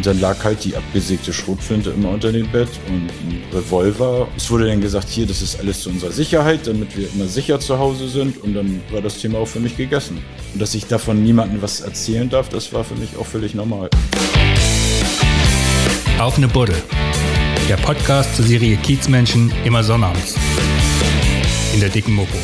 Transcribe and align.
Und 0.00 0.06
dann 0.06 0.18
lag 0.18 0.42
halt 0.44 0.64
die 0.64 0.74
abgesägte 0.74 1.30
Schrotflinte 1.30 1.90
immer 1.90 2.08
unter 2.08 2.32
dem 2.32 2.50
Bett 2.50 2.70
und 2.88 3.10
ein 3.10 3.42
Revolver. 3.52 4.28
Es 4.34 4.50
wurde 4.50 4.66
dann 4.66 4.80
gesagt, 4.80 5.10
hier, 5.10 5.26
das 5.26 5.42
ist 5.42 5.60
alles 5.60 5.82
zu 5.82 5.90
unserer 5.90 6.10
Sicherheit, 6.10 6.66
damit 6.66 6.96
wir 6.96 7.06
immer 7.12 7.26
sicher 7.26 7.60
zu 7.60 7.78
Hause 7.78 8.08
sind. 8.08 8.42
Und 8.42 8.54
dann 8.54 8.80
war 8.90 9.02
das 9.02 9.18
Thema 9.18 9.36
auch 9.40 9.46
für 9.46 9.60
mich 9.60 9.76
gegessen. 9.76 10.24
Und 10.54 10.62
dass 10.62 10.74
ich 10.74 10.86
davon 10.86 11.22
niemandem 11.22 11.60
was 11.60 11.82
erzählen 11.82 12.30
darf, 12.30 12.48
das 12.48 12.72
war 12.72 12.82
für 12.82 12.94
mich 12.94 13.18
auch 13.18 13.26
völlig 13.26 13.54
normal. 13.54 13.90
Auf 16.18 16.38
eine 16.38 16.48
Buddel. 16.48 16.76
Der 17.68 17.76
Podcast 17.76 18.36
zur 18.36 18.46
Serie 18.46 18.78
Kiezmenschen 18.78 19.52
immer 19.66 19.84
sonnabends. 19.84 20.34
In 21.74 21.80
der 21.80 21.90
dicken 21.90 22.14
Mopo. 22.14 22.38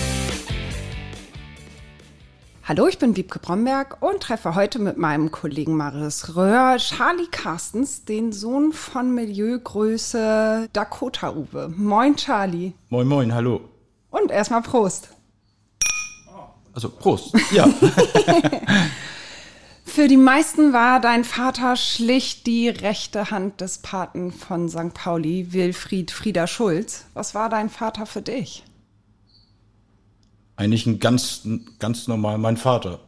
Hallo, 2.69 2.89
ich 2.89 2.99
bin 2.99 3.15
Wiebke 3.15 3.39
Bromberg 3.39 4.03
und 4.03 4.25
treffe 4.25 4.57
heute 4.57 4.81
mit 4.81 4.99
meinem 4.99 5.31
Kollegen 5.31 5.77
Marius 5.77 6.35
Röhr 6.35 6.79
Charlie 6.79 7.29
Carstens, 7.31 8.05
den 8.05 8.33
Sohn 8.33 8.73
von 8.73 9.15
Milieugröße 9.15 10.69
Dakota 10.73 11.37
Uwe. 11.37 11.73
Moin, 11.77 12.17
Charlie. 12.17 12.73
Moin, 12.89 13.07
moin, 13.07 13.33
hallo. 13.33 13.61
Und 14.11 14.33
erstmal 14.33 14.63
Prost. 14.63 15.11
Also 16.75 16.89
Prost. 16.89 17.37
Ja. 17.53 17.69
Für 19.85 20.09
die 20.09 20.17
meisten 20.17 20.73
war 20.73 20.99
dein 20.99 21.23
Vater 21.23 21.77
schlicht 21.77 22.49
die 22.49 22.69
rechte 22.69 23.31
Hand 23.31 23.61
des 23.61 23.79
Paten 23.79 24.33
von 24.33 24.69
St. 24.69 24.93
Pauli, 24.93 25.53
Wilfried 25.53 26.11
Frieder 26.11 26.49
Schulz. 26.49 27.05
Was 27.15 27.33
war 27.33 27.49
dein 27.49 27.71
Vater 27.71 28.07
für 28.07 28.23
dich? 28.23 28.65
Eigentlich 30.57 30.87
ein 30.87 30.99
ganz, 30.99 31.43
ganz 31.79 32.09
normal 32.09 32.39
mein 32.39 32.57
Vater. 32.57 33.01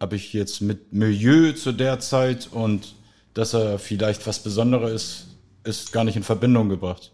Habe 0.00 0.16
ich 0.16 0.32
jetzt 0.32 0.60
mit 0.60 0.92
Milieu 0.92 1.52
zu 1.52 1.72
der 1.72 2.00
Zeit 2.00 2.48
und 2.50 2.94
dass 3.34 3.54
er 3.54 3.78
vielleicht 3.78 4.26
was 4.26 4.40
Besonderes 4.40 4.92
ist, 4.92 5.26
ist 5.64 5.92
gar 5.92 6.04
nicht 6.04 6.16
in 6.16 6.22
Verbindung 6.22 6.68
gebracht. 6.68 7.12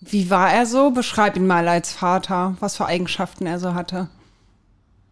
Wie 0.00 0.30
war 0.30 0.52
er 0.52 0.66
so? 0.66 0.90
Beschreib 0.90 1.36
ihn 1.36 1.46
mal 1.46 1.66
als 1.68 1.92
Vater, 1.92 2.56
was 2.60 2.76
für 2.76 2.86
Eigenschaften 2.86 3.46
er 3.46 3.58
so 3.58 3.74
hatte. 3.74 4.08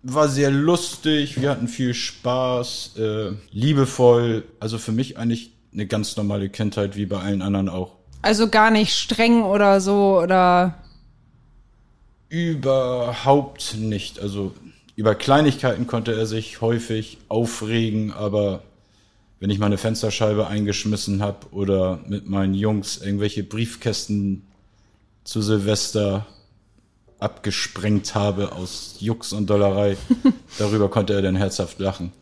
War 0.02 0.28
sehr 0.28 0.50
lustig, 0.50 1.40
wir 1.40 1.50
hatten 1.50 1.68
viel 1.68 1.94
Spaß, 1.94 2.96
äh, 2.98 3.30
liebevoll. 3.52 4.44
Also 4.60 4.78
für 4.78 4.92
mich 4.92 5.16
eigentlich 5.16 5.52
eine 5.72 5.86
ganz 5.86 6.16
normale 6.16 6.48
Kindheit, 6.48 6.96
wie 6.96 7.06
bei 7.06 7.20
allen 7.20 7.40
anderen 7.40 7.68
auch. 7.68 7.92
Also 8.20 8.48
gar 8.48 8.70
nicht 8.70 8.94
streng 8.94 9.42
oder 9.42 9.80
so 9.80 10.20
oder 10.20 10.74
Überhaupt 12.32 13.76
nicht. 13.76 14.18
Also 14.18 14.54
über 14.96 15.14
Kleinigkeiten 15.14 15.86
konnte 15.86 16.14
er 16.14 16.24
sich 16.24 16.62
häufig 16.62 17.18
aufregen, 17.28 18.10
aber 18.10 18.62
wenn 19.38 19.50
ich 19.50 19.58
meine 19.58 19.76
Fensterscheibe 19.76 20.46
eingeschmissen 20.46 21.20
habe 21.20 21.48
oder 21.50 22.00
mit 22.08 22.30
meinen 22.30 22.54
Jungs 22.54 22.96
irgendwelche 22.96 23.42
Briefkästen 23.42 24.46
zu 25.24 25.42
Silvester 25.42 26.24
abgesprengt 27.18 28.14
habe 28.14 28.52
aus 28.52 28.96
Jux 28.98 29.34
und 29.34 29.50
Dollerei, 29.50 29.98
darüber 30.58 30.88
konnte 30.88 31.12
er 31.12 31.20
dann 31.20 31.36
herzhaft 31.36 31.80
lachen. 31.80 32.12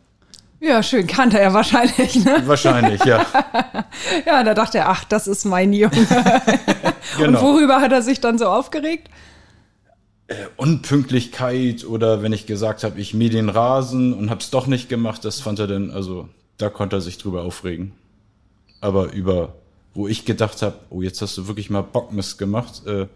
Ja, 0.58 0.82
schön 0.82 1.06
kannte 1.06 1.38
er 1.38 1.54
wahrscheinlich, 1.54 2.16
ne? 2.24 2.42
Wahrscheinlich, 2.46 3.04
ja. 3.04 3.24
ja, 4.26 4.42
da 4.42 4.54
dachte 4.54 4.78
er, 4.78 4.88
ach, 4.88 5.04
das 5.04 5.28
ist 5.28 5.44
mein 5.44 5.72
Junge. 5.72 5.94
genau. 7.16 7.28
Und 7.28 7.40
worüber 7.40 7.80
hat 7.80 7.92
er 7.92 8.02
sich 8.02 8.20
dann 8.20 8.38
so 8.38 8.46
aufgeregt? 8.46 9.08
Äh, 10.30 10.46
Unpünktlichkeit 10.56 11.84
oder 11.84 12.22
wenn 12.22 12.32
ich 12.32 12.46
gesagt 12.46 12.84
habe, 12.84 13.00
ich 13.00 13.14
mähe 13.14 13.30
den 13.30 13.48
Rasen 13.48 14.14
und 14.14 14.30
hab's 14.30 14.50
doch 14.50 14.68
nicht 14.68 14.88
gemacht, 14.88 15.24
das 15.24 15.40
fand 15.40 15.58
er 15.58 15.66
dann, 15.66 15.90
also 15.90 16.28
da 16.56 16.70
konnte 16.70 16.96
er 16.96 17.00
sich 17.00 17.18
drüber 17.18 17.42
aufregen. 17.42 17.92
Aber 18.80 19.12
über, 19.12 19.54
wo 19.92 20.06
ich 20.06 20.24
gedacht 20.24 20.62
habe, 20.62 20.76
oh, 20.88 21.02
jetzt 21.02 21.20
hast 21.20 21.36
du 21.36 21.48
wirklich 21.48 21.68
mal 21.68 21.82
Bockmist 21.82 22.38
gemacht, 22.38 22.82
äh, 22.86 23.08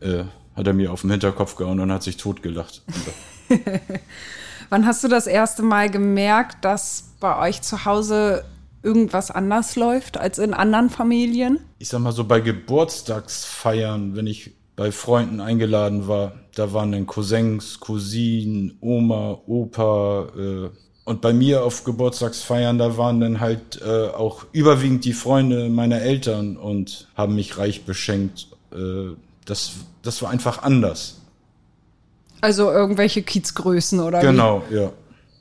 äh, 0.00 0.24
hat 0.56 0.66
er 0.66 0.72
mir 0.72 0.92
auf 0.92 1.02
den 1.02 1.10
Hinterkopf 1.10 1.56
gehauen 1.56 1.78
und 1.78 1.92
hat 1.92 2.02
sich 2.02 2.16
totgelacht. 2.16 2.80
Wann 4.70 4.86
hast 4.86 5.04
du 5.04 5.08
das 5.08 5.26
erste 5.26 5.62
Mal 5.62 5.90
gemerkt, 5.90 6.64
dass 6.64 7.10
bei 7.20 7.38
euch 7.48 7.60
zu 7.60 7.84
Hause 7.84 8.46
irgendwas 8.82 9.30
anders 9.30 9.76
läuft 9.76 10.16
als 10.16 10.38
in 10.38 10.54
anderen 10.54 10.88
Familien? 10.88 11.58
Ich 11.78 11.88
sag 11.90 12.00
mal 12.00 12.12
so 12.12 12.24
bei 12.24 12.40
Geburtstagsfeiern, 12.40 14.16
wenn 14.16 14.26
ich 14.26 14.52
bei 14.76 14.92
Freunden 14.92 15.40
eingeladen 15.40 16.08
war. 16.08 16.32
Da 16.54 16.72
waren 16.72 16.92
dann 16.92 17.06
Cousins, 17.06 17.80
Cousinen, 17.80 18.76
Oma, 18.80 19.38
Opa. 19.46 20.28
Äh, 20.36 20.70
und 21.04 21.20
bei 21.20 21.32
mir 21.32 21.64
auf 21.64 21.84
Geburtstagsfeiern, 21.84 22.78
da 22.78 22.96
waren 22.96 23.20
dann 23.20 23.40
halt 23.40 23.80
äh, 23.84 24.08
auch 24.08 24.44
überwiegend 24.52 25.04
die 25.04 25.12
Freunde 25.12 25.68
meiner 25.68 26.00
Eltern 26.00 26.56
und 26.56 27.08
haben 27.16 27.34
mich 27.34 27.58
reich 27.58 27.84
beschenkt. 27.84 28.48
Äh, 28.72 29.16
das, 29.44 29.72
das 30.02 30.22
war 30.22 30.30
einfach 30.30 30.62
anders. 30.62 31.20
Also 32.40 32.70
irgendwelche 32.70 33.22
Kiezgrößen 33.22 34.00
oder 34.00 34.20
Genau, 34.20 34.62
wie? 34.68 34.76
ja. 34.76 34.92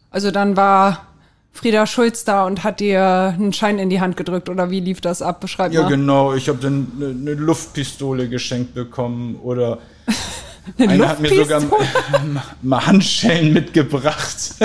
Also 0.10 0.32
dann 0.32 0.58
war 0.58 1.08
Frieda 1.54 1.86
Schulz 1.86 2.24
da 2.24 2.46
und 2.46 2.64
hat 2.64 2.80
dir 2.80 3.36
einen 3.38 3.54
Schein 3.54 3.78
in 3.78 3.90
die 3.90 4.00
Hand 4.00 4.18
gedrückt 4.18 4.50
oder 4.50 4.72
wie 4.72 4.80
lief 4.80 5.02
das 5.02 5.22
ab? 5.22 5.42
Beschreib 5.42 5.74
ja, 5.74 5.82
mal. 5.82 5.90
Ja, 5.90 5.96
genau. 5.96 6.34
Ich 6.34 6.48
habe 6.48 6.60
dann 6.60 6.92
eine, 6.96 7.10
eine 7.10 7.34
Luftpistole 7.34 8.30
geschenkt 8.30 8.74
bekommen 8.74 9.36
oder 9.36 9.80
einer 10.78 11.10
hat 11.10 11.20
mir 11.20 11.36
sogar 11.36 11.62
mal 12.62 12.86
Handschellen 12.86 13.54
mitgebracht 13.54 14.56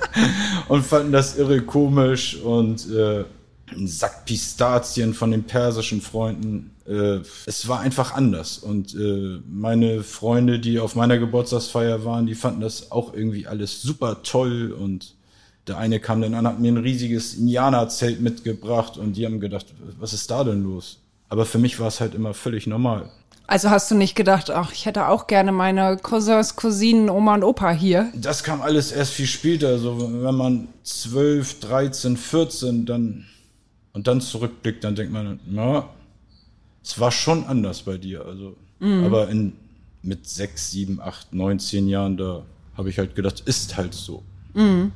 und 0.68 0.84
fanden 0.84 1.12
das 1.12 1.36
irre 1.36 1.60
komisch 1.60 2.36
und 2.36 2.90
äh, 2.90 3.24
ein 3.70 3.86
Sack 3.86 4.24
Pistazien 4.24 5.14
von 5.14 5.30
den 5.30 5.44
persischen 5.44 6.00
Freunden. 6.00 6.74
Äh, 6.86 7.20
es 7.46 7.68
war 7.68 7.80
einfach 7.80 8.14
anders 8.14 8.58
und 8.58 8.94
äh, 8.94 9.38
meine 9.48 10.02
Freunde, 10.02 10.58
die 10.58 10.78
auf 10.78 10.94
meiner 10.94 11.18
Geburtstagsfeier 11.18 12.04
waren, 12.04 12.26
die 12.26 12.34
fanden 12.34 12.62
das 12.62 12.90
auch 12.90 13.12
irgendwie 13.14 13.46
alles 13.46 13.82
super 13.82 14.22
toll 14.22 14.72
und 14.72 15.14
der 15.66 15.78
eine 15.78 16.00
kam 16.00 16.20
dann 16.20 16.34
an, 16.34 16.46
hat 16.46 16.60
mir 16.60 16.72
ein 16.72 16.78
riesiges 16.78 17.34
Indianerzelt 17.34 18.20
mitgebracht 18.20 18.96
und 18.96 19.16
die 19.16 19.24
haben 19.24 19.40
gedacht, 19.40 19.66
was 19.98 20.12
ist 20.12 20.30
da 20.30 20.44
denn 20.44 20.64
los? 20.64 20.98
Aber 21.28 21.46
für 21.46 21.58
mich 21.58 21.78
war 21.78 21.88
es 21.88 22.00
halt 22.00 22.14
immer 22.14 22.34
völlig 22.34 22.66
normal. 22.66 23.10
Also 23.46 23.70
hast 23.70 23.90
du 23.90 23.94
nicht 23.94 24.14
gedacht, 24.14 24.50
ach, 24.50 24.72
ich 24.72 24.86
hätte 24.86 25.08
auch 25.08 25.26
gerne 25.26 25.52
meine 25.52 25.96
Cousins, 25.96 26.56
Cousinen, 26.56 27.10
Oma 27.10 27.34
und 27.34 27.44
Opa 27.44 27.70
hier? 27.70 28.10
Das 28.14 28.44
kam 28.44 28.62
alles 28.62 28.92
erst 28.92 29.12
viel 29.12 29.26
später. 29.26 29.68
Also 29.68 29.98
wenn 30.22 30.34
man 30.34 30.68
12, 30.84 31.60
13, 31.60 32.16
14 32.16 32.86
dann 32.86 33.26
und 33.92 34.06
dann 34.06 34.20
zurückblickt, 34.20 34.82
dann 34.84 34.94
denkt 34.94 35.12
man, 35.12 35.38
na, 35.46 35.88
es 36.82 36.98
war 36.98 37.12
schon 37.12 37.44
anders 37.44 37.82
bei 37.82 37.98
dir. 37.98 38.24
Also, 38.24 38.56
mhm. 38.80 39.04
aber 39.04 39.28
in, 39.28 39.52
mit 40.02 40.26
6, 40.26 40.70
7, 40.70 41.00
8, 41.00 41.32
9, 41.34 41.58
10 41.58 41.88
Jahren, 41.88 42.16
da 42.16 42.42
habe 42.76 42.90
ich 42.90 42.98
halt 42.98 43.14
gedacht, 43.14 43.40
ist 43.40 43.76
halt 43.76 43.94
so. 43.94 44.22
Mhm. 44.54 44.92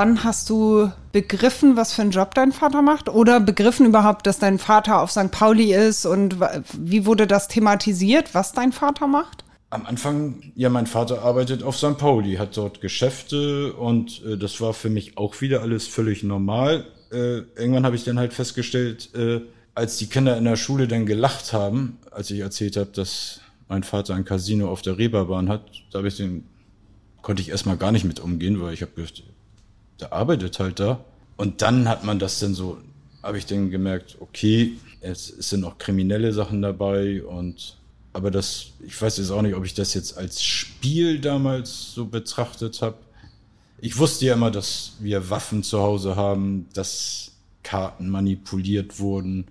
Wann 0.00 0.24
hast 0.24 0.48
du 0.48 0.90
begriffen, 1.12 1.76
was 1.76 1.92
für 1.92 2.00
einen 2.00 2.10
Job 2.10 2.34
dein 2.34 2.52
Vater 2.52 2.80
macht? 2.80 3.10
Oder 3.10 3.38
begriffen 3.38 3.84
überhaupt, 3.84 4.26
dass 4.26 4.38
dein 4.38 4.58
Vater 4.58 5.02
auf 5.02 5.10
St. 5.10 5.30
Pauli 5.30 5.74
ist? 5.74 6.06
Und 6.06 6.38
wie 6.72 7.04
wurde 7.04 7.26
das 7.26 7.48
thematisiert, 7.48 8.34
was 8.34 8.54
dein 8.54 8.72
Vater 8.72 9.06
macht? 9.06 9.44
Am 9.68 9.84
Anfang, 9.84 10.52
ja, 10.54 10.70
mein 10.70 10.86
Vater 10.86 11.20
arbeitet 11.20 11.62
auf 11.62 11.76
St. 11.76 11.98
Pauli, 11.98 12.36
hat 12.36 12.56
dort 12.56 12.80
Geschäfte 12.80 13.74
und 13.74 14.24
äh, 14.24 14.38
das 14.38 14.62
war 14.62 14.72
für 14.72 14.88
mich 14.88 15.18
auch 15.18 15.38
wieder 15.42 15.60
alles 15.60 15.86
völlig 15.86 16.22
normal. 16.22 16.86
Äh, 17.12 17.40
irgendwann 17.60 17.84
habe 17.84 17.94
ich 17.94 18.04
dann 18.04 18.18
halt 18.18 18.32
festgestellt, 18.32 19.14
äh, 19.14 19.42
als 19.74 19.98
die 19.98 20.06
Kinder 20.06 20.34
in 20.38 20.44
der 20.44 20.56
Schule 20.56 20.88
dann 20.88 21.04
gelacht 21.04 21.52
haben, 21.52 21.98
als 22.10 22.30
ich 22.30 22.40
erzählt 22.40 22.78
habe, 22.78 22.88
dass 22.90 23.42
mein 23.68 23.82
Vater 23.82 24.14
ein 24.14 24.24
Casino 24.24 24.70
auf 24.70 24.80
der 24.80 24.96
Reeperbahn 24.96 25.50
hat, 25.50 25.66
da 25.92 25.98
habe 25.98 26.08
ich 26.08 26.16
den, 26.16 26.46
konnte 27.20 27.42
ich 27.42 27.50
erstmal 27.50 27.76
gar 27.76 27.92
nicht 27.92 28.06
mit 28.06 28.18
umgehen, 28.18 28.62
weil 28.62 28.72
ich 28.72 28.80
habe 28.80 28.92
gedacht, 28.92 29.24
der 30.00 30.12
arbeitet 30.12 30.58
halt 30.58 30.80
da. 30.80 31.00
Und 31.36 31.62
dann 31.62 31.88
hat 31.88 32.04
man 32.04 32.18
das 32.18 32.38
dann 32.40 32.54
so, 32.54 32.78
habe 33.22 33.38
ich 33.38 33.46
dann 33.46 33.70
gemerkt, 33.70 34.16
okay, 34.20 34.76
es, 35.00 35.26
sind 35.26 35.64
auch 35.64 35.78
kriminelle 35.78 36.32
Sachen 36.32 36.62
dabei 36.62 37.22
und 37.22 37.76
aber 38.12 38.32
das, 38.32 38.72
ich 38.84 39.00
weiß 39.00 39.18
jetzt 39.18 39.30
auch 39.30 39.40
nicht, 39.40 39.54
ob 39.54 39.64
ich 39.64 39.72
das 39.72 39.94
jetzt 39.94 40.18
als 40.18 40.42
Spiel 40.42 41.20
damals 41.20 41.92
so 41.94 42.06
betrachtet 42.06 42.82
habe. 42.82 42.96
Ich 43.78 43.98
wusste 43.98 44.26
ja 44.26 44.34
immer, 44.34 44.50
dass 44.50 44.94
wir 44.98 45.30
Waffen 45.30 45.62
zu 45.62 45.80
Hause 45.80 46.16
haben, 46.16 46.66
dass 46.74 47.30
Karten 47.62 48.08
manipuliert 48.08 48.98
wurden. 48.98 49.46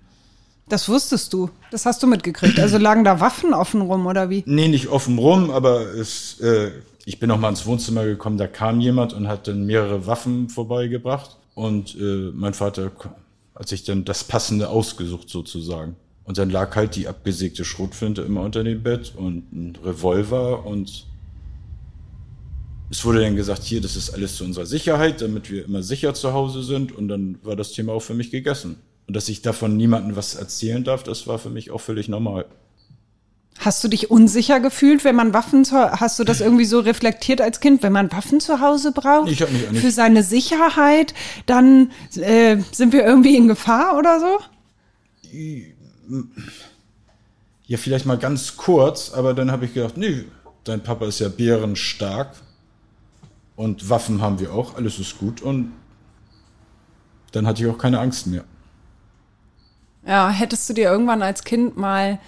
Das 0.68 0.88
wusstest 0.88 1.32
du. 1.32 1.50
Das 1.70 1.86
hast 1.86 2.02
du 2.02 2.06
mitgekriegt. 2.06 2.60
Also 2.60 2.78
lagen 2.78 3.02
da 3.02 3.18
Waffen 3.18 3.54
offen 3.54 3.80
rum 3.80 4.06
oder 4.06 4.30
wie? 4.30 4.44
Nee, 4.46 4.68
nicht 4.68 4.88
offen 4.88 5.18
rum, 5.18 5.50
aber 5.50 5.80
es 5.94 6.38
äh, 6.40 6.70
ich 7.10 7.18
bin 7.18 7.28
noch 7.28 7.40
mal 7.40 7.48
ins 7.48 7.66
Wohnzimmer 7.66 8.04
gekommen, 8.04 8.38
da 8.38 8.46
kam 8.46 8.80
jemand 8.80 9.14
und 9.14 9.26
hat 9.26 9.48
dann 9.48 9.66
mehrere 9.66 10.06
Waffen 10.06 10.48
vorbeigebracht. 10.48 11.38
Und 11.56 11.96
äh, 12.00 12.30
mein 12.32 12.54
Vater 12.54 12.92
hat 13.56 13.68
sich 13.68 13.82
dann 13.82 14.04
das 14.04 14.22
Passende 14.22 14.68
ausgesucht 14.68 15.28
sozusagen. 15.28 15.96
Und 16.22 16.38
dann 16.38 16.50
lag 16.50 16.76
halt 16.76 16.94
die 16.94 17.08
abgesägte 17.08 17.64
Schrotflinte 17.64 18.22
immer 18.22 18.42
unter 18.42 18.62
dem 18.62 18.84
Bett 18.84 19.12
und 19.16 19.52
ein 19.52 19.76
Revolver 19.84 20.64
und 20.64 21.06
es 22.90 23.04
wurde 23.04 23.22
dann 23.22 23.34
gesagt, 23.34 23.64
hier, 23.64 23.80
das 23.80 23.96
ist 23.96 24.10
alles 24.10 24.36
zu 24.36 24.44
unserer 24.44 24.66
Sicherheit, 24.66 25.20
damit 25.20 25.50
wir 25.50 25.64
immer 25.64 25.82
sicher 25.82 26.14
zu 26.14 26.32
Hause 26.32 26.62
sind. 26.62 26.92
Und 26.92 27.08
dann 27.08 27.40
war 27.42 27.56
das 27.56 27.72
Thema 27.72 27.92
auch 27.92 28.02
für 28.02 28.14
mich 28.14 28.30
gegessen. 28.30 28.76
Und 29.08 29.16
dass 29.16 29.28
ich 29.28 29.42
davon 29.42 29.76
niemandem 29.76 30.14
was 30.14 30.36
erzählen 30.36 30.84
darf, 30.84 31.02
das 31.02 31.26
war 31.26 31.40
für 31.40 31.50
mich 31.50 31.72
auch 31.72 31.80
völlig 31.80 32.08
normal. 32.08 32.46
Hast 33.60 33.84
du 33.84 33.88
dich 33.88 34.10
unsicher 34.10 34.58
gefühlt, 34.58 35.04
wenn 35.04 35.14
man 35.14 35.34
Waffen 35.34 35.64
zu, 35.66 35.76
hast 35.76 36.18
du 36.18 36.24
das 36.24 36.40
irgendwie 36.40 36.64
so 36.64 36.80
reflektiert 36.80 37.40
als 37.42 37.60
Kind, 37.60 37.82
wenn 37.82 37.92
man 37.92 38.10
Waffen 38.10 38.40
zu 38.40 38.60
Hause 38.60 38.90
braucht 38.92 39.30
Ich 39.30 39.42
hab 39.42 39.50
mich 39.52 39.68
eigentlich- 39.68 39.82
für 39.82 39.90
seine 39.90 40.22
Sicherheit, 40.22 41.12
dann 41.46 41.90
äh, 42.16 42.56
sind 42.72 42.92
wir 42.94 43.04
irgendwie 43.04 43.36
in 43.36 43.48
Gefahr 43.48 43.98
oder 43.98 44.18
so? 44.18 44.38
Ja, 47.66 47.76
vielleicht 47.76 48.06
mal 48.06 48.18
ganz 48.18 48.56
kurz, 48.56 49.12
aber 49.12 49.34
dann 49.34 49.50
habe 49.52 49.66
ich 49.66 49.74
gedacht, 49.74 49.96
nee, 49.96 50.24
dein 50.64 50.82
Papa 50.82 51.06
ist 51.06 51.20
ja 51.20 51.28
bärenstark 51.28 52.32
und 53.56 53.88
Waffen 53.90 54.22
haben 54.22 54.40
wir 54.40 54.54
auch, 54.54 54.74
alles 54.76 54.98
ist 54.98 55.18
gut 55.18 55.42
und 55.42 55.72
dann 57.32 57.46
hatte 57.46 57.62
ich 57.62 57.68
auch 57.70 57.78
keine 57.78 58.00
Angst 58.00 58.26
mehr. 58.26 58.44
Ja, 60.06 60.30
hättest 60.30 60.68
du 60.68 60.72
dir 60.72 60.90
irgendwann 60.90 61.22
als 61.22 61.44
Kind 61.44 61.76
mal, 61.76 62.18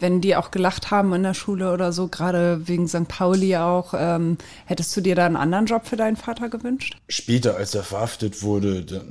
wenn 0.00 0.20
die 0.20 0.36
auch 0.36 0.50
gelacht 0.50 0.90
haben 0.90 1.12
in 1.12 1.22
der 1.22 1.34
Schule 1.34 1.72
oder 1.72 1.92
so, 1.92 2.08
gerade 2.08 2.66
wegen 2.66 2.88
St. 2.88 3.08
Pauli 3.08 3.56
auch, 3.56 3.94
ähm, 3.96 4.38
hättest 4.66 4.96
du 4.96 5.00
dir 5.00 5.14
da 5.14 5.26
einen 5.26 5.36
anderen 5.36 5.66
Job 5.66 5.86
für 5.86 5.96
deinen 5.96 6.16
Vater 6.16 6.48
gewünscht? 6.48 6.96
Später, 7.08 7.56
als 7.56 7.74
er 7.74 7.82
verhaftet 7.82 8.42
wurde, 8.42 8.84
da, 8.84 9.02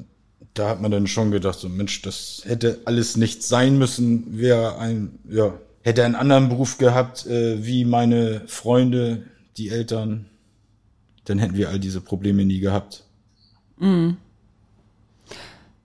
da 0.53 0.69
hat 0.69 0.81
man 0.81 0.91
dann 0.91 1.07
schon 1.07 1.31
gedacht, 1.31 1.59
so 1.59 1.69
Mensch, 1.69 2.01
das 2.01 2.43
hätte 2.45 2.81
alles 2.85 3.17
nicht 3.17 3.43
sein 3.43 3.77
müssen, 3.77 4.37
wäre 4.37 4.77
ein, 4.77 5.19
ja, 5.29 5.53
hätte 5.81 6.01
er 6.01 6.05
einen 6.05 6.15
anderen 6.15 6.49
Beruf 6.49 6.77
gehabt, 6.77 7.25
äh, 7.27 7.65
wie 7.65 7.85
meine 7.85 8.41
Freunde, 8.47 9.23
die 9.57 9.69
Eltern, 9.69 10.25
dann 11.25 11.39
hätten 11.39 11.55
wir 11.55 11.69
all 11.69 11.79
diese 11.79 12.01
Probleme 12.01 12.45
nie 12.45 12.59
gehabt. 12.59 13.03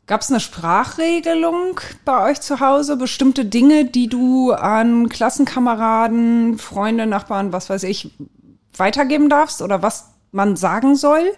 Gab 0.06 0.20
es 0.20 0.30
eine 0.30 0.40
Sprachregelung 0.40 1.80
bei 2.04 2.30
euch 2.30 2.40
zu 2.40 2.60
Hause? 2.60 2.96
Bestimmte 2.96 3.46
Dinge, 3.46 3.86
die 3.86 4.08
du 4.08 4.52
an 4.52 5.08
Klassenkameraden, 5.08 6.58
Freunde, 6.58 7.06
Nachbarn, 7.06 7.52
was 7.52 7.70
weiß 7.70 7.84
ich, 7.84 8.10
weitergeben 8.76 9.30
darfst 9.30 9.62
oder 9.62 9.82
was 9.82 10.10
man 10.30 10.56
sagen 10.56 10.96
soll? 10.96 11.32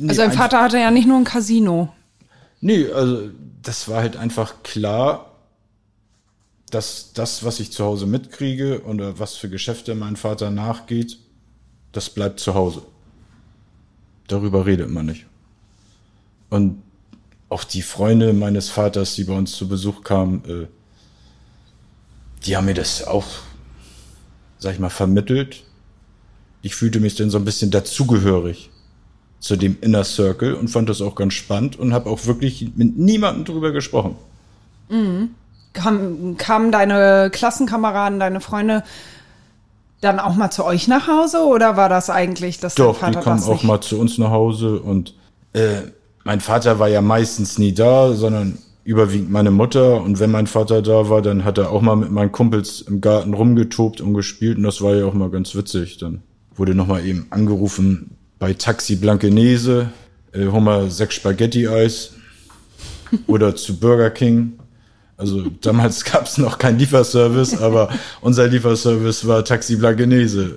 also 0.00 0.14
dein 0.14 0.30
Nee, 0.30 0.36
Vater 0.36 0.62
hatte 0.62 0.78
ja 0.78 0.90
nicht 0.90 1.08
nur 1.08 1.18
ein 1.18 1.24
Casino. 1.24 1.92
Nee, 2.60 2.90
also 2.90 3.30
das 3.62 3.88
war 3.88 4.00
halt 4.00 4.16
einfach 4.16 4.62
klar, 4.62 5.32
dass 6.70 7.12
das, 7.12 7.44
was 7.44 7.60
ich 7.60 7.72
zu 7.72 7.84
Hause 7.84 8.06
mitkriege 8.06 8.82
oder 8.84 9.18
was 9.18 9.36
für 9.36 9.48
Geschäfte 9.48 9.94
mein 9.94 10.16
Vater 10.16 10.50
nachgeht, 10.50 11.18
das 11.92 12.10
bleibt 12.10 12.40
zu 12.40 12.54
Hause. 12.54 12.82
Darüber 14.26 14.66
redet 14.66 14.90
man 14.90 15.06
nicht. 15.06 15.26
Und 16.50 16.82
auch 17.48 17.64
die 17.64 17.82
Freunde 17.82 18.32
meines 18.32 18.68
Vaters, 18.68 19.14
die 19.14 19.24
bei 19.24 19.34
uns 19.36 19.52
zu 19.52 19.68
Besuch 19.68 20.02
kamen, 20.02 20.42
äh, 20.46 20.66
die 22.44 22.56
haben 22.56 22.66
mir 22.66 22.74
das 22.74 23.06
auch, 23.06 23.24
sag 24.58 24.74
ich 24.74 24.78
mal, 24.78 24.90
vermittelt. 24.90 25.64
Ich 26.62 26.74
fühlte 26.74 27.00
mich 27.00 27.14
dann 27.14 27.30
so 27.30 27.38
ein 27.38 27.44
bisschen 27.44 27.70
dazugehörig 27.70 28.70
zu 29.40 29.56
dem 29.56 29.76
Inner 29.82 30.04
Circle 30.04 30.54
und 30.54 30.68
fand 30.68 30.88
das 30.88 31.02
auch 31.02 31.14
ganz 31.14 31.34
spannend 31.34 31.78
und 31.78 31.92
habe 31.92 32.08
auch 32.08 32.24
wirklich 32.26 32.70
mit 32.76 32.96
niemandem 32.96 33.44
drüber 33.44 33.72
gesprochen. 33.72 34.16
Kam, 35.74 36.36
kamen 36.38 36.72
deine 36.72 37.30
Klassenkameraden, 37.30 38.20
deine 38.20 38.40
Freunde 38.40 38.84
dann 40.00 40.20
auch 40.20 40.34
mal 40.34 40.50
zu 40.50 40.64
euch 40.64 40.88
nach 40.88 41.08
Hause 41.08 41.44
oder 41.44 41.76
war 41.76 41.88
das 41.88 42.10
eigentlich, 42.10 42.58
dass 42.60 42.74
Doch, 42.74 43.00
dein 43.00 43.12
die 43.12 43.14
Vater 43.16 43.24
kamen 43.24 43.40
das 43.40 43.48
auch 43.48 43.54
nicht? 43.54 43.64
mal 43.64 43.80
zu 43.80 43.98
uns 43.98 44.18
nach 44.18 44.30
Hause 44.30 44.80
und 44.80 45.14
äh, 45.52 45.82
mein 46.24 46.40
Vater 46.40 46.78
war 46.78 46.88
ja 46.88 47.02
meistens 47.02 47.58
nie 47.58 47.72
da, 47.72 48.14
sondern 48.14 48.58
überwiegend 48.84 49.30
meine 49.30 49.50
Mutter. 49.50 50.02
Und 50.02 50.20
wenn 50.20 50.30
mein 50.30 50.46
Vater 50.46 50.82
da 50.82 51.08
war, 51.08 51.22
dann 51.22 51.44
hat 51.44 51.58
er 51.58 51.70
auch 51.70 51.82
mal 51.82 51.96
mit 51.96 52.10
meinen 52.10 52.32
Kumpels 52.32 52.80
im 52.80 53.00
Garten 53.00 53.34
rumgetobt 53.34 54.00
und 54.00 54.14
gespielt 54.14 54.58
und 54.58 54.64
das 54.64 54.80
war 54.80 54.94
ja 54.94 55.04
auch 55.06 55.14
mal 55.14 55.30
ganz 55.30 55.54
witzig. 55.54 55.98
Dann 55.98 56.22
wurde 56.54 56.74
noch 56.74 56.86
mal 56.86 57.04
eben 57.04 57.26
angerufen 57.30 58.16
bei 58.38 58.54
Taxi 58.54 58.96
Blankenese, 58.96 59.90
äh, 60.32 60.46
hol 60.46 60.60
mal 60.60 60.90
sechs 60.90 61.14
Spaghetti-Eis 61.14 62.14
oder 63.26 63.54
zu 63.56 63.78
Burger 63.78 64.10
King. 64.10 64.54
Also 65.16 65.44
damals 65.60 66.04
gab 66.10 66.26
es 66.26 66.38
noch 66.38 66.58
keinen 66.58 66.78
Lieferservice, 66.78 67.60
aber 67.60 67.88
unser 68.20 68.48
Lieferservice 68.48 69.26
war 69.26 69.44
Taxi 69.44 69.76
Blankenese. 69.76 70.56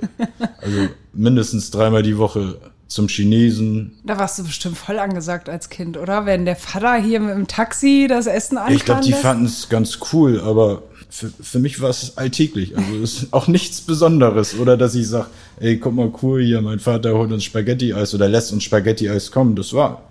Also 0.60 0.88
mindestens 1.14 1.72
dreimal 1.72 2.04
die 2.04 2.18
Woche 2.18 2.58
zum 2.88 3.08
Chinesen. 3.08 3.98
Da 4.04 4.18
warst 4.18 4.40
du 4.40 4.44
bestimmt 4.44 4.78
voll 4.78 5.00
angesagt 5.00 5.50
als 5.50 5.70
Kind, 5.70 5.98
oder? 5.98 6.26
Wenn 6.26 6.46
der 6.46 6.56
Vater 6.56 6.96
hier 6.96 7.20
mit 7.20 7.36
dem 7.36 7.48
Taxi 7.48 8.08
das 8.08 8.28
Essen 8.28 8.58
anfahren 8.58 8.76
Ich 8.76 8.86
glaube, 8.86 9.02
die 9.02 9.14
fanden 9.14 9.46
es 9.46 9.70
ganz 9.70 10.00
cool, 10.12 10.40
aber 10.42 10.84
für, 11.10 11.30
für 11.30 11.60
mich 11.60 11.82
war 11.82 11.90
es 11.90 12.18
alltäglich. 12.18 12.78
Also 12.78 12.96
es 13.04 13.24
ist 13.24 13.34
auch 13.34 13.48
nichts 13.48 13.82
Besonderes. 13.82 14.58
Oder 14.58 14.78
dass 14.78 14.96
ich 14.96 15.08
sage, 15.08 15.28
ey, 15.60 15.78
guck 15.78 15.94
mal 15.94 16.12
cool 16.22 16.42
hier, 16.44 16.62
mein 16.62 16.80
Vater 16.80 17.14
holt 17.14 17.32
uns 17.32 17.44
Spaghetti-Eis 17.44 18.14
oder 18.14 18.28
lässt 18.28 18.52
uns 18.54 18.64
Spaghetti-Eis 18.64 19.32
kommen. 19.32 19.56
Das 19.56 19.74
war, 19.74 20.02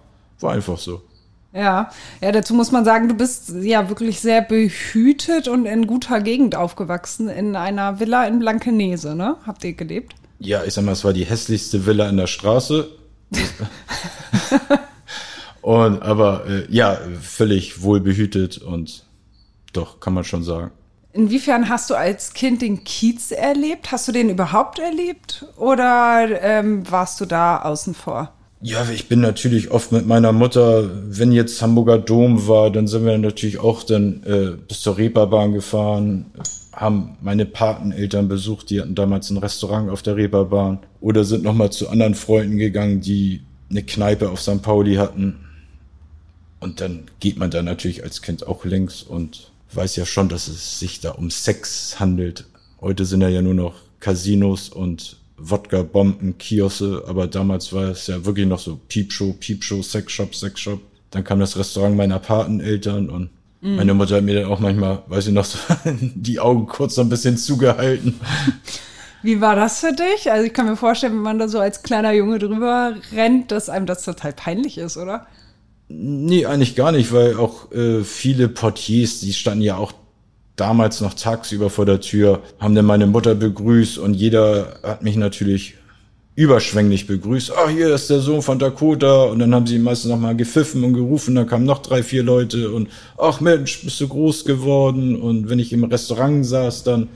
war 0.41 0.53
einfach 0.53 0.79
so. 0.79 1.03
Ja, 1.53 1.91
ja, 2.21 2.33
dazu 2.33 2.53
muss 2.53 2.71
man 2.71 2.85
sagen, 2.85 3.09
du 3.09 3.15
bist 3.15 3.51
ja 3.63 3.89
wirklich 3.89 4.21
sehr 4.21 4.43
behütet 4.43 5.49
und 5.49 5.65
in 5.65 5.87
guter 5.87 6.21
Gegend 6.21 6.55
aufgewachsen, 6.55 7.31
in 7.31 7.57
einer 7.57 7.99
Villa 7.99 8.27
in 8.27 8.41
Blankenese, 8.41 9.15
ne? 9.15 9.37
Habt 9.47 9.65
ihr 9.65 9.73
gelebt? 9.73 10.15
Ja, 10.39 10.65
ich 10.65 10.75
sag 10.75 10.85
mal, 10.85 10.93
es 10.93 11.05
war 11.05 11.13
die 11.13 11.25
hässlichste 11.25 11.87
Villa 11.87 12.09
in 12.09 12.17
der 12.17 12.27
Straße. 12.27 12.89
und 15.63 16.03
aber 16.03 16.47
äh, 16.47 16.67
ja, 16.71 16.99
völlig 17.21 17.83
wohlbehütet 17.83 18.59
und 18.59 19.05
doch, 19.73 20.01
kann 20.01 20.15
man 20.15 20.25
schon 20.25 20.43
sagen. 20.43 20.71
Inwiefern 21.13 21.71
hast 21.71 21.89
du 21.89 21.95
als 21.95 22.35
Kind 22.35 22.61
den 22.61 22.85
Kiez 22.85 23.31
erlebt? 23.31 23.91
Hast 23.91 24.07
du 24.07 24.13
den 24.13 24.29
überhaupt 24.29 24.79
erlebt? 24.79 25.47
Oder 25.57 26.29
ähm, 26.43 26.91
warst 26.91 27.21
du 27.21 27.25
da 27.25 27.63
außen 27.63 27.95
vor? 27.95 28.33
Ja, 28.61 28.87
ich 28.91 29.09
bin 29.09 29.21
natürlich 29.21 29.71
oft 29.71 29.93
mit 29.93 30.07
meiner 30.07 30.33
Mutter, 30.33 30.91
wenn 31.09 31.33
jetzt 31.33 31.61
Hamburger 31.63 31.99
Dom 31.99 32.49
war, 32.49 32.71
dann 32.71 32.87
sind 32.87 33.05
wir 33.05 33.17
natürlich 33.17 33.59
auch 33.59 33.83
dann 33.83 34.23
äh, 34.25 34.57
bis 34.69 34.81
zur 34.81 34.99
Reeperbahn 34.99 35.53
gefahren, 35.53 36.27
haben 36.77 37.17
meine 37.23 37.47
Pateneltern 37.47 38.29
besucht, 38.29 38.69
die 38.69 38.81
hatten 38.81 38.95
damals 38.95 39.31
ein 39.31 39.39
Restaurant 39.39 39.91
auf 39.91 40.03
der 40.03 40.17
Reeperbahn 40.17 40.81
oder 41.01 41.25
sind 41.25 41.43
nochmal 41.43 41.73
zu 41.73 41.89
anderen 41.89 42.15
Freunden 42.15 42.59
gegangen, 42.59 43.01
die 43.01 43.41
eine 43.71 43.83
Kneipe 43.83 44.31
auf 44.31 44.43
St. 44.43 44.63
Pauli 44.63 44.97
hatten. 44.97 45.37
Und 46.61 46.81
dann 46.83 47.05
geht 47.19 47.39
man 47.39 47.51
da 47.51 47.63
natürlich 47.63 48.05
als 48.05 48.21
Kind 48.21 48.47
auch 48.47 48.65
links 48.67 49.03
und 49.03 49.51
weiß 49.73 49.97
ja 49.97 50.05
schon, 50.05 50.29
dass 50.29 50.49
es 50.49 50.79
sich 50.79 51.01
da 51.01 51.13
um 51.13 51.31
Sex 51.31 51.99
handelt. 51.99 52.45
Heute 52.81 53.07
sind 53.07 53.23
ja, 53.23 53.29
ja 53.29 53.41
nur 53.41 53.55
noch 53.55 53.75
Casinos 54.01 54.69
und 54.69 55.17
Wodka-Bomben, 55.39 56.37
Kiosse, 56.39 57.05
aber 57.07 57.27
damals 57.27 57.73
war 57.73 57.91
es 57.91 58.07
ja 58.07 58.25
wirklich 58.25 58.47
noch 58.47 58.59
so 58.59 58.79
Piepshow, 58.89 59.35
Piepshow, 59.39 59.83
Sexshop, 59.83 60.35
Sexshop. 60.35 60.81
Dann 61.11 61.25
kam 61.25 61.41
das 61.41 61.57
Restaurant 61.57 61.97
meiner 61.97 62.19
Pateneltern 62.19 63.09
und 63.09 63.31
meine 63.61 63.95
Mutter 63.95 64.17
hat 64.17 64.25
mir 64.25 64.41
dann 64.41 64.51
auch 64.51 64.61
manchmal, 64.61 65.03
weiß 65.07 65.29
ich 65.29 65.33
noch, 65.33 65.45
so 65.45 65.59
die 65.85 66.41
Augen 66.41 66.67
kurz 66.67 66.95
so 66.95 67.01
ein 67.01 67.09
bisschen 67.09 67.37
zugehalten. 67.37 68.21
Wie 69.23 69.41
war 69.41 69.57
das 69.57 69.81
für 69.81 69.93
dich? 69.93 70.31
Also 70.31 70.47
ich 70.47 70.53
kann 70.53 70.67
mir 70.67 70.77
vorstellen, 70.77 71.15
wenn 71.15 71.23
man 71.23 71.39
da 71.39 71.49
so 71.49 71.59
als 71.59 71.83
kleiner 71.83 72.13
Junge 72.13 72.39
drüber 72.39 72.95
rennt, 73.13 73.51
dass 73.51 73.69
einem 73.69 73.87
das 73.87 74.05
total 74.05 74.33
peinlich 74.33 74.79
ist, 74.79 74.97
oder? 74.97 75.27
Nee, 75.89 76.47
eigentlich 76.47 76.77
gar 76.77 76.93
nicht, 76.93 77.13
weil 77.13 77.37
auch 77.37 77.73
äh, 77.73 78.03
viele 78.03 78.49
Portiers, 78.49 79.21
die 79.21 79.33
standen 79.33 79.63
ja 79.63 79.77
auch 79.77 79.93
damals 80.57 81.01
noch 81.01 81.15
tagsüber 81.15 81.71
vor 81.71 81.87
der 81.87 82.01
Tür, 82.01 82.43
haben 82.59 82.75
dann 82.75 82.87
meine 82.87 83.07
Mutter 83.07 83.35
begrüßt 83.35 83.99
und 83.99 84.15
jeder 84.15 84.79
hat 84.83 85.03
mich 85.03 85.17
natürlich 85.17 85.77
überschwänglich 86.37 87.07
begrüßt. 87.07 87.51
Ah, 87.57 87.69
hier 87.69 87.95
ist 87.95 88.11
der 88.11 88.21
Sohn 88.21 88.43
von 88.43 88.59
Dakota. 88.59 89.25
Und 89.25 89.39
dann 89.39 89.55
haben 89.55 89.67
sie 89.67 89.79
meistens 89.79 90.11
noch 90.11 90.21
mal 90.21 90.37
gepfiffen 90.37 90.85
und 90.85 90.93
gerufen. 90.93 91.35
Dann 91.35 91.47
kamen 91.47 91.65
noch 91.65 91.81
drei, 91.81 92.03
vier 92.03 92.23
Leute 92.23 92.71
und 92.71 92.89
ach 93.19 93.41
Mensch, 93.41 93.83
bist 93.83 94.01
du 94.01 94.07
groß 94.07 94.45
geworden. 94.45 95.21
Und 95.21 95.49
wenn 95.49 95.59
ich 95.59 95.73
im 95.73 95.85
Restaurant 95.85 96.45
saß, 96.45 96.85
dann 96.85 97.09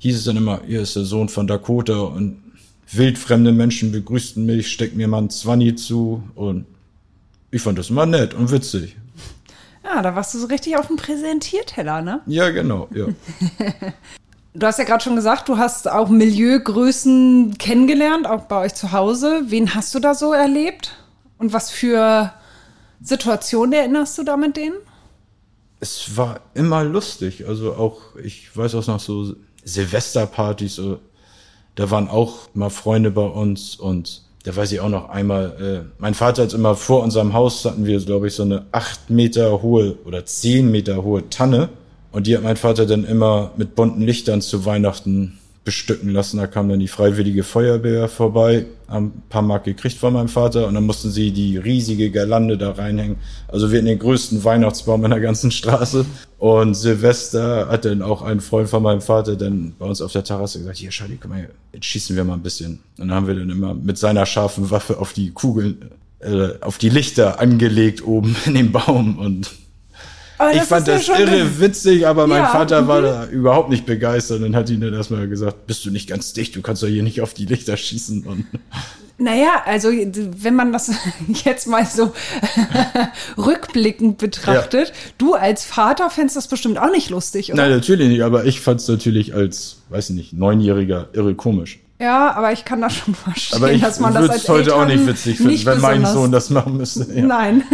hieß 0.00 0.18
es 0.18 0.24
dann 0.24 0.36
immer, 0.36 0.60
hier 0.66 0.82
ist 0.82 0.94
der 0.94 1.04
Sohn 1.04 1.30
von 1.30 1.46
Dakota. 1.46 1.98
Und 2.00 2.42
wildfremde 2.92 3.50
Menschen 3.52 3.92
begrüßten 3.92 4.44
mich, 4.44 4.70
steckten 4.70 4.98
mir 4.98 5.08
mal 5.08 5.22
ein 5.22 5.30
Zwanni 5.30 5.74
zu. 5.74 6.22
Und 6.34 6.66
ich 7.50 7.62
fand 7.62 7.78
das 7.78 7.88
immer 7.88 8.04
nett 8.04 8.34
und 8.34 8.52
witzig. 8.52 8.94
Ja, 9.82 10.02
da 10.02 10.14
warst 10.14 10.34
du 10.34 10.38
so 10.38 10.48
richtig 10.48 10.76
auf 10.76 10.88
dem 10.88 10.96
Präsentierteller, 10.96 12.02
ne? 12.02 12.20
Ja, 12.26 12.50
genau, 12.50 12.88
ja. 12.94 13.06
Du 14.54 14.66
hast 14.66 14.78
ja 14.78 14.84
gerade 14.84 15.04
schon 15.04 15.16
gesagt, 15.16 15.48
du 15.48 15.58
hast 15.58 15.88
auch 15.88 16.08
Milieugrößen 16.08 17.58
kennengelernt, 17.58 18.26
auch 18.26 18.42
bei 18.44 18.64
euch 18.64 18.74
zu 18.74 18.92
Hause. 18.92 19.42
Wen 19.46 19.74
hast 19.74 19.94
du 19.94 20.00
da 20.00 20.14
so 20.14 20.32
erlebt? 20.32 20.96
Und 21.38 21.52
was 21.52 21.70
für 21.70 22.32
Situationen 23.00 23.72
erinnerst 23.72 24.18
du 24.18 24.24
da 24.24 24.36
mit 24.36 24.56
denen? 24.56 24.74
es 25.80 26.16
war 26.16 26.40
immer 26.54 26.84
lustig. 26.84 27.46
Also 27.46 27.74
auch, 27.74 28.16
ich 28.22 28.54
weiß 28.56 28.74
auch 28.74 28.86
noch 28.86 29.00
so 29.00 29.34
Silvesterpartys, 29.64 30.80
Da 31.74 31.90
waren 31.90 32.08
auch 32.08 32.48
mal 32.54 32.70
Freunde 32.70 33.10
bei 33.10 33.26
uns 33.26 33.76
und 33.76 34.22
da 34.44 34.56
weiß 34.56 34.72
ich 34.72 34.80
auch 34.80 34.88
noch 34.88 35.10
einmal, 35.10 35.84
äh, 35.86 36.00
mein 36.00 36.14
Vater 36.14 36.44
hat 36.44 36.54
immer 36.54 36.74
vor 36.74 37.02
unserem 37.02 37.32
Haus 37.32 37.64
hatten 37.64 37.84
wir, 37.84 38.00
glaube 38.00 38.28
ich, 38.28 38.34
so 38.34 38.42
eine 38.42 38.66
acht 38.72 39.10
Meter 39.10 39.62
hohe 39.62 39.96
oder 40.04 40.24
zehn 40.26 40.70
Meter 40.70 41.02
hohe 41.02 41.28
Tanne. 41.28 41.68
Und 42.10 42.26
die 42.26 42.36
hat 42.36 42.42
mein 42.42 42.56
Vater 42.56 42.86
dann 42.86 43.04
immer 43.04 43.52
mit 43.56 43.74
bunten 43.74 44.02
Lichtern 44.02 44.40
zu 44.40 44.64
Weihnachten 44.64 45.38
bestücken 45.68 46.08
lassen. 46.08 46.38
Da 46.38 46.46
kam 46.46 46.70
dann 46.70 46.80
die 46.80 46.88
Freiwillige 46.88 47.42
Feuerwehr 47.42 48.08
vorbei, 48.08 48.64
haben 48.88 49.08
ein 49.08 49.22
paar 49.28 49.42
Mark 49.42 49.64
gekriegt 49.64 49.98
von 49.98 50.14
meinem 50.14 50.28
Vater 50.28 50.66
und 50.66 50.72
dann 50.72 50.86
mussten 50.86 51.10
sie 51.10 51.30
die 51.30 51.58
riesige 51.58 52.10
Girlande 52.10 52.56
da 52.56 52.70
reinhängen. 52.70 53.18
Also 53.48 53.70
wir 53.70 53.76
hatten 53.76 53.86
den 53.86 53.98
größten 53.98 54.42
Weihnachtsbaum 54.44 55.04
in 55.04 55.10
der 55.10 55.20
ganzen 55.20 55.50
Straße. 55.50 56.06
Und 56.38 56.72
Silvester 56.72 57.68
hat 57.68 57.84
dann 57.84 58.00
auch 58.00 58.22
ein 58.22 58.40
Freund 58.40 58.70
von 58.70 58.82
meinem 58.82 59.02
Vater 59.02 59.36
dann 59.36 59.74
bei 59.78 59.84
uns 59.84 60.00
auf 60.00 60.12
der 60.12 60.24
Terrasse 60.24 60.60
gesagt, 60.60 60.78
hier 60.78 60.88
Charlie, 60.88 61.18
komm 61.20 61.32
mal, 61.32 61.50
jetzt 61.74 61.84
schießen 61.84 62.16
wir 62.16 62.24
mal 62.24 62.34
ein 62.34 62.42
bisschen. 62.42 62.78
Und 62.96 63.08
dann 63.08 63.12
haben 63.12 63.26
wir 63.26 63.34
dann 63.34 63.50
immer 63.50 63.74
mit 63.74 63.98
seiner 63.98 64.24
scharfen 64.24 64.70
Waffe 64.70 64.98
auf 64.98 65.12
die 65.12 65.32
Kugeln, 65.32 65.90
äh, 66.20 66.52
auf 66.62 66.78
die 66.78 66.88
Lichter 66.88 67.40
angelegt 67.40 68.06
oben 68.06 68.34
in 68.46 68.54
dem 68.54 68.72
Baum 68.72 69.18
und 69.18 69.50
ich 70.52 70.62
fand 70.62 70.88
das 70.88 71.08
irre 71.08 71.60
witzig, 71.60 72.06
aber 72.06 72.26
mein 72.26 72.42
ja, 72.42 72.48
Vater 72.48 72.86
war 72.86 73.00
mhm. 73.00 73.04
da 73.04 73.26
überhaupt 73.26 73.70
nicht 73.70 73.86
begeistert 73.86 74.42
und 74.42 74.54
hat 74.54 74.70
ihn 74.70 74.80
dann 74.80 74.94
erstmal 74.94 75.28
gesagt, 75.28 75.66
bist 75.66 75.84
du 75.84 75.90
nicht 75.90 76.08
ganz 76.08 76.32
dicht, 76.32 76.54
du 76.56 76.62
kannst 76.62 76.82
doch 76.82 76.88
hier 76.88 77.02
nicht 77.02 77.20
auf 77.20 77.34
die 77.34 77.46
Lichter 77.46 77.76
schießen. 77.76 78.24
Und 78.24 78.46
naja, 79.18 79.62
also 79.66 79.88
wenn 79.90 80.54
man 80.54 80.72
das 80.72 80.92
jetzt 81.44 81.66
mal 81.66 81.84
so 81.84 82.12
rückblickend 83.36 84.18
betrachtet, 84.18 84.88
ja. 84.88 84.94
du 85.18 85.34
als 85.34 85.64
Vater 85.64 86.08
fändest 86.08 86.36
das 86.36 86.46
bestimmt 86.46 86.78
auch 86.78 86.90
nicht 86.90 87.10
lustig, 87.10 87.52
oder? 87.52 87.62
Nein, 87.62 87.72
natürlich 87.72 88.08
nicht, 88.08 88.22
aber 88.22 88.44
ich 88.44 88.60
fand 88.60 88.80
es 88.80 88.86
natürlich 88.86 89.34
als, 89.34 89.78
weiß 89.88 90.10
ich 90.10 90.16
nicht, 90.16 90.32
Neunjähriger 90.32 91.08
irre 91.12 91.34
komisch. 91.34 91.80
Ja, 92.00 92.32
aber 92.32 92.52
ich 92.52 92.64
kann 92.64 92.80
das 92.80 92.94
schon 92.94 93.14
verstehen, 93.16 93.56
aber 93.56 93.72
ich 93.72 93.82
dass 93.82 93.98
man 93.98 94.14
das 94.14 94.30
als 94.30 94.48
heute 94.48 94.70
Eltern 94.70 94.80
auch 94.80 94.86
nicht 94.86 95.04
witzig 95.04 95.38
finden, 95.38 95.66
wenn 95.66 95.80
mein 95.80 96.06
Sohn 96.06 96.30
das 96.30 96.50
machen 96.50 96.76
müsste. 96.76 97.04
Nein. 97.20 97.64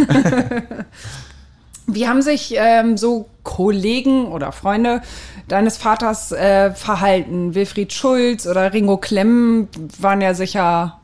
Wie 1.87 2.07
haben 2.07 2.21
sich 2.21 2.55
ähm, 2.57 2.97
so 2.97 3.29
Kollegen 3.43 4.27
oder 4.27 4.51
Freunde 4.51 5.01
deines 5.47 5.77
Vaters 5.77 6.31
äh, 6.31 6.71
verhalten? 6.71 7.53
Wilfried 7.53 7.93
Schulz 7.93 8.47
oder 8.47 8.73
Ringo 8.73 8.97
Klemm 8.97 9.67
waren 9.99 10.21
ja 10.21 10.33
sicher 10.33 10.99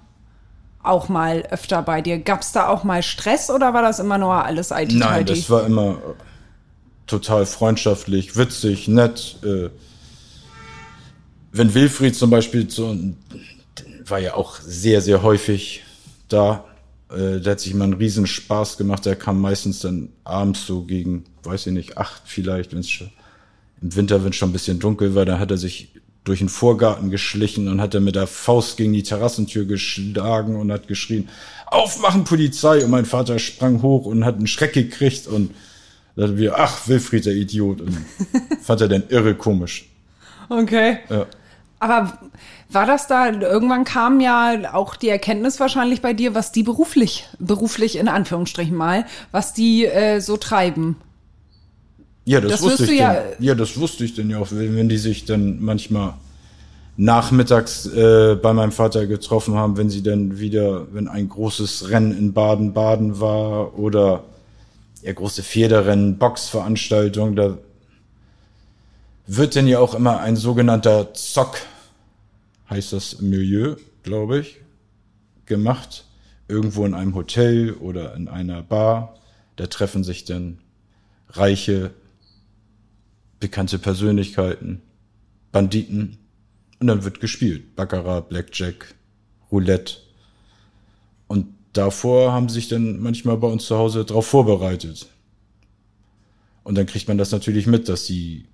auch 0.84 1.10
mal 1.10 1.44
öfter 1.52 1.84
bei 1.84 2.02
dir. 2.02 2.18
Gab 2.20 2.42
es 2.42 2.52
da 2.52 2.68
auch 2.68 2.84
mal 2.84 3.04
Stress 3.04 3.52
oder 3.52 3.74
war 3.74 3.84
das 3.84 4.00
immer 4.00 4.18
nur 4.18 4.34
alles 4.34 4.72
IT? 4.72 4.94
Nein, 4.94 5.26
das 5.26 5.50
war 5.50 5.66
immer 5.66 5.98
total 7.06 7.46
freundschaftlich, 7.46 8.36
witzig, 8.36 8.88
nett. 8.88 9.38
Äh, 9.44 9.70
wenn 11.52 11.74
Wilfried 11.74 12.16
zum 12.16 12.30
Beispiel 12.30 12.70
so, 12.70 12.96
war 14.06 14.20
ja 14.20 14.34
auch 14.34 14.56
sehr, 14.62 15.02
sehr 15.02 15.22
häufig 15.22 15.84
da 16.30 16.64
äh, 17.12 17.40
der 17.40 17.54
hat 17.54 17.60
sich 17.60 17.74
immer 17.74 17.84
einen 17.84 17.94
riesen 17.94 18.28
Spaß 18.28 18.78
gemacht. 18.78 19.06
Der 19.06 19.16
kam 19.16 19.42
meistens 19.42 19.80
dann 19.80 20.10
abends 20.24 20.66
so 20.66 20.84
gegen, 20.84 21.26
weiß 21.44 21.68
ich 21.68 21.74
nicht, 21.74 21.98
acht 21.98 22.22
vielleicht, 22.26 22.74
wenn 22.74 22.80
es 22.80 22.90
im 23.82 23.96
Winter, 23.96 24.24
wenn 24.24 24.30
es 24.30 24.36
schon 24.36 24.50
ein 24.50 24.54
bisschen 24.54 24.80
dunkel 24.80 25.16
war, 25.16 25.26
dann 25.26 25.40
hat 25.40 25.52
er 25.52 25.58
sich 25.58 25.90
durch 26.24 26.40
den 26.40 26.50
Vorgarten 26.50 27.10
geschlichen 27.10 27.68
und 27.68 27.82
hat 27.82 27.96
er 27.96 28.02
mit 28.02 28.16
der 28.16 28.28
Faust 28.28 28.78
gegen 28.78 28.94
die 28.94 29.04
Terrassentür 29.04 29.66
geschlagen 29.66 30.56
und 30.56 30.72
hat 30.72 30.88
geschrien, 30.88 31.30
aufmachen 31.66 32.26
Polizei! 32.26 32.84
Und 32.84 32.92
mein 32.92 33.06
Vater 33.06 33.40
sprang 33.40 33.82
hoch 33.82 34.06
und 34.06 34.24
hat 34.24 34.36
einen 34.36 34.48
Schreck 34.48 34.74
gekriegt 34.74 35.28
und 35.28 35.52
da 36.16 36.24
dachten 36.24 36.38
wir, 36.38 36.60
ach, 36.60 36.88
Wilfried, 36.88 37.26
der 37.26 37.34
Idiot. 37.34 37.82
Und 37.82 37.98
fand 38.62 38.82
er 38.82 38.90
dann 38.90 39.04
irre 39.10 39.34
komisch. 39.34 39.90
Okay. 40.50 40.98
Ja. 41.10 41.26
Aber 41.80 42.20
war 42.74 42.86
das 42.86 43.08
da, 43.08 43.30
irgendwann 43.30 43.84
kam 43.84 44.20
ja 44.20 44.74
auch 44.74 44.96
die 44.96 45.10
Erkenntnis 45.10 45.60
wahrscheinlich 45.60 46.02
bei 46.02 46.14
dir, 46.14 46.36
was 46.36 46.52
die 46.52 46.64
beruflich, 46.64 47.28
beruflich 47.40 47.98
in 47.98 48.08
Anführungsstrichen 48.08 48.76
mal, 48.76 49.06
was 49.32 49.54
die 49.54 49.86
äh, 49.86 50.20
so 50.20 50.38
treiben. 50.38 50.96
Ja, 52.26 52.40
das, 52.40 52.52
das 52.54 52.62
wusste 52.62 52.94
ich 52.94 53.00
ja, 53.00 53.14
denn, 53.14 53.44
ja, 53.44 53.56
das 53.56 53.80
wusste 53.80 54.06
ich 54.06 54.14
denn 54.14 54.30
ja 54.30 54.40
auch, 54.40 54.48
wenn, 54.52 54.76
wenn 54.76 54.90
die 54.90 54.98
sich 54.98 55.26
dann 55.26 55.62
manchmal 55.62 56.14
nachmittags 56.98 57.88
äh, 57.88 58.36
bei 58.36 58.54
meinem 58.54 58.72
Vater 58.72 59.08
getroffen 59.08 59.56
haben, 59.56 59.78
wenn 59.78 59.90
sie 59.90 60.04
dann 60.04 60.40
wieder, 60.40 60.88
wenn 60.94 61.08
ein 61.08 61.30
großes 61.30 61.90
Rennen 61.90 62.16
in 62.18 62.34
Baden-Baden 62.34 63.20
war 63.20 63.78
oder 63.78 64.24
ja, 65.02 65.14
große 65.14 65.42
Pferderennen, 65.42 66.18
Boxveranstaltung, 66.18 67.36
da 67.36 67.58
wird 69.26 69.56
denn 69.56 69.68
ja 69.68 69.80
auch 69.80 69.96
immer 69.96 70.20
ein 70.20 70.36
sogenannter 70.36 71.14
Zock 71.14 71.58
heißt 72.72 72.94
das 72.94 73.22
Milieu, 73.22 73.76
glaube 74.02 74.40
ich, 74.40 74.62
gemacht. 75.46 76.06
Irgendwo 76.48 76.86
in 76.86 76.94
einem 76.94 77.14
Hotel 77.14 77.74
oder 77.74 78.16
in 78.16 78.28
einer 78.28 78.64
Bar. 78.64 79.20
Da 79.58 79.68
treffen 79.68 80.04
sich 80.04 80.26
dann 80.26 80.60
reiche, 81.30 81.92
bekannte 83.40 83.78
Persönlichkeiten, 83.78 84.82
Banditen. 85.52 86.18
Und 86.80 86.88
dann 86.88 87.04
wird 87.04 87.20
gespielt. 87.20 87.76
Baccarat, 87.76 88.30
Blackjack, 88.30 88.96
Roulette. 89.52 89.98
Und 91.28 91.48
davor 91.74 92.32
haben 92.32 92.50
sie 92.50 92.56
sich 92.56 92.70
dann 92.70 93.00
manchmal 93.00 93.38
bei 93.38 93.48
uns 93.48 93.66
zu 93.66 93.78
Hause 93.78 94.04
darauf 94.06 94.28
vorbereitet. 94.28 95.08
Und 96.64 96.76
dann 96.76 96.86
kriegt 96.86 97.08
man 97.08 97.18
das 97.18 97.32
natürlich 97.32 97.68
mit, 97.68 97.90
dass 97.90 98.06
sie 98.06 98.46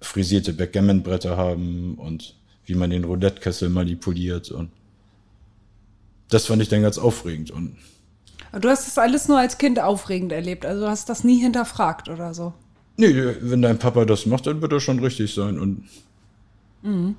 frisierte 0.00 0.52
Backgammon-Bretter 0.52 1.36
haben 1.36 1.96
und 1.96 2.37
wie 2.68 2.74
man 2.74 2.90
den 2.90 3.04
Roulette-Kessel 3.04 3.68
manipuliert 3.68 4.50
und 4.50 4.70
das 6.28 6.46
fand 6.46 6.62
ich 6.62 6.68
dann 6.68 6.82
ganz 6.82 6.98
aufregend 6.98 7.50
und 7.50 7.76
Du 8.60 8.70
hast 8.70 8.86
das 8.86 8.96
alles 8.96 9.28
nur 9.28 9.38
als 9.38 9.58
Kind 9.58 9.78
aufregend 9.78 10.32
erlebt, 10.32 10.64
also 10.64 10.82
du 10.82 10.88
hast 10.88 11.10
das 11.10 11.22
nie 11.22 11.38
hinterfragt 11.38 12.08
oder 12.08 12.32
so. 12.32 12.54
Nee, 12.96 13.12
wenn 13.40 13.60
dein 13.60 13.78
Papa 13.78 14.06
das 14.06 14.24
macht, 14.24 14.46
dann 14.46 14.62
wird 14.62 14.72
das 14.72 14.82
schon 14.82 15.00
richtig 15.00 15.34
sein 15.34 15.58
und 15.58 15.84
mhm. 16.82 17.16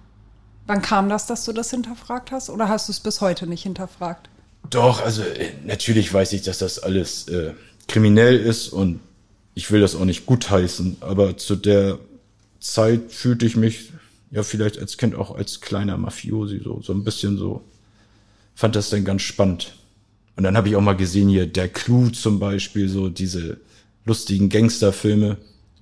Wann 0.70 0.84
kam 0.84 1.10
das, 1.10 1.26
dass 1.26 1.46
du 1.46 1.52
das 1.52 1.72
hinterfragt 1.72 2.32
hast 2.32 2.52
oder 2.52 2.70
hast 2.70 2.90
du 2.90 2.92
es 2.92 3.00
bis 3.00 3.22
heute 3.22 3.48
nicht 3.48 3.64
hinterfragt? 3.64 4.30
Doch, 4.70 5.02
also 5.04 5.24
äh, 5.24 5.52
natürlich 5.66 6.14
weiß 6.14 6.34
ich, 6.34 6.44
dass 6.44 6.60
das 6.60 6.78
alles 6.78 7.28
äh, 7.28 7.54
kriminell 7.88 8.38
ist 8.38 8.70
und 8.70 9.00
ich 9.56 9.72
will 9.72 9.82
das 9.82 9.96
auch 9.96 10.06
nicht 10.06 10.28
gutheißen, 10.28 10.98
aber 11.02 11.38
zu 11.38 11.56
der 11.56 11.98
Zeit 12.60 13.12
fühlte 13.12 13.48
ich 13.48 13.56
mich 13.56 13.92
ja, 14.32 14.44
vielleicht 14.44 14.78
als 14.80 14.98
Kind 14.98 15.16
auch 15.16 15.36
als 15.36 15.62
kleiner 15.62 15.98
Mafiosi, 15.98 16.62
so, 16.64 16.82
so 16.82 16.94
ein 16.94 17.04
bisschen 17.04 17.38
so. 17.38 17.64
Fand 18.56 18.76
das 18.76 18.90
dann 18.90 19.06
ganz 19.06 19.22
spannend. 19.22 19.76
Und 20.36 20.44
dann 20.44 20.56
habe 20.56 20.70
ich 20.70 20.76
auch 20.76 20.82
mal 20.82 20.96
gesehen 20.96 21.30
hier 21.30 21.48
Der 21.48 21.68
Clou 21.68 22.10
zum 22.10 22.40
Beispiel, 22.40 22.90
so 22.90 23.10
diese 23.10 23.58
lustigen 24.06 24.50
Gangsterfilme. 24.50 25.38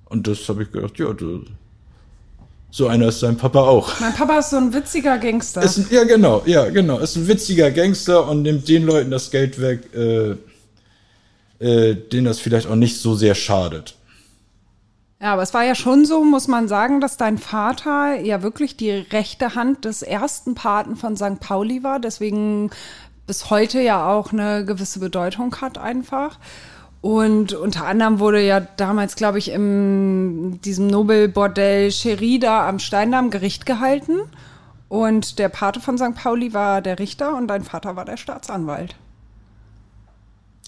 Und 0.06 0.26
das 0.26 0.48
habe 0.48 0.62
ich 0.62 0.72
gedacht, 0.72 0.98
ja, 0.98 1.12
du, 1.12 1.44
so 2.70 2.86
einer 2.86 3.08
ist 3.08 3.22
dein 3.22 3.36
Papa 3.36 3.60
auch. 3.60 3.98
Mein 4.00 4.14
Papa 4.14 4.38
ist 4.38 4.50
so 4.50 4.56
ein 4.56 4.72
witziger 4.72 5.18
Gangster. 5.18 5.62
Ist 5.62 5.78
ein, 5.78 5.86
ja, 5.90 6.04
genau, 6.04 6.42
ja, 6.46 6.68
genau. 6.70 6.98
Ist 6.98 7.16
ein 7.16 7.26
witziger 7.26 7.70
Gangster 7.70 8.28
und 8.28 8.42
nimmt 8.42 8.68
den 8.68 8.84
Leuten 8.84 9.10
das 9.10 9.30
Geld 9.30 9.60
weg, 9.60 9.88
äh, 9.94 10.36
äh, 11.64 11.94
denen 11.94 12.26
das 12.26 12.38
vielleicht 12.38 12.66
auch 12.66 12.76
nicht 12.76 12.98
so 12.98 13.14
sehr 13.14 13.34
schadet. 13.34 13.97
Ja, 15.20 15.32
aber 15.32 15.42
es 15.42 15.52
war 15.52 15.64
ja 15.64 15.74
schon 15.74 16.04
so, 16.04 16.22
muss 16.22 16.46
man 16.46 16.68
sagen, 16.68 17.00
dass 17.00 17.16
dein 17.16 17.38
Vater 17.38 18.20
ja 18.20 18.42
wirklich 18.42 18.76
die 18.76 18.90
rechte 18.90 19.56
Hand 19.56 19.84
des 19.84 20.02
ersten 20.02 20.54
Paten 20.54 20.94
von 20.94 21.16
St. 21.16 21.40
Pauli 21.40 21.82
war, 21.82 21.98
deswegen 21.98 22.70
bis 23.26 23.50
heute 23.50 23.80
ja 23.80 24.08
auch 24.08 24.32
eine 24.32 24.64
gewisse 24.64 25.00
Bedeutung 25.00 25.54
hat 25.60 25.76
einfach. 25.76 26.38
Und 27.00 27.52
unter 27.52 27.86
anderem 27.86 28.18
wurde 28.20 28.44
ja 28.44 28.60
damals, 28.60 29.16
glaube 29.16 29.38
ich, 29.38 29.50
in 29.50 30.60
diesem 30.62 30.86
Nobelbordell 30.88 31.90
Cherie 31.90 32.38
da 32.38 32.68
am 32.68 32.78
Steindamm 32.78 33.30
Gericht 33.30 33.66
gehalten. 33.66 34.18
Und 34.88 35.38
der 35.38 35.48
Pate 35.48 35.80
von 35.80 35.98
St. 35.98 36.14
Pauli 36.14 36.54
war 36.54 36.80
der 36.80 36.98
Richter 36.98 37.36
und 37.36 37.48
dein 37.48 37.62
Vater 37.62 37.94
war 37.94 38.04
der 38.04 38.16
Staatsanwalt. 38.16 38.96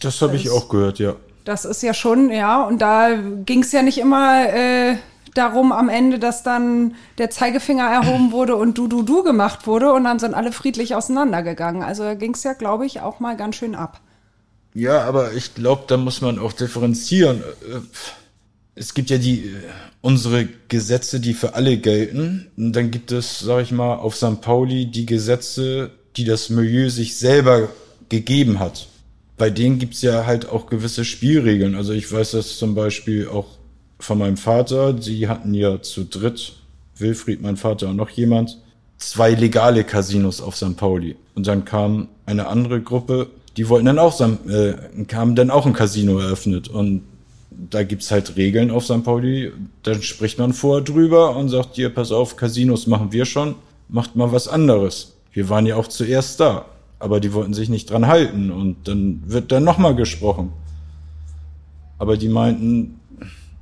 Das 0.00 0.21
habe 0.23 0.37
ich 0.37 0.50
auch 0.50 0.69
gehört, 0.69 0.99
ja. 0.99 1.14
Das 1.44 1.64
ist 1.64 1.82
ja 1.82 1.94
schon, 1.94 2.30
ja, 2.30 2.62
und 2.62 2.80
da 2.82 3.16
ging 3.47 3.62
es 3.62 3.73
ja 3.73 3.82
nicht 3.82 3.99
immer 3.99 4.49
äh, 4.52 4.97
darum 5.35 5.73
am 5.73 5.88
Ende, 5.88 6.18
dass 6.18 6.42
dann 6.42 6.94
der 7.18 7.30
Zeigefinger 7.30 7.85
erhoben 7.85 8.32
wurde 8.32 8.56
und 8.56 8.76
du, 8.76 8.88
du, 8.88 9.02
du 9.02 9.23
gemacht 9.23 9.66
wurde 9.66 9.92
und 9.92 10.04
dann 10.04 10.18
sind 10.18 10.35
alle 10.35 10.52
friedlich 10.52 10.94
auseinandergegangen. 10.94 11.82
Also 11.82 12.02
da 12.02 12.14
ging 12.14 12.35
es 12.35 12.42
ja, 12.42 12.52
glaube 12.52 12.87
ich, 12.87 13.00
auch 13.00 13.20
mal 13.20 13.37
ganz 13.37 13.56
schön 13.56 13.75
ab. 13.75 14.00
Ja, 14.75 15.02
aber 15.02 15.32
ich 15.32 15.54
glaube, 15.54 15.85
da 15.88 15.97
muss 15.97 16.20
man 16.20 16.38
auch 16.38 16.52
differenzieren. 16.52 17.40
Äh, 17.40 17.80
es 18.75 18.94
gibt 18.94 19.11
ja 19.11 19.18
die 19.18 19.47
äh, 19.47 19.62
unsere 20.00 20.47
Gesetze, 20.68 21.20
die 21.20 21.35
für 21.35 21.54
alle 21.54 21.78
gelten. 21.78 22.50
Und 22.56 22.73
dann 22.75 22.90
gibt 22.90 23.12
es, 23.12 23.40
sag 23.40 23.62
ich 23.62 23.73
mal, 23.73 23.97
auf 23.97 24.16
St. 24.16 24.40
Pauli 24.40 24.87
die 24.87 25.06
Gesetze, 25.06 25.90
die 26.16 26.25
das 26.25 26.50
Milieu 26.50 26.88
sich 26.88 27.16
selber 27.16 27.68
gegeben 28.09 28.59
hat 28.59 28.88
bei 29.40 29.49
denen 29.49 29.78
gibt's 29.78 30.02
ja 30.02 30.26
halt 30.26 30.50
auch 30.50 30.66
gewisse 30.66 31.02
Spielregeln. 31.02 31.75
Also 31.75 31.94
ich 31.94 32.12
weiß 32.12 32.32
das 32.32 32.59
zum 32.59 32.75
Beispiel 32.75 33.26
auch 33.26 33.47
von 33.99 34.18
meinem 34.18 34.37
Vater. 34.37 34.92
Die 34.92 35.28
hatten 35.28 35.54
ja 35.54 35.80
zu 35.80 36.04
dritt, 36.04 36.52
Wilfried, 36.99 37.40
mein 37.40 37.56
Vater 37.56 37.88
und 37.88 37.97
noch 37.97 38.11
jemand, 38.11 38.59
zwei 38.99 39.30
legale 39.30 39.82
Casinos 39.85 40.42
auf 40.42 40.56
St. 40.56 40.76
Pauli. 40.76 41.16
Und 41.35 41.47
dann 41.47 41.64
kam 41.64 42.09
eine 42.26 42.49
andere 42.49 42.82
Gruppe, 42.82 43.28
die 43.56 43.70
wollten 43.70 43.87
dann 43.87 43.99
auch, 43.99 44.20
äh, 44.20 44.75
haben 45.14 45.35
dann 45.35 45.49
auch 45.49 45.64
ein 45.64 45.73
Casino 45.73 46.18
eröffnet. 46.18 46.68
Und 46.68 47.04
da 47.50 47.82
gibt's 47.82 48.11
halt 48.11 48.37
Regeln 48.37 48.70
auf 48.70 48.85
St. 48.85 49.02
Pauli. 49.04 49.52
Dann 49.85 50.02
spricht 50.02 50.38
man 50.38 50.52
vorher 50.52 50.85
drüber 50.85 51.35
und 51.35 51.49
sagt, 51.49 51.76
hier, 51.76 51.88
pass 51.88 52.12
auf, 52.12 52.37
Casinos 52.37 52.87
machen 52.87 53.11
wir 53.11 53.25
schon, 53.25 53.54
macht 53.88 54.16
mal 54.16 54.32
was 54.32 54.49
anderes. 54.49 55.16
Wir 55.32 55.49
waren 55.49 55.64
ja 55.64 55.76
auch 55.76 55.88
zuerst 55.88 56.40
da. 56.40 56.66
Aber 57.00 57.19
die 57.19 57.33
wollten 57.33 57.54
sich 57.54 57.69
nicht 57.69 57.90
dran 57.90 58.07
halten. 58.07 58.52
Und 58.52 58.87
dann 58.87 59.23
wird 59.26 59.50
dann 59.50 59.64
nochmal 59.64 59.97
gesprochen. 59.97 60.52
Aber 61.99 62.16
die 62.16 62.28
meinten, 62.28 63.00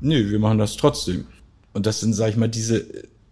nee, 0.00 0.28
wir 0.28 0.38
machen 0.38 0.58
das 0.58 0.76
trotzdem. 0.76 1.24
Und 1.72 1.86
das 1.86 2.00
sind, 2.00 2.12
sag 2.12 2.28
ich 2.28 2.36
mal, 2.36 2.48
diese 2.48 2.84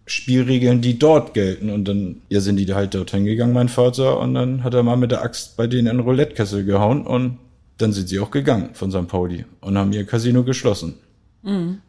Spielregeln, 0.07 0.81
die 0.81 0.97
dort 0.97 1.33
gelten. 1.33 1.69
Und 1.69 1.85
dann, 1.85 2.21
ja, 2.29 2.39
sind 2.41 2.57
die 2.57 2.73
halt 2.73 2.95
dorthin 2.95 3.25
gegangen, 3.25 3.53
mein 3.53 3.69
Vater, 3.69 4.19
und 4.19 4.33
dann 4.33 4.63
hat 4.63 4.73
er 4.73 4.83
mal 4.83 4.97
mit 4.97 5.11
der 5.11 5.21
Axt 5.21 5.57
bei 5.57 5.67
denen 5.67 5.87
in 5.87 5.97
den 5.97 5.99
Roulettekessel 5.99 6.63
gehauen 6.63 7.05
und 7.05 7.37
dann 7.77 7.93
sind 7.93 8.09
sie 8.09 8.19
auch 8.19 8.31
gegangen 8.31 8.69
von 8.73 8.91
St. 8.91 9.07
Pauli 9.07 9.45
und 9.61 9.77
haben 9.77 9.93
ihr 9.93 10.05
Casino 10.05 10.43
geschlossen. 10.43 10.95
Mhm. 11.43 11.79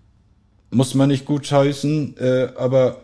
Muss 0.71 0.95
man 0.95 1.09
nicht 1.09 1.25
gut 1.25 1.51
heißen, 1.51 2.17
äh, 2.19 2.49
aber 2.57 3.01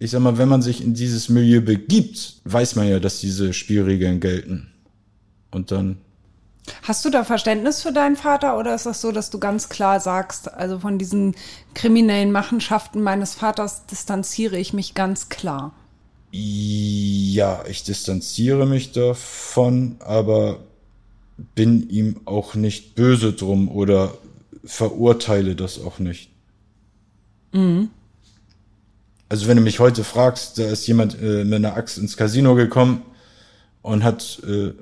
ich 0.00 0.10
sag 0.10 0.20
mal, 0.20 0.38
wenn 0.38 0.48
man 0.48 0.62
sich 0.62 0.82
in 0.82 0.94
dieses 0.94 1.28
Milieu 1.28 1.60
begibt, 1.60 2.40
weiß 2.44 2.74
man 2.74 2.88
ja, 2.88 2.98
dass 2.98 3.20
diese 3.20 3.52
Spielregeln 3.52 4.18
gelten. 4.18 4.72
Und 5.50 5.70
dann 5.70 5.98
Hast 6.82 7.04
du 7.04 7.10
da 7.10 7.24
Verständnis 7.24 7.82
für 7.82 7.92
deinen 7.92 8.16
Vater 8.16 8.56
oder 8.58 8.74
ist 8.74 8.86
das 8.86 9.00
so, 9.00 9.12
dass 9.12 9.30
du 9.30 9.38
ganz 9.38 9.68
klar 9.68 10.00
sagst, 10.00 10.52
also 10.52 10.78
von 10.78 10.98
diesen 10.98 11.34
kriminellen 11.74 12.32
Machenschaften 12.32 13.02
meines 13.02 13.34
Vaters 13.34 13.86
distanziere 13.86 14.58
ich 14.58 14.72
mich 14.72 14.94
ganz 14.94 15.28
klar? 15.28 15.72
Ja, 16.30 17.64
ich 17.68 17.82
distanziere 17.82 18.66
mich 18.66 18.92
davon, 18.92 19.96
aber 19.98 20.60
bin 21.54 21.88
ihm 21.90 22.20
auch 22.24 22.54
nicht 22.54 22.94
böse 22.94 23.32
drum 23.32 23.68
oder 23.68 24.14
verurteile 24.64 25.56
das 25.56 25.82
auch 25.82 25.98
nicht. 25.98 26.30
Mhm. 27.52 27.90
Also 29.30 29.46
wenn 29.46 29.56
du 29.56 29.62
mich 29.62 29.78
heute 29.78 30.02
fragst, 30.02 30.58
da 30.58 30.64
ist 30.64 30.86
jemand 30.88 31.16
äh, 31.22 31.44
mit 31.44 31.54
einer 31.54 31.76
Axt 31.76 31.98
ins 31.98 32.16
Casino 32.16 32.56
gekommen 32.56 33.02
und 33.80 34.02
hat 34.02 34.42
äh, 34.44 34.72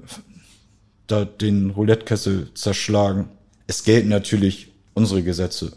da 1.06 1.26
den 1.26 1.70
Roulettekessel 1.70 2.52
zerschlagen. 2.54 3.28
Es 3.66 3.84
gelten 3.84 4.08
natürlich 4.08 4.72
unsere 4.94 5.22
Gesetze. 5.22 5.74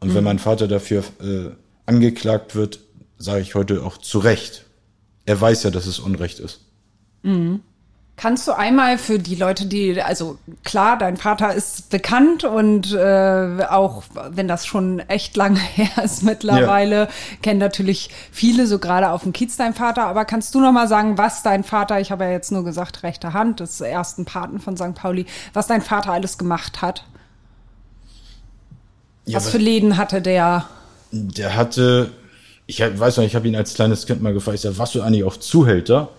Und 0.00 0.08
mhm. 0.08 0.14
wenn 0.14 0.24
mein 0.24 0.38
Vater 0.38 0.66
dafür 0.68 1.04
äh, 1.20 1.50
angeklagt 1.84 2.54
wird, 2.54 2.80
sage 3.18 3.42
ich 3.42 3.54
heute 3.54 3.84
auch 3.84 3.98
zu 3.98 4.20
Recht. 4.20 4.64
Er 5.26 5.38
weiß 5.38 5.62
ja, 5.64 5.70
dass 5.70 5.86
es 5.86 5.98
Unrecht 5.98 6.40
ist. 6.40 6.60
Mhm. 7.22 7.60
Kannst 8.16 8.46
du 8.46 8.52
einmal 8.52 8.96
für 8.96 9.18
die 9.18 9.34
Leute, 9.34 9.66
die, 9.66 10.00
also 10.00 10.38
klar, 10.62 10.96
dein 10.96 11.16
Vater 11.16 11.52
ist 11.52 11.90
bekannt 11.90 12.44
und 12.44 12.92
äh, 12.92 13.64
auch 13.68 14.04
wenn 14.30 14.46
das 14.46 14.66
schon 14.66 15.00
echt 15.00 15.36
lange 15.36 15.58
her 15.74 16.04
ist 16.04 16.22
mittlerweile, 16.22 16.96
ja. 16.96 17.08
kennen 17.42 17.58
natürlich 17.58 18.10
viele, 18.30 18.68
so 18.68 18.78
gerade 18.78 19.10
auf 19.10 19.24
dem 19.24 19.32
Kiez 19.32 19.56
dein 19.56 19.74
Vater. 19.74 20.06
Aber 20.06 20.24
kannst 20.24 20.54
du 20.54 20.60
noch 20.60 20.70
mal 20.70 20.86
sagen, 20.86 21.18
was 21.18 21.42
dein 21.42 21.64
Vater, 21.64 22.00
ich 22.00 22.12
habe 22.12 22.24
ja 22.24 22.30
jetzt 22.30 22.52
nur 22.52 22.64
gesagt, 22.64 23.02
rechte 23.02 23.32
Hand 23.32 23.58
des 23.58 23.80
ersten 23.80 24.24
Paten 24.24 24.60
von 24.60 24.76
St. 24.76 24.94
Pauli, 24.94 25.26
was 25.52 25.66
dein 25.66 25.82
Vater 25.82 26.12
alles 26.12 26.38
gemacht 26.38 26.82
hat? 26.82 27.04
Ja, 29.26 29.36
was 29.36 29.50
für 29.50 29.58
Läden 29.58 29.96
hatte 29.96 30.22
der? 30.22 30.66
Der 31.10 31.56
hatte, 31.56 32.12
ich 32.66 32.80
weiß 32.80 33.16
noch, 33.16 33.24
ich 33.24 33.34
habe 33.34 33.48
ihn 33.48 33.56
als 33.56 33.74
kleines 33.74 34.06
Kind 34.06 34.22
mal 34.22 34.32
gefragt, 34.32 34.64
warst 34.78 34.94
du 34.94 35.02
eigentlich 35.02 35.24
auch 35.24 35.36
Zuhälter? 35.36 36.10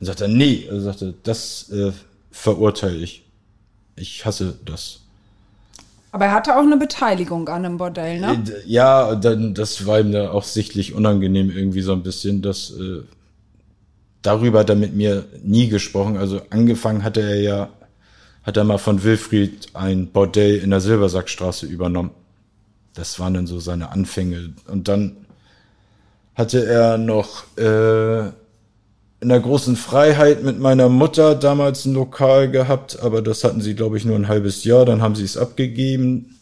Und 0.00 0.06
sagt 0.06 0.20
er, 0.20 0.28
nee, 0.28 0.66
er 0.68 0.80
sagte, 0.80 1.14
das 1.22 1.70
äh, 1.70 1.92
verurteile 2.30 2.96
ich. 2.96 3.24
Ich 3.96 4.24
hasse 4.24 4.54
das. 4.64 5.00
Aber 6.12 6.26
er 6.26 6.32
hatte 6.32 6.56
auch 6.56 6.62
eine 6.62 6.76
Beteiligung 6.76 7.48
an 7.48 7.64
einem 7.64 7.78
Bordell, 7.78 8.20
ne? 8.20 8.44
Äh, 8.46 8.62
ja, 8.66 9.14
dann, 9.14 9.54
das 9.54 9.86
war 9.86 10.00
ihm 10.00 10.12
da 10.12 10.30
auch 10.30 10.44
sichtlich 10.44 10.94
unangenehm 10.94 11.50
irgendwie 11.50 11.82
so 11.82 11.92
ein 11.92 12.02
bisschen, 12.02 12.40
dass 12.42 12.70
äh, 12.70 13.02
darüber 14.22 14.60
hat 14.60 14.70
er 14.70 14.76
mit 14.76 14.94
mir 14.94 15.26
nie 15.42 15.68
gesprochen. 15.68 16.16
Also 16.16 16.40
angefangen 16.50 17.02
hatte 17.02 17.20
er 17.20 17.40
ja, 17.40 17.68
hat 18.42 18.56
er 18.56 18.64
mal 18.64 18.78
von 18.78 19.02
Wilfried 19.02 19.68
ein 19.74 20.08
Bordell 20.08 20.56
in 20.58 20.70
der 20.70 20.80
Silbersackstraße 20.80 21.66
übernommen. 21.66 22.10
Das 22.94 23.20
waren 23.20 23.34
dann 23.34 23.46
so 23.46 23.60
seine 23.60 23.90
Anfänge. 23.90 24.54
Und 24.66 24.88
dann 24.88 25.16
hatte 26.34 26.64
er 26.64 26.98
noch 26.98 27.44
äh, 27.58 28.30
in 29.20 29.28
der 29.28 29.40
großen 29.40 29.76
Freiheit 29.76 30.44
mit 30.44 30.60
meiner 30.60 30.88
Mutter 30.88 31.34
damals 31.34 31.84
ein 31.84 31.94
Lokal 31.94 32.50
gehabt, 32.50 33.00
aber 33.00 33.20
das 33.20 33.42
hatten 33.42 33.60
sie, 33.60 33.74
glaube 33.74 33.96
ich, 33.96 34.04
nur 34.04 34.16
ein 34.16 34.28
halbes 34.28 34.62
Jahr, 34.64 34.84
dann 34.84 35.02
haben 35.02 35.16
sie 35.16 35.24
es 35.24 35.36
abgegeben. 35.36 36.38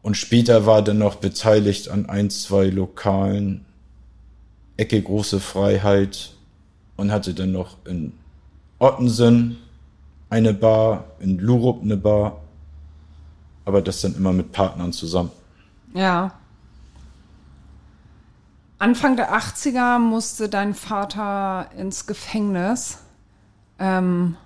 Und 0.00 0.16
später 0.16 0.66
war 0.66 0.82
dann 0.82 0.98
noch 0.98 1.16
beteiligt 1.16 1.88
an 1.88 2.08
ein, 2.08 2.30
zwei 2.30 2.66
Lokalen, 2.66 3.64
Ecke 4.76 5.02
große 5.02 5.40
Freiheit 5.40 6.32
und 6.96 7.10
hatte 7.10 7.34
dann 7.34 7.52
noch 7.52 7.76
in 7.86 8.12
Ottensen 8.78 9.58
eine 10.30 10.54
Bar, 10.54 11.04
in 11.20 11.38
Lurup 11.38 11.82
eine 11.82 11.96
Bar, 11.96 12.40
aber 13.64 13.82
das 13.82 14.00
dann 14.00 14.14
immer 14.14 14.32
mit 14.32 14.52
Partnern 14.52 14.92
zusammen. 14.92 15.30
Ja. 15.94 16.32
Anfang 18.78 19.16
der 19.16 19.32
80er 19.32 19.98
musste 19.98 20.48
dein 20.48 20.74
Vater 20.74 21.70
ins 21.78 22.06
Gefängnis. 22.06 22.98
Ähm, 23.78 24.36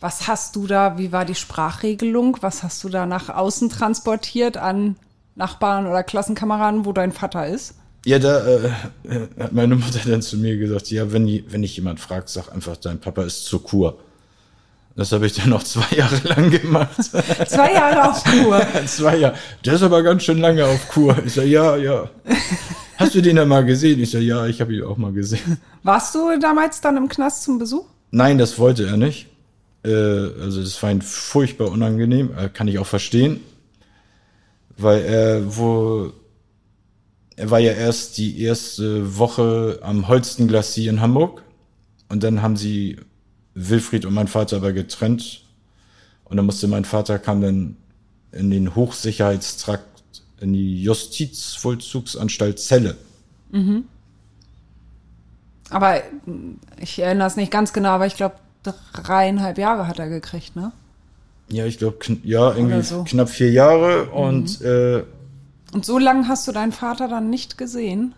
was 0.00 0.28
hast 0.28 0.54
du 0.54 0.66
da, 0.66 0.96
wie 0.96 1.10
war 1.10 1.24
die 1.24 1.34
Sprachregelung? 1.34 2.38
Was 2.40 2.62
hast 2.62 2.84
du 2.84 2.88
da 2.88 3.04
nach 3.04 3.28
außen 3.28 3.68
transportiert 3.68 4.56
an 4.56 4.96
Nachbarn 5.34 5.86
oder 5.86 6.04
Klassenkameraden, 6.04 6.84
wo 6.84 6.92
dein 6.92 7.12
Vater 7.12 7.48
ist? 7.48 7.74
Ja, 8.04 8.20
da 8.20 8.46
äh, 8.46 8.70
hat 9.40 9.52
meine 9.52 9.74
Mutter 9.74 9.98
dann 10.06 10.22
zu 10.22 10.36
mir 10.36 10.56
gesagt, 10.56 10.90
ja, 10.90 11.12
wenn, 11.12 11.26
wenn 11.48 11.62
ich 11.64 11.76
jemand 11.76 11.98
fragt, 11.98 12.28
sag 12.28 12.52
einfach, 12.52 12.76
dein 12.76 13.00
Papa 13.00 13.24
ist 13.24 13.44
zur 13.44 13.62
Kur. 13.64 13.98
Das 14.94 15.12
habe 15.12 15.26
ich 15.26 15.34
dann 15.34 15.50
noch 15.50 15.62
zwei 15.64 15.96
Jahre 15.96 16.16
lang 16.24 16.50
gemacht. 16.50 16.90
zwei 17.46 17.72
Jahre 17.72 18.10
auf 18.10 18.24
Kur? 18.24 18.66
zwei 18.86 19.16
Jahre. 19.16 19.36
Der 19.64 19.74
ist 19.74 19.82
aber 19.82 20.02
ganz 20.02 20.22
schön 20.22 20.38
lange 20.38 20.64
auf 20.64 20.88
Kur. 20.88 21.16
Ich 21.24 21.34
sage, 21.34 21.48
ja, 21.48 21.76
ja. 21.76 22.08
Hast 22.98 23.14
du 23.14 23.22
den 23.22 23.36
da 23.36 23.44
mal 23.44 23.64
gesehen? 23.64 24.00
Ich 24.00 24.10
so, 24.10 24.18
ja, 24.18 24.46
ich 24.46 24.60
habe 24.60 24.74
ihn 24.74 24.82
auch 24.82 24.96
mal 24.96 25.12
gesehen. 25.12 25.58
Warst 25.84 26.16
du 26.16 26.36
damals 26.40 26.80
dann 26.80 26.96
im 26.96 27.08
Knast 27.08 27.44
zum 27.44 27.58
Besuch? 27.58 27.86
Nein, 28.10 28.38
das 28.38 28.58
wollte 28.58 28.86
er 28.86 28.96
nicht. 28.96 29.28
Äh, 29.84 29.90
also 29.90 30.60
das 30.60 30.82
war 30.82 30.90
ihm 30.90 31.00
furchtbar 31.00 31.70
unangenehm, 31.70 32.30
äh, 32.36 32.48
kann 32.48 32.66
ich 32.66 32.80
auch 32.80 32.86
verstehen. 32.86 33.40
Weil 34.76 35.02
er, 35.02 35.56
wo, 35.56 36.12
er 37.36 37.50
war 37.50 37.60
ja 37.60 37.72
erst 37.72 38.18
die 38.18 38.42
erste 38.42 39.16
Woche 39.16 39.78
am 39.82 40.08
Holstenglacier 40.08 40.90
in 40.90 41.00
Hamburg. 41.00 41.44
Und 42.08 42.24
dann 42.24 42.42
haben 42.42 42.56
sie 42.56 42.96
Wilfried 43.54 44.06
und 44.06 44.14
mein 44.14 44.28
Vater 44.28 44.56
aber 44.56 44.72
getrennt. 44.72 45.44
Und 46.24 46.36
dann 46.36 46.46
musste 46.46 46.66
mein 46.66 46.84
Vater 46.84 47.20
kam 47.20 47.40
dann 47.42 47.76
in 48.32 48.50
den 48.50 48.74
Hochsicherheitstrakt 48.74 49.97
in 50.40 50.52
die 50.52 50.82
Justizvollzugsanstalt 50.82 52.58
Celle. 52.58 52.96
Mhm. 53.50 53.84
Aber 55.70 56.02
ich 56.80 56.98
erinnere 56.98 57.28
es 57.28 57.36
nicht 57.36 57.50
ganz 57.50 57.72
genau, 57.72 57.90
aber 57.90 58.06
ich 58.06 58.16
glaube, 58.16 58.36
dreieinhalb 58.62 59.58
Jahre 59.58 59.86
hat 59.86 59.98
er 59.98 60.08
gekriegt, 60.08 60.56
ne? 60.56 60.72
Ja, 61.50 61.64
ich 61.64 61.78
glaube, 61.78 61.98
ja, 62.24 62.54
irgendwie 62.54 62.82
so. 62.82 63.04
knapp 63.04 63.28
vier 63.28 63.50
Jahre 63.50 64.06
mhm. 64.06 64.12
und. 64.12 64.60
Äh, 64.62 65.04
und 65.72 65.84
so 65.84 65.98
lange 65.98 66.28
hast 66.28 66.48
du 66.48 66.52
deinen 66.52 66.72
Vater 66.72 67.08
dann 67.08 67.28
nicht 67.28 67.58
gesehen? 67.58 68.14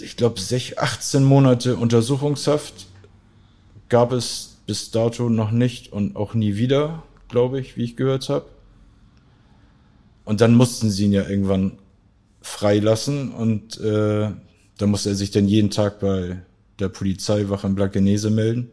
Ich 0.00 0.16
glaube, 0.16 0.40
18 0.40 1.24
Monate 1.24 1.76
Untersuchungshaft 1.76 2.86
gab 3.88 4.12
es 4.12 4.56
bis 4.66 4.90
dato 4.90 5.28
noch 5.28 5.50
nicht 5.50 5.92
und 5.92 6.16
auch 6.16 6.32
nie 6.32 6.56
wieder, 6.56 7.02
glaube 7.28 7.60
ich, 7.60 7.76
wie 7.76 7.84
ich 7.84 7.96
gehört 7.96 8.28
habe. 8.28 8.46
Und 10.30 10.40
dann 10.40 10.54
mussten 10.54 10.90
sie 10.90 11.06
ihn 11.06 11.12
ja 11.12 11.28
irgendwann 11.28 11.72
freilassen 12.40 13.32
und 13.32 13.80
äh, 13.80 14.30
da 14.78 14.86
musste 14.86 15.08
er 15.08 15.16
sich 15.16 15.32
dann 15.32 15.48
jeden 15.48 15.70
Tag 15.70 15.98
bei 15.98 16.40
der 16.78 16.88
Polizeiwache 16.88 17.66
in 17.66 17.74
Blankenese 17.74 18.30
melden, 18.30 18.70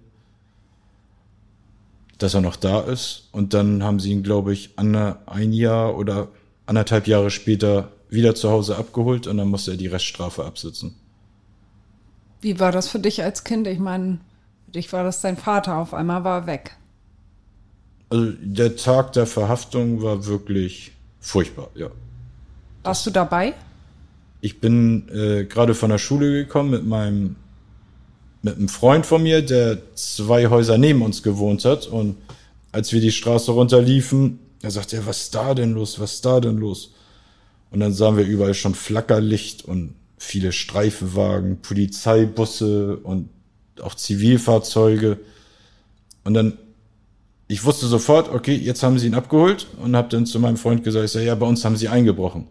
dass 2.19 2.35
er 2.35 2.41
noch 2.41 2.57
da 2.57 2.81
ist. 2.81 3.29
Und 3.31 3.55
dann 3.55 3.81
haben 3.81 3.99
sie 3.99 4.11
ihn, 4.11 4.21
glaube 4.21 4.53
ich, 4.53 4.77
ein 4.77 5.51
Jahr 5.51 5.97
oder 5.97 6.27
anderthalb 6.67 7.07
Jahre 7.07 7.31
später 7.31 7.91
wieder 8.07 8.35
zu 8.35 8.51
Hause 8.51 8.77
abgeholt 8.77 9.25
und 9.25 9.37
dann 9.37 9.47
musste 9.47 9.71
er 9.71 9.77
die 9.77 9.87
Reststrafe 9.87 10.45
absitzen. 10.45 10.93
Wie 12.39 12.59
war 12.59 12.71
das 12.71 12.87
für 12.87 12.99
dich 12.99 13.23
als 13.23 13.43
Kind? 13.43 13.65
Ich 13.65 13.79
meine, 13.79 14.19
für 14.65 14.73
dich 14.73 14.93
war 14.93 15.03
das 15.03 15.21
dein 15.21 15.37
Vater, 15.37 15.77
auf 15.77 15.95
einmal 15.95 16.23
war 16.23 16.41
er 16.41 16.45
weg. 16.45 16.77
Also 18.11 18.31
der 18.43 18.75
Tag 18.75 19.13
der 19.13 19.25
Verhaftung 19.25 20.03
war 20.03 20.27
wirklich 20.27 20.91
Furchtbar, 21.27 21.69
ja. 21.75 21.89
Warst 22.83 23.05
du 23.05 23.11
dabei? 23.11 23.53
ich 24.41 24.59
bin 24.59 25.09
äh, 25.09 25.45
gerade 25.45 25.73
von 25.73 25.89
der 25.89 25.97
Schule 25.97 26.31
gekommen 26.31 26.71
mit 26.71 26.85
meinem 26.85 27.35
mit 28.43 28.55
einem 28.55 28.69
Freund 28.69 29.05
von 29.05 29.23
mir, 29.23 29.41
der 29.41 29.79
zwei 29.95 30.47
Häuser 30.47 30.77
neben 30.77 31.01
uns 31.01 31.23
gewohnt 31.23 31.65
hat. 31.65 31.87
Und 31.87 32.15
als 32.71 32.93
wir 32.93 33.01
die 33.01 33.11
Straße 33.11 33.51
runterliefen, 33.51 34.39
er 34.61 34.71
sagte, 34.71 34.97
ja, 34.97 35.05
was 35.05 35.23
ist 35.23 35.35
da 35.35 35.53
denn 35.53 35.73
los? 35.73 35.99
Was 35.99 36.13
ist 36.13 36.25
da 36.25 36.39
denn 36.39 36.57
los? 36.57 36.93
Und 37.71 37.79
dann 37.79 37.93
sahen 37.93 38.15
wir 38.15 38.25
überall 38.25 38.53
schon 38.53 38.75
Flackerlicht 38.75 39.65
und 39.65 39.95
viele 40.17 40.51
Streifenwagen, 40.51 41.61
Polizeibusse 41.61 42.97
und 42.97 43.29
auch 43.81 43.95
Zivilfahrzeuge. 43.95 45.19
Und 46.23 46.35
dann, 46.35 46.57
ich 47.47 47.63
wusste 47.63 47.87
sofort, 47.87 48.29
okay, 48.29 48.55
jetzt 48.55 48.83
haben 48.83 48.99
sie 48.99 49.07
ihn 49.07 49.15
abgeholt 49.15 49.67
und 49.81 49.95
habe 49.95 50.09
dann 50.09 50.25
zu 50.25 50.39
meinem 50.39 50.57
Freund 50.57 50.83
gesagt, 50.83 51.05
ich 51.05 51.11
sag, 51.11 51.21
ja, 51.21 51.35
bei 51.35 51.45
uns 51.45 51.63
haben 51.63 51.77
sie 51.77 51.87
eingebrochen. 51.87 52.47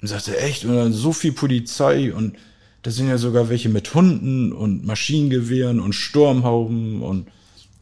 Und 0.00 0.08
sagte, 0.08 0.38
echt? 0.38 0.64
Und 0.64 0.76
dann 0.76 0.92
so 0.92 1.12
viel 1.12 1.32
Polizei 1.32 2.12
und 2.12 2.36
da 2.82 2.90
sind 2.90 3.08
ja 3.08 3.18
sogar 3.18 3.48
welche 3.48 3.68
mit 3.68 3.94
Hunden 3.94 4.52
und 4.52 4.84
Maschinengewehren 4.84 5.80
und 5.80 5.94
Sturmhauben 5.94 7.02
und 7.02 7.28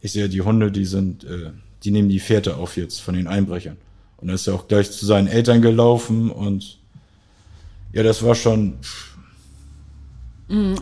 ich 0.01 0.11
sehe, 0.11 0.29
die 0.29 0.41
Hunde, 0.41 0.71
die 0.71 0.85
sind, 0.85 1.23
äh, 1.23 1.51
die 1.83 1.91
nehmen 1.91 2.09
die 2.09 2.19
Fährte 2.19 2.57
auf 2.57 2.77
jetzt 2.77 3.01
von 3.01 3.15
den 3.15 3.27
Einbrechern. 3.27 3.77
Und 4.17 4.29
er 4.29 4.35
ist 4.35 4.47
ja 4.47 4.53
auch 4.53 4.67
gleich 4.67 4.91
zu 4.91 5.05
seinen 5.05 5.27
Eltern 5.27 5.61
gelaufen 5.61 6.29
und 6.29 6.79
ja, 7.93 8.03
das 8.03 8.23
war 8.23 8.35
schon. 8.35 8.65
Mhm. 8.65 8.75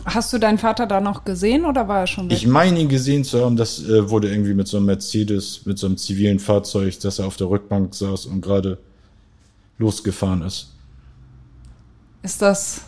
Hast 0.04 0.32
du 0.32 0.38
deinen 0.38 0.58
Vater 0.58 0.86
da 0.86 1.00
noch 1.00 1.24
gesehen 1.24 1.64
oder 1.64 1.86
war 1.86 2.00
er 2.00 2.06
schon 2.06 2.28
weg? 2.28 2.36
Ich 2.36 2.46
meine 2.46 2.80
ihn 2.80 2.88
gesehen 2.88 3.22
zu 3.22 3.44
haben, 3.44 3.56
das 3.56 3.82
äh, 3.84 4.10
wurde 4.10 4.28
irgendwie 4.28 4.54
mit 4.54 4.66
so 4.66 4.78
einem 4.78 4.86
Mercedes, 4.86 5.64
mit 5.64 5.78
so 5.78 5.86
einem 5.86 5.96
zivilen 5.96 6.40
Fahrzeug, 6.40 6.98
dass 7.00 7.20
er 7.20 7.26
auf 7.26 7.36
der 7.36 7.48
Rückbank 7.48 7.94
saß 7.94 8.26
und 8.26 8.40
gerade 8.40 8.78
losgefahren 9.78 10.42
ist. 10.42 10.72
Ist 12.22 12.42
das 12.42 12.82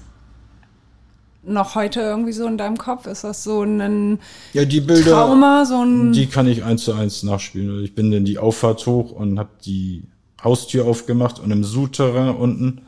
noch 1.45 1.75
heute 1.75 2.01
irgendwie 2.01 2.33
so 2.33 2.47
in 2.47 2.59
deinem 2.59 2.77
Kopf? 2.77 3.07
Ist 3.07 3.25
das 3.25 3.45
so 3.45 3.62
ein 3.62 4.18
ja, 4.53 4.64
die 4.64 4.81
Bilder, 4.81 5.12
Trauma? 5.12 5.64
So 5.64 5.85
ein 5.85 6.12
die 6.12 6.27
kann 6.27 6.47
ich 6.47 6.64
eins 6.64 6.85
zu 6.85 6.95
eins 6.95 7.23
nachspielen. 7.23 7.85
Ich 7.85 7.95
bin 7.95 8.12
in 8.12 8.25
die 8.25 8.38
Auffahrt 8.38 8.85
hoch 8.87 9.12
und 9.12 9.38
habe 9.38 9.51
die 9.64 10.03
Haustür 10.42 10.87
aufgemacht 10.87 11.38
und 11.38 11.51
im 11.53 11.62
Souterrain 11.62 12.35
unten 12.35 12.83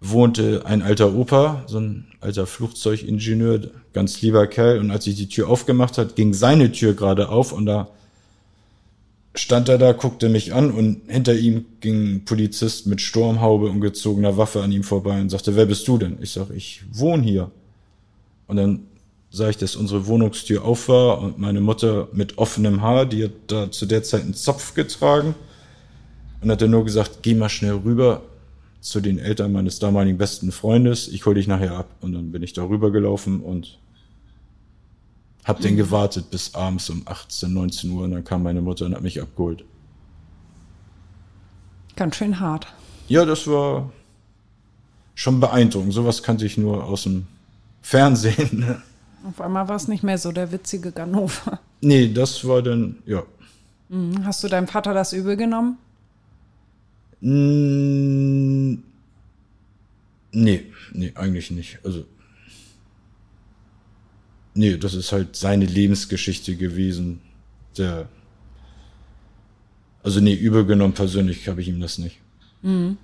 wohnte 0.00 0.62
ein 0.66 0.82
alter 0.82 1.14
Opa, 1.14 1.64
so 1.66 1.78
ein 1.78 2.06
alter 2.20 2.46
Flugzeugingenieur, 2.46 3.70
ganz 3.92 4.20
lieber 4.22 4.46
Kerl. 4.46 4.78
Und 4.78 4.90
als 4.90 5.04
sich 5.04 5.16
die 5.16 5.28
Tür 5.28 5.48
aufgemacht 5.48 5.98
hat, 5.98 6.16
ging 6.16 6.34
seine 6.34 6.72
Tür 6.72 6.94
gerade 6.94 7.28
auf 7.28 7.52
und 7.52 7.66
da 7.66 7.88
stand 9.34 9.68
er 9.68 9.78
da, 9.78 9.92
guckte 9.92 10.28
mich 10.28 10.54
an 10.54 10.70
und 10.70 11.02
hinter 11.08 11.34
ihm 11.34 11.66
ging 11.80 12.14
ein 12.14 12.24
Polizist 12.24 12.86
mit 12.86 13.00
Sturmhaube 13.00 13.68
und 13.68 13.80
gezogener 13.80 14.36
Waffe 14.36 14.62
an 14.62 14.72
ihm 14.72 14.82
vorbei 14.82 15.20
und 15.20 15.28
sagte, 15.30 15.56
wer 15.56 15.66
bist 15.66 15.86
du 15.88 15.98
denn? 15.98 16.18
Ich 16.20 16.32
sag, 16.32 16.50
ich 16.50 16.82
wohne 16.90 17.22
hier. 17.22 17.50
Und 18.46 18.56
dann 18.56 18.80
sah 19.30 19.50
ich, 19.50 19.58
dass 19.58 19.76
unsere 19.76 20.06
Wohnungstür 20.06 20.64
auf 20.64 20.88
war 20.88 21.20
und 21.20 21.38
meine 21.38 21.60
Mutter 21.60 22.08
mit 22.12 22.38
offenem 22.38 22.80
Haar, 22.80 23.04
die 23.04 23.24
hat 23.24 23.32
da 23.48 23.70
zu 23.70 23.84
der 23.84 24.02
Zeit 24.02 24.22
einen 24.22 24.34
Zopf 24.34 24.74
getragen 24.74 25.34
und 26.40 26.50
hat 26.50 26.62
dann 26.62 26.70
nur 26.70 26.84
gesagt, 26.84 27.18
geh 27.22 27.34
mal 27.34 27.50
schnell 27.50 27.74
rüber 27.74 28.22
zu 28.80 29.00
den 29.00 29.18
Eltern 29.18 29.52
meines 29.52 29.78
damaligen 29.78 30.18
besten 30.18 30.52
Freundes, 30.52 31.08
ich 31.08 31.26
hol 31.26 31.34
dich 31.34 31.46
nachher 31.46 31.72
ab. 31.72 31.88
Und 32.00 32.12
dann 32.12 32.32
bin 32.32 32.42
ich 32.42 32.52
da 32.52 32.64
rübergelaufen 32.64 33.40
und 33.40 33.78
hab 35.44 35.60
mhm. 35.60 35.64
dann 35.64 35.76
gewartet 35.76 36.30
bis 36.30 36.54
abends 36.54 36.90
um 36.90 37.02
18, 37.06 37.52
19 37.52 37.90
Uhr 37.90 38.04
und 38.04 38.12
dann 38.12 38.24
kam 38.24 38.42
meine 38.42 38.60
Mutter 38.60 38.86
und 38.86 38.94
hat 38.94 39.02
mich 39.02 39.20
abgeholt. 39.20 39.64
Ganz 41.94 42.16
schön 42.16 42.40
hart. 42.40 42.66
Ja, 43.08 43.24
das 43.24 43.46
war 43.46 43.90
schon 45.14 45.40
beeindruckend. 45.40 45.94
Sowas 45.94 46.22
kannte 46.22 46.44
ich 46.44 46.58
nur 46.58 46.84
aus 46.84 47.04
dem 47.04 47.26
Fernsehen. 47.80 48.60
Ne? 48.60 48.82
Auf 49.28 49.40
einmal 49.40 49.68
war 49.68 49.76
es 49.76 49.88
nicht 49.88 50.04
mehr 50.04 50.18
so 50.18 50.30
der 50.30 50.52
witzige 50.52 50.92
Ganova. 50.92 51.60
Nee, 51.80 52.12
das 52.12 52.46
war 52.46 52.62
dann, 52.62 52.96
ja. 53.06 53.22
Mhm. 53.88 54.24
Hast 54.24 54.44
du 54.44 54.48
deinem 54.48 54.68
Vater 54.68 54.94
das 54.94 55.12
übel 55.12 55.36
genommen? 55.36 55.78
Nee, 57.20 58.78
nee, 60.32 61.12
eigentlich 61.14 61.50
nicht. 61.50 61.78
Also, 61.84 62.04
nee, 64.54 64.76
das 64.76 64.94
ist 64.94 65.12
halt 65.12 65.36
seine 65.36 65.64
Lebensgeschichte 65.64 66.56
gewesen. 66.56 67.20
Der, 67.78 68.08
also 70.02 70.20
nee, 70.20 70.34
übergenommen 70.34 70.94
persönlich 70.94 71.48
habe 71.48 71.60
ich 71.60 71.68
ihm 71.68 71.80
das 71.80 71.98
nicht. 71.98 72.18
Mhm. 72.62 72.98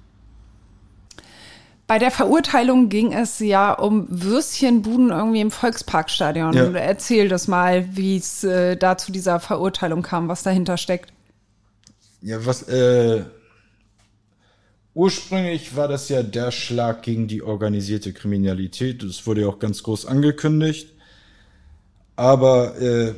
Bei 1.86 1.98
der 1.98 2.10
Verurteilung 2.10 2.88
ging 2.88 3.12
es 3.12 3.38
ja 3.38 3.72
um 3.72 4.06
Würstchenbuden 4.08 5.10
irgendwie 5.10 5.40
im 5.40 5.50
Volksparkstadion. 5.50 6.54
Ja. 6.54 6.70
Erzähl 6.70 7.28
das 7.28 7.48
mal, 7.48 7.96
wie 7.96 8.16
es 8.16 8.44
äh, 8.44 8.76
da 8.76 8.96
zu 8.96 9.12
dieser 9.12 9.40
Verurteilung 9.40 10.00
kam, 10.02 10.28
was 10.28 10.42
dahinter 10.42 10.78
steckt. 10.78 11.12
Ja, 12.22 12.46
was, 12.46 12.62
äh, 12.62 13.24
Ursprünglich 14.94 15.74
war 15.74 15.88
das 15.88 16.08
ja 16.10 16.22
der 16.22 16.50
Schlag 16.50 17.02
gegen 17.02 17.26
die 17.26 17.42
organisierte 17.42 18.12
Kriminalität. 18.12 19.02
Das 19.02 19.26
wurde 19.26 19.42
ja 19.42 19.48
auch 19.48 19.58
ganz 19.58 19.82
groß 19.82 20.04
angekündigt. 20.06 20.88
Aber 22.14 22.78
äh, 22.78 23.14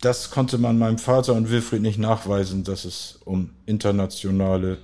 das 0.00 0.30
konnte 0.30 0.58
man 0.58 0.78
meinem 0.78 0.98
Vater 0.98 1.32
und 1.32 1.50
Wilfried 1.50 1.80
nicht 1.80 1.98
nachweisen, 1.98 2.64
dass 2.64 2.84
es 2.84 3.20
um 3.24 3.50
internationale 3.64 4.76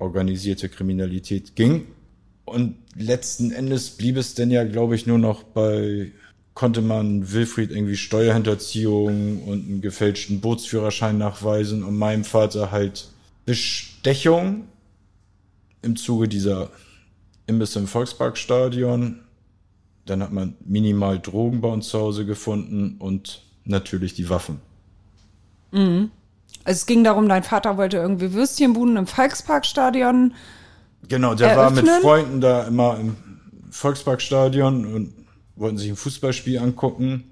organisierte 0.00 0.68
Kriminalität 0.68 1.54
ging. 1.54 1.86
Und 2.44 2.76
letzten 2.96 3.52
Endes 3.52 3.90
blieb 3.90 4.16
es 4.16 4.34
denn 4.34 4.50
ja, 4.50 4.64
glaube 4.64 4.96
ich, 4.96 5.06
nur 5.06 5.18
noch 5.18 5.44
bei, 5.44 6.10
konnte 6.54 6.82
man 6.82 7.32
Wilfried 7.32 7.70
irgendwie 7.70 7.96
Steuerhinterziehung 7.96 9.44
und 9.44 9.66
einen 9.66 9.80
gefälschten 9.80 10.40
Bootsführerschein 10.40 11.16
nachweisen 11.16 11.84
und 11.84 11.96
meinem 11.96 12.24
Vater 12.24 12.72
halt 12.72 13.08
Bestechung 13.46 14.64
im 15.84 15.96
Zuge 15.96 16.28
dieser 16.28 16.70
Imbiss 17.46 17.76
im 17.76 17.86
Volksparkstadion. 17.86 19.20
Dann 20.06 20.22
hat 20.22 20.32
man 20.32 20.56
minimal 20.64 21.18
Drogen 21.18 21.60
bei 21.60 21.68
uns 21.68 21.88
zu 21.88 21.98
Hause 21.98 22.26
gefunden 22.26 22.96
und 22.98 23.42
natürlich 23.64 24.14
die 24.14 24.28
Waffen. 24.28 24.60
Mhm. 25.72 26.10
Also 26.64 26.78
es 26.78 26.86
ging 26.86 27.04
darum, 27.04 27.28
dein 27.28 27.42
Vater 27.42 27.76
wollte 27.76 27.98
irgendwie 27.98 28.32
Würstchenbuden 28.32 28.96
im 28.96 29.06
Volksparkstadion. 29.06 30.34
Genau, 31.08 31.34
der 31.34 31.50
eröffnen. 31.50 31.86
war 31.86 31.94
mit 31.94 32.02
Freunden 32.02 32.40
da 32.40 32.66
immer 32.66 32.98
im 32.98 33.16
Volksparkstadion 33.70 34.86
und 34.86 35.12
wollten 35.56 35.78
sich 35.78 35.90
ein 35.90 35.96
Fußballspiel 35.96 36.58
angucken. 36.58 37.24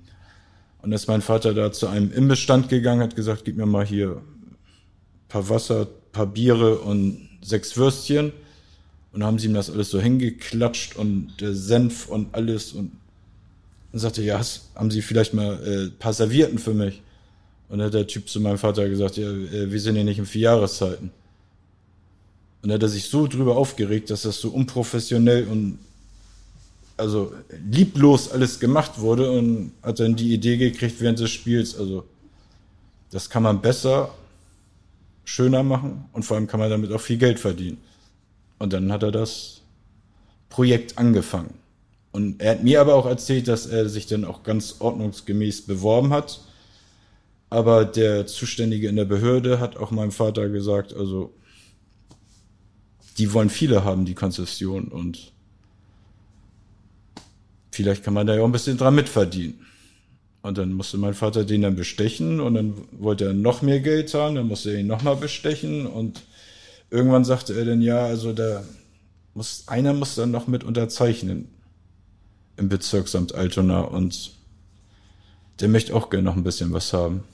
Und 0.82 0.92
ist 0.92 1.06
mein 1.06 1.22
Vater 1.22 1.54
da 1.54 1.70
zu 1.72 1.86
einem 1.86 2.12
Imbissstand 2.12 2.68
gegangen, 2.68 3.02
hat 3.02 3.14
gesagt, 3.14 3.44
gib 3.44 3.56
mir 3.56 3.66
mal 3.66 3.86
hier 3.86 4.16
ein 4.16 4.56
paar 5.28 5.48
Wasser, 5.48 5.82
ein 5.82 6.12
paar 6.12 6.26
Biere 6.26 6.78
und 6.78 7.28
sechs 7.40 7.76
Würstchen. 7.76 8.32
Und 9.12 9.24
haben 9.24 9.38
sie 9.38 9.46
ihm 9.46 9.54
das 9.54 9.70
alles 9.70 9.90
so 9.90 10.00
hingeklatscht 10.00 10.96
und 10.96 11.34
der 11.40 11.54
Senf 11.54 12.08
und 12.08 12.34
alles 12.34 12.72
und 12.72 12.92
dann 13.92 14.00
sagte, 14.00 14.22
ja, 14.22 14.40
haben 14.74 14.90
Sie 14.90 15.02
vielleicht 15.02 15.34
mal 15.34 15.62
äh, 15.62 15.90
paar 15.90 16.14
Servierten 16.14 16.58
für 16.58 16.72
mich? 16.72 17.02
Und 17.68 17.78
dann 17.78 17.86
hat 17.86 17.94
der 17.94 18.06
Typ 18.06 18.28
zu 18.28 18.40
meinem 18.40 18.58
Vater 18.58 18.88
gesagt, 18.88 19.18
ja, 19.18 19.30
äh, 19.30 19.70
wir 19.70 19.80
sind 19.80 19.96
ja 19.96 20.04
nicht 20.04 20.18
in 20.18 20.26
vier 20.26 20.42
Jahreszeiten. 20.42 21.10
Und 22.62 22.68
dann 22.68 22.72
hat 22.72 22.82
er 22.82 22.88
sich 22.88 23.04
so 23.04 23.26
drüber 23.26 23.56
aufgeregt, 23.56 24.08
dass 24.10 24.22
das 24.22 24.40
so 24.40 24.48
unprofessionell 24.50 25.46
und 25.46 25.78
also 26.96 27.32
lieblos 27.70 28.30
alles 28.30 28.60
gemacht 28.60 29.00
wurde 29.00 29.30
und 29.30 29.72
hat 29.82 30.00
dann 30.00 30.14
die 30.14 30.32
Idee 30.32 30.56
gekriegt 30.56 31.00
während 31.00 31.18
des 31.18 31.30
Spiels, 31.30 31.76
also 31.76 32.04
das 33.10 33.28
kann 33.28 33.42
man 33.42 33.60
besser, 33.60 34.14
schöner 35.24 35.62
machen 35.62 36.04
und 36.12 36.24
vor 36.24 36.36
allem 36.36 36.46
kann 36.46 36.60
man 36.60 36.70
damit 36.70 36.92
auch 36.92 37.00
viel 37.00 37.18
Geld 37.18 37.40
verdienen. 37.40 37.78
Und 38.62 38.72
dann 38.72 38.92
hat 38.92 39.02
er 39.02 39.10
das 39.10 39.62
Projekt 40.48 40.96
angefangen. 40.96 41.54
Und 42.12 42.40
er 42.40 42.52
hat 42.52 42.62
mir 42.62 42.80
aber 42.80 42.94
auch 42.94 43.06
erzählt, 43.06 43.48
dass 43.48 43.66
er 43.66 43.88
sich 43.88 44.06
dann 44.06 44.24
auch 44.24 44.44
ganz 44.44 44.76
ordnungsgemäß 44.78 45.62
beworben 45.62 46.12
hat. 46.12 46.42
Aber 47.50 47.84
der 47.84 48.28
Zuständige 48.28 48.86
in 48.86 48.94
der 48.94 49.04
Behörde 49.04 49.58
hat 49.58 49.76
auch 49.76 49.90
meinem 49.90 50.12
Vater 50.12 50.48
gesagt, 50.48 50.94
also 50.94 51.34
die 53.18 53.32
wollen 53.32 53.50
viele 53.50 53.82
haben, 53.82 54.04
die 54.04 54.14
Konzession. 54.14 54.84
Und 54.84 55.32
vielleicht 57.72 58.04
kann 58.04 58.14
man 58.14 58.28
da 58.28 58.36
ja 58.36 58.42
auch 58.42 58.46
ein 58.46 58.52
bisschen 58.52 58.78
dran 58.78 58.94
mitverdienen. 58.94 59.66
Und 60.42 60.56
dann 60.56 60.72
musste 60.72 60.98
mein 60.98 61.14
Vater 61.14 61.44
den 61.44 61.62
dann 61.62 61.74
bestechen 61.74 62.38
und 62.38 62.54
dann 62.54 62.74
wollte 62.92 63.24
er 63.24 63.32
noch 63.32 63.60
mehr 63.62 63.80
Geld 63.80 64.14
haben, 64.14 64.36
dann 64.36 64.46
musste 64.46 64.70
er 64.70 64.78
ihn 64.78 64.86
nochmal 64.86 65.16
bestechen 65.16 65.84
und 65.84 66.22
irgendwann 66.92 67.24
sagte 67.24 67.54
er 67.54 67.64
dann, 67.64 67.80
ja, 67.80 68.04
also 68.04 68.32
da 68.32 68.62
muss, 69.34 69.64
einer 69.66 69.94
muss 69.94 70.14
dann 70.14 70.30
noch 70.30 70.46
mit 70.46 70.62
unterzeichnen 70.62 71.48
im 72.56 72.68
Bezirksamt 72.68 73.34
Altona 73.34 73.80
und 73.80 74.32
der 75.60 75.68
möchte 75.68 75.94
auch 75.94 76.10
gerne 76.10 76.24
noch 76.24 76.36
ein 76.36 76.44
bisschen 76.44 76.72
was 76.72 76.92
haben. 76.92 77.24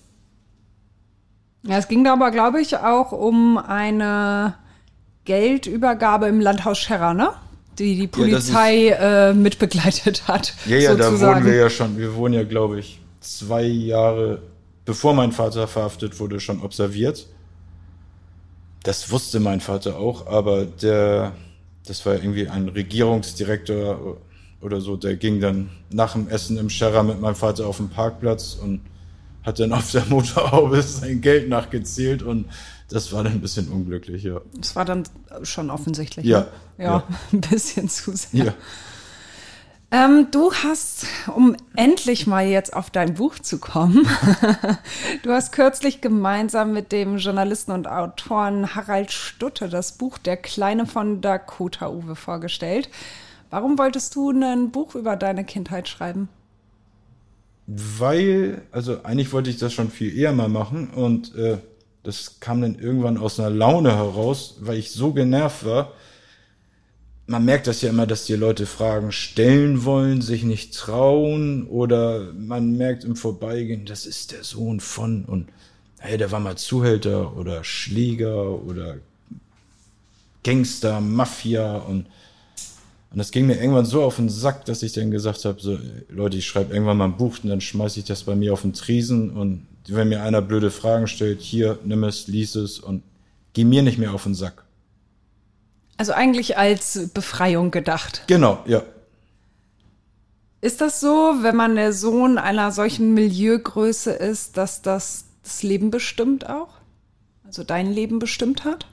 Ja, 1.64 1.78
es 1.78 1.88
ging 1.88 2.04
da 2.04 2.12
aber, 2.12 2.30
glaube 2.30 2.60
ich, 2.60 2.76
auch 2.76 3.10
um 3.12 3.58
eine 3.58 4.54
Geldübergabe 5.24 6.28
im 6.28 6.40
Landhaus 6.40 6.78
Scherrer, 6.78 7.14
ne? 7.14 7.30
die 7.78 7.96
die 7.96 8.06
Polizei 8.06 8.88
ja, 8.88 9.30
äh, 9.30 9.34
mitbegleitet 9.34 10.26
hat. 10.28 10.54
Ja, 10.66 10.76
ja, 10.76 10.90
sozusagen. 10.92 11.20
da 11.20 11.36
wohnen 11.36 11.46
wir 11.46 11.54
ja 11.54 11.70
schon. 11.70 11.96
Wir 11.96 12.14
wurden 12.14 12.34
ja, 12.34 12.44
glaube 12.44 12.80
ich, 12.80 13.00
zwei 13.20 13.62
Jahre, 13.62 14.42
bevor 14.84 15.14
mein 15.14 15.32
Vater 15.32 15.68
verhaftet 15.68 16.18
wurde, 16.18 16.40
schon 16.40 16.60
observiert. 16.60 17.26
Das 18.82 19.10
wusste 19.10 19.40
mein 19.40 19.60
Vater 19.60 19.98
auch, 19.98 20.26
aber 20.26 20.64
der, 20.64 21.32
das 21.86 22.04
war 22.06 22.14
irgendwie 22.14 22.48
ein 22.48 22.68
Regierungsdirektor 22.68 24.18
oder 24.60 24.80
so, 24.80 24.96
der 24.96 25.16
ging 25.16 25.40
dann 25.40 25.70
nach 25.90 26.12
dem 26.12 26.28
Essen 26.28 26.58
im 26.58 26.70
Scherrer 26.70 27.02
mit 27.02 27.20
meinem 27.20 27.34
Vater 27.34 27.66
auf 27.66 27.78
den 27.78 27.88
Parkplatz 27.88 28.54
und 28.60 28.80
hat 29.42 29.60
dann 29.60 29.72
auf 29.72 29.90
der 29.90 30.04
Motorhaube 30.06 30.82
sein 30.82 31.20
Geld 31.20 31.48
nachgezählt 31.48 32.22
und 32.22 32.46
das 32.88 33.12
war 33.12 33.22
dann 33.22 33.34
ein 33.34 33.40
bisschen 33.40 33.68
unglücklich, 33.68 34.22
ja. 34.22 34.40
Das 34.54 34.74
war 34.74 34.84
dann 34.84 35.04
schon 35.42 35.70
offensichtlich. 35.70 36.24
Ja. 36.24 36.40
Ne? 36.40 36.46
Ja, 36.78 36.84
ja, 36.84 37.04
ein 37.32 37.40
bisschen 37.40 37.88
zu 37.88 38.16
sehr. 38.16 38.46
Ja. 38.46 38.54
Ähm, 39.90 40.26
du 40.30 40.52
hast, 40.52 41.06
um 41.34 41.56
endlich 41.74 42.26
mal 42.26 42.46
jetzt 42.46 42.76
auf 42.76 42.90
dein 42.90 43.14
Buch 43.14 43.38
zu 43.38 43.58
kommen, 43.58 44.06
du 45.22 45.30
hast 45.30 45.52
kürzlich 45.52 46.02
gemeinsam 46.02 46.74
mit 46.74 46.92
dem 46.92 47.16
Journalisten 47.16 47.72
und 47.72 47.88
Autoren 47.88 48.74
Harald 48.74 49.10
Stutte 49.12 49.70
das 49.70 49.92
Buch 49.92 50.18
Der 50.18 50.36
Kleine 50.36 50.84
von 50.84 51.22
Dakota 51.22 51.88
Uwe 51.88 52.16
vorgestellt. 52.16 52.90
Warum 53.48 53.78
wolltest 53.78 54.14
du 54.14 54.30
ein 54.30 54.70
Buch 54.70 54.94
über 54.94 55.16
deine 55.16 55.44
Kindheit 55.44 55.88
schreiben? 55.88 56.28
Weil, 57.66 58.62
also 58.72 59.04
eigentlich 59.04 59.32
wollte 59.32 59.48
ich 59.48 59.56
das 59.56 59.72
schon 59.72 59.90
viel 59.90 60.14
eher 60.14 60.32
mal 60.32 60.48
machen 60.48 60.90
und 60.90 61.34
äh, 61.34 61.58
das 62.02 62.40
kam 62.40 62.60
dann 62.60 62.78
irgendwann 62.78 63.16
aus 63.16 63.40
einer 63.40 63.50
Laune 63.50 63.96
heraus, 63.96 64.56
weil 64.60 64.78
ich 64.78 64.92
so 64.92 65.12
genervt 65.12 65.64
war, 65.64 65.92
man 67.28 67.44
merkt 67.44 67.66
das 67.66 67.82
ja 67.82 67.90
immer, 67.90 68.06
dass 68.06 68.24
die 68.24 68.34
Leute 68.34 68.64
Fragen 68.64 69.12
stellen 69.12 69.84
wollen, 69.84 70.22
sich 70.22 70.44
nicht 70.44 70.74
trauen 70.74 71.66
oder 71.66 72.32
man 72.32 72.76
merkt 72.76 73.04
im 73.04 73.16
Vorbeigehen, 73.16 73.84
das 73.84 74.06
ist 74.06 74.32
der 74.32 74.44
Sohn 74.44 74.80
von 74.80 75.26
und 75.26 75.48
hey, 75.98 76.16
der 76.16 76.32
war 76.32 76.40
mal 76.40 76.56
Zuhälter 76.56 77.36
oder 77.36 77.64
Schläger 77.64 78.64
oder 78.64 78.96
Gangster, 80.42 81.00
Mafia 81.00 81.76
und 81.76 82.06
und 83.10 83.16
das 83.16 83.30
ging 83.30 83.46
mir 83.46 83.58
irgendwann 83.58 83.86
so 83.86 84.02
auf 84.02 84.16
den 84.16 84.28
Sack, 84.28 84.66
dass 84.66 84.82
ich 84.82 84.92
dann 84.92 85.10
gesagt 85.10 85.46
habe, 85.46 85.58
so 85.58 85.78
Leute, 86.10 86.36
ich 86.36 86.46
schreibe 86.46 86.74
irgendwann 86.74 86.98
mal 86.98 87.06
ein 87.06 87.16
Buch 87.16 87.38
und 87.42 87.48
dann 87.48 87.62
schmeiße 87.62 88.00
ich 88.00 88.04
das 88.04 88.24
bei 88.24 88.34
mir 88.34 88.52
auf 88.52 88.62
den 88.62 88.74
Tresen 88.74 89.30
und 89.30 89.66
wenn 89.86 90.10
mir 90.10 90.22
einer 90.22 90.42
blöde 90.42 90.70
Fragen 90.70 91.06
stellt, 91.06 91.40
hier, 91.40 91.78
nimm 91.84 92.04
es, 92.04 92.26
lies 92.28 92.54
es 92.54 92.78
und 92.78 93.02
geh 93.54 93.64
mir 93.64 93.82
nicht 93.82 93.96
mehr 93.96 94.12
auf 94.12 94.24
den 94.24 94.34
Sack. 94.34 94.64
Also 95.98 96.12
eigentlich 96.12 96.56
als 96.56 97.10
Befreiung 97.12 97.70
gedacht. 97.70 98.22
Genau, 98.28 98.62
ja. 98.66 98.82
Ist 100.60 100.80
das 100.80 101.00
so, 101.00 101.34
wenn 101.42 101.56
man 101.56 101.76
der 101.76 101.92
Sohn 101.92 102.38
einer 102.38 102.72
solchen 102.72 103.14
Milieugröße 103.14 104.12
ist, 104.12 104.56
dass 104.56 104.80
das 104.82 105.24
das 105.42 105.62
Leben 105.62 105.90
bestimmt 105.90 106.48
auch? 106.48 106.68
Also 107.44 107.64
dein 107.64 107.92
Leben 107.92 108.18
bestimmt 108.18 108.64
hat? 108.64 108.86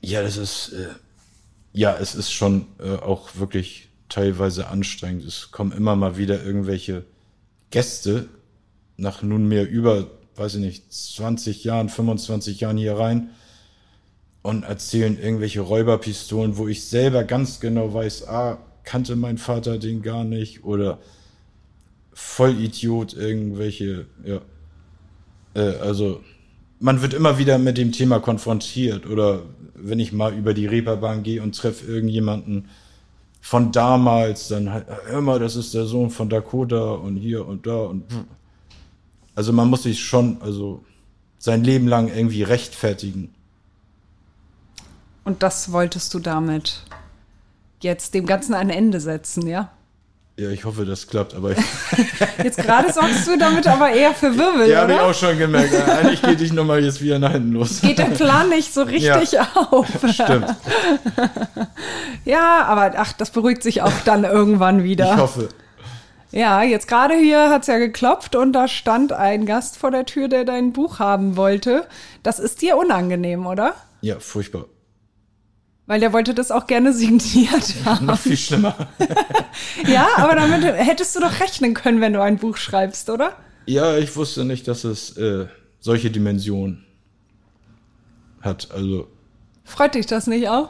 Ja, 0.00 0.22
das 0.22 0.36
ist, 0.36 0.72
äh, 0.72 0.88
ja, 1.72 1.96
es 1.96 2.14
ist 2.14 2.32
schon 2.32 2.66
äh, 2.78 2.96
auch 2.96 3.36
wirklich 3.36 3.88
teilweise 4.08 4.68
anstrengend. 4.68 5.24
Es 5.24 5.50
kommen 5.50 5.72
immer 5.72 5.94
mal 5.96 6.16
wieder 6.16 6.42
irgendwelche 6.42 7.04
Gäste 7.70 8.28
nach 8.96 9.22
nunmehr 9.22 9.68
über, 9.68 10.10
weiß 10.36 10.54
ich 10.54 10.60
nicht, 10.60 10.92
20 10.92 11.64
Jahren, 11.64 11.88
25 11.88 12.60
Jahren 12.60 12.76
hier 12.76 12.98
rein 12.98 13.30
und 14.42 14.64
erzählen 14.64 15.18
irgendwelche 15.20 15.60
Räuberpistolen, 15.60 16.56
wo 16.56 16.68
ich 16.68 16.84
selber 16.84 17.24
ganz 17.24 17.60
genau 17.60 17.92
weiß, 17.92 18.28
ah, 18.28 18.58
kannte 18.84 19.16
mein 19.16 19.38
Vater 19.38 19.78
den 19.78 20.02
gar 20.02 20.24
nicht 20.24 20.64
oder 20.64 20.98
Vollidiot 22.12 23.14
irgendwelche, 23.14 24.06
ja. 24.24 24.40
Äh, 25.54 25.78
also 25.78 26.22
man 26.78 27.02
wird 27.02 27.14
immer 27.14 27.38
wieder 27.38 27.58
mit 27.58 27.76
dem 27.76 27.92
Thema 27.92 28.20
konfrontiert 28.20 29.06
oder 29.06 29.42
wenn 29.74 30.00
ich 30.00 30.12
mal 30.12 30.34
über 30.34 30.54
die 30.54 30.66
Reeperbahn 30.66 31.22
gehe 31.22 31.42
und 31.42 31.56
treffe 31.56 31.86
irgendjemanden 31.86 32.68
von 33.42 33.72
damals, 33.72 34.48
dann 34.48 34.72
halt, 34.72 34.86
hör 35.06 35.20
mal, 35.20 35.38
das 35.38 35.56
ist 35.56 35.72
der 35.74 35.86
Sohn 35.86 36.10
von 36.10 36.28
Dakota 36.28 36.92
und 36.92 37.16
hier 37.16 37.46
und 37.46 37.66
da 37.66 37.76
und 37.76 38.04
also 39.34 39.52
man 39.52 39.68
muss 39.68 39.84
sich 39.84 40.00
schon, 40.00 40.40
also 40.42 40.84
sein 41.38 41.64
Leben 41.64 41.88
lang 41.88 42.08
irgendwie 42.08 42.42
rechtfertigen. 42.42 43.34
Und 45.24 45.42
das 45.42 45.72
wolltest 45.72 46.14
du 46.14 46.18
damit 46.18 46.82
jetzt 47.80 48.14
dem 48.14 48.26
Ganzen 48.26 48.54
ein 48.54 48.70
Ende 48.70 49.00
setzen, 49.00 49.46
ja? 49.46 49.70
Ja, 50.40 50.48
ich 50.48 50.64
hoffe, 50.64 50.86
das 50.86 51.06
klappt, 51.06 51.34
aber. 51.34 51.54
jetzt 52.42 52.56
gerade 52.56 52.90
sorgst 52.90 53.26
du 53.26 53.36
damit 53.36 53.66
aber 53.66 53.90
eher 53.90 54.14
für 54.14 54.34
Wirbel. 54.38 54.70
Ja, 54.70 54.82
habe 54.82 54.94
ich 54.94 55.00
auch 55.00 55.14
schon 55.14 55.36
gemerkt. 55.36 55.74
Eigentlich 55.74 56.22
geht 56.22 56.40
dich 56.40 56.54
nochmal 56.54 56.82
jetzt 56.82 57.02
wieder 57.02 57.18
nach 57.18 57.32
hinten 57.32 57.52
los. 57.52 57.82
Geht 57.82 57.98
der 57.98 58.04
Plan 58.04 58.48
nicht 58.48 58.72
so 58.72 58.82
richtig 58.84 59.32
ja, 59.32 59.46
auf. 59.54 59.86
Stimmt. 60.10 60.56
ja, 62.24 62.64
aber 62.64 62.92
ach, 62.96 63.12
das 63.12 63.32
beruhigt 63.32 63.62
sich 63.62 63.82
auch 63.82 63.92
dann 64.06 64.24
irgendwann 64.24 64.82
wieder. 64.82 65.12
Ich 65.12 65.20
hoffe. 65.20 65.48
Ja, 66.32 66.62
jetzt 66.62 66.88
gerade 66.88 67.16
hier 67.16 67.50
hat's 67.50 67.66
ja 67.66 67.76
geklopft 67.76 68.34
und 68.34 68.54
da 68.54 68.66
stand 68.66 69.12
ein 69.12 69.44
Gast 69.44 69.76
vor 69.76 69.90
der 69.90 70.06
Tür, 70.06 70.28
der 70.28 70.46
dein 70.46 70.72
Buch 70.72 71.00
haben 71.00 71.36
wollte. 71.36 71.86
Das 72.22 72.38
ist 72.38 72.62
dir 72.62 72.78
unangenehm, 72.78 73.46
oder? 73.46 73.74
Ja, 74.00 74.18
furchtbar. 74.20 74.64
Weil 75.90 75.98
der 75.98 76.12
wollte 76.12 76.34
das 76.34 76.52
auch 76.52 76.68
gerne 76.68 76.92
signiert 76.92 77.74
haben. 77.84 78.06
Noch 78.06 78.16
viel 78.20 78.36
schlimmer. 78.36 78.76
ja, 79.88 80.06
aber 80.18 80.36
damit 80.36 80.62
hättest 80.62 81.16
du 81.16 81.20
doch 81.20 81.40
rechnen 81.40 81.74
können, 81.74 82.00
wenn 82.00 82.12
du 82.12 82.22
ein 82.22 82.36
Buch 82.36 82.58
schreibst, 82.58 83.10
oder? 83.10 83.32
Ja, 83.66 83.98
ich 83.98 84.14
wusste 84.14 84.44
nicht, 84.44 84.68
dass 84.68 84.84
es 84.84 85.16
äh, 85.16 85.48
solche 85.80 86.12
Dimensionen 86.12 86.84
hat. 88.40 88.68
Also. 88.70 89.08
Freut 89.64 89.96
dich 89.96 90.06
das 90.06 90.28
nicht 90.28 90.48
auch? 90.48 90.68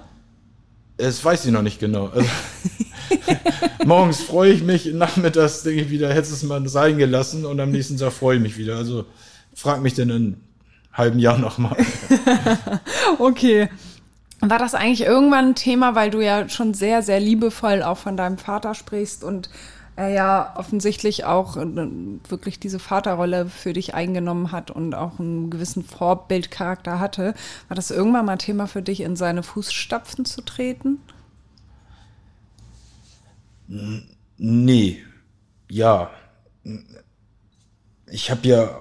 Es 0.97 1.23
weiß 1.23 1.45
ich 1.45 1.53
noch 1.53 1.61
nicht 1.61 1.81
genau. 1.81 2.07
Also, 2.07 2.31
morgens 3.85 4.23
freue 4.23 4.55
ich 4.55 4.63
mich, 4.63 4.87
nachmittags 4.87 5.65
denke 5.65 5.83
ich 5.83 5.91
wieder, 5.91 6.09
hättest 6.15 6.33
es 6.33 6.43
mal 6.45 6.67
sein 6.67 6.97
gelassen 6.97 7.45
und 7.45 7.61
am 7.61 7.73
nächsten 7.73 7.99
Tag 7.99 8.15
freue 8.15 8.37
ich 8.37 8.43
mich 8.43 8.57
wieder. 8.57 8.77
Also 8.77 9.05
frag 9.55 9.83
mich 9.83 9.93
denn 9.93 10.09
in 10.09 10.17
einem 10.17 10.37
halben 10.95 11.19
Jahr 11.19 11.37
nochmal. 11.37 11.77
okay. 13.19 13.69
War 14.41 14.59
das 14.59 14.75
eigentlich 14.75 15.03
irgendwann 15.03 15.49
ein 15.51 15.55
Thema, 15.55 15.95
weil 15.95 16.11
du 16.11 16.21
ja 16.21 16.49
schon 16.49 16.73
sehr, 16.73 17.03
sehr 17.03 17.21
liebevoll 17.21 17.83
auch 17.83 17.99
von 17.99 18.17
deinem 18.17 18.39
Vater 18.39 18.75
sprichst 18.75 19.23
und 19.23 19.51
er 19.97 20.09
ja 20.09 20.55
offensichtlich 20.57 21.25
auch 21.25 21.57
äh, 21.59 21.67
wirklich 22.29 22.59
diese 22.59 22.79
Vaterrolle 22.79 23.47
für 23.47 23.75
dich 23.75 23.95
eingenommen 23.95 24.51
hat 24.51 24.71
und 24.71 24.95
auch 24.95 25.19
einen 25.19 25.51
gewissen 25.51 25.85
Vorbildcharakter 25.85 26.99
hatte. 26.99 27.35
War 27.69 27.75
das 27.75 27.91
irgendwann 27.91 28.25
mal 28.25 28.39
Thema 28.39 28.67
für 28.67 28.83
dich, 28.83 29.01
in 29.01 29.15
seine 29.15 29.43
Fußstapfen 29.43 30.25
zu 30.25 30.41
treten? 30.41 30.99
Nee. 34.39 35.05
Ja. 35.69 36.11
Ich 38.07 38.31
habe 38.31 38.49
ja 38.49 38.81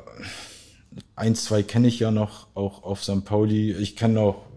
ein, 1.16 1.36
zwei 1.36 1.64
kenne 1.64 1.90
ich 1.90 2.00
ja 2.00 2.12
noch, 2.12 2.48
auch 2.56 2.84
auf 2.84 3.04
St. 3.04 3.26
Pauli. 3.26 3.74
Ich 3.74 3.98
kenne 3.98 4.22
auch 4.22 4.49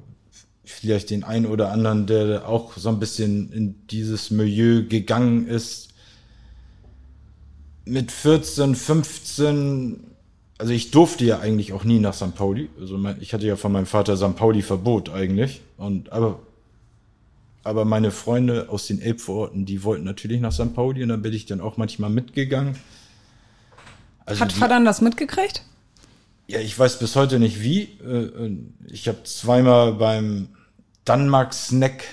vielleicht 0.73 1.11
den 1.11 1.25
einen 1.25 1.47
oder 1.47 1.71
anderen, 1.71 2.07
der 2.07 2.49
auch 2.49 2.77
so 2.77 2.89
ein 2.89 2.99
bisschen 2.99 3.53
in 3.53 3.87
dieses 3.89 4.31
Milieu 4.31 4.85
gegangen 4.87 5.47
ist. 5.47 5.91
Mit 7.85 8.13
14, 8.13 8.75
15, 8.75 10.01
also 10.59 10.73
ich 10.73 10.91
durfte 10.91 11.25
ja 11.25 11.41
eigentlich 11.41 11.73
auch 11.73 11.85
nie 11.85 11.99
nach 11.99 12.15
St. 12.15 12.35
Pauli. 12.35 12.71
Also 12.81 12.99
ich 13.21 13.35
hatte 13.35 13.47
ja 13.47 13.57
von 13.57 13.73
meinem 13.73 13.87
Vater 13.87 14.17
St. 14.17 14.37
Pauli 14.37 14.63
Verbot 14.63 15.11
eigentlich. 15.11 15.61
Und 15.77 16.13
aber, 16.13 16.41
aber 17.65 17.85
meine 17.85 18.11
Freunde 18.11 18.69
aus 18.69 18.87
den 18.87 19.01
Elbvororten, 19.01 19.67
die 19.67 19.83
wollten 19.83 20.05
natürlich 20.05 20.41
nach 20.41 20.53
St. 20.53 20.75
Pauli 20.75 21.03
und 21.03 21.09
dann 21.09 21.23
bin 21.23 21.33
ich 21.33 21.47
dann 21.47 21.61
auch 21.61 21.77
manchmal 21.77 22.11
mitgegangen. 22.11 22.77
Also 24.25 24.41
Hat 24.41 24.53
Vater 24.53 24.83
das 24.85 25.01
mitgekriegt? 25.01 25.65
Ja, 26.47 26.61
ich 26.61 26.79
weiß 26.79 26.99
bis 26.99 27.17
heute 27.17 27.39
nicht 27.39 27.63
wie. 27.63 27.83
Äh, 28.05 28.57
ich 28.87 29.09
habe 29.09 29.23
zweimal 29.25 29.95
beim 29.95 30.49
Danmark 31.05 31.53
Snack 31.55 32.05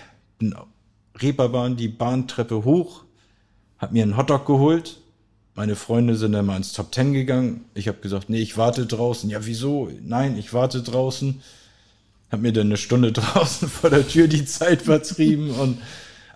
Reeperbahn 1.21 1.75
die 1.75 1.87
Bahntreppe 1.87 2.63
hoch, 2.63 3.03
hab 3.77 3.91
mir 3.91 4.03
einen 4.03 4.17
Hotdog 4.17 4.45
geholt. 4.45 4.99
Meine 5.55 5.75
Freunde 5.75 6.15
sind 6.15 6.31
dann 6.31 6.45
mal 6.45 6.57
ins 6.57 6.73
Top 6.73 6.91
Ten 6.91 7.13
gegangen. 7.13 7.65
Ich 7.73 7.87
habe 7.87 7.99
gesagt, 7.99 8.29
nee, 8.29 8.39
ich 8.39 8.57
warte 8.57 8.85
draußen. 8.85 9.29
Ja, 9.29 9.45
wieso? 9.45 9.91
Nein, 10.01 10.37
ich 10.37 10.53
warte 10.53 10.81
draußen. 10.81 11.41
Hab 12.31 12.39
mir 12.39 12.53
dann 12.53 12.67
eine 12.67 12.77
Stunde 12.77 13.11
draußen 13.13 13.67
vor 13.67 13.89
der 13.89 14.07
Tür 14.07 14.27
die 14.27 14.45
Zeit 14.45 14.83
vertrieben 14.83 15.51
und 15.51 15.79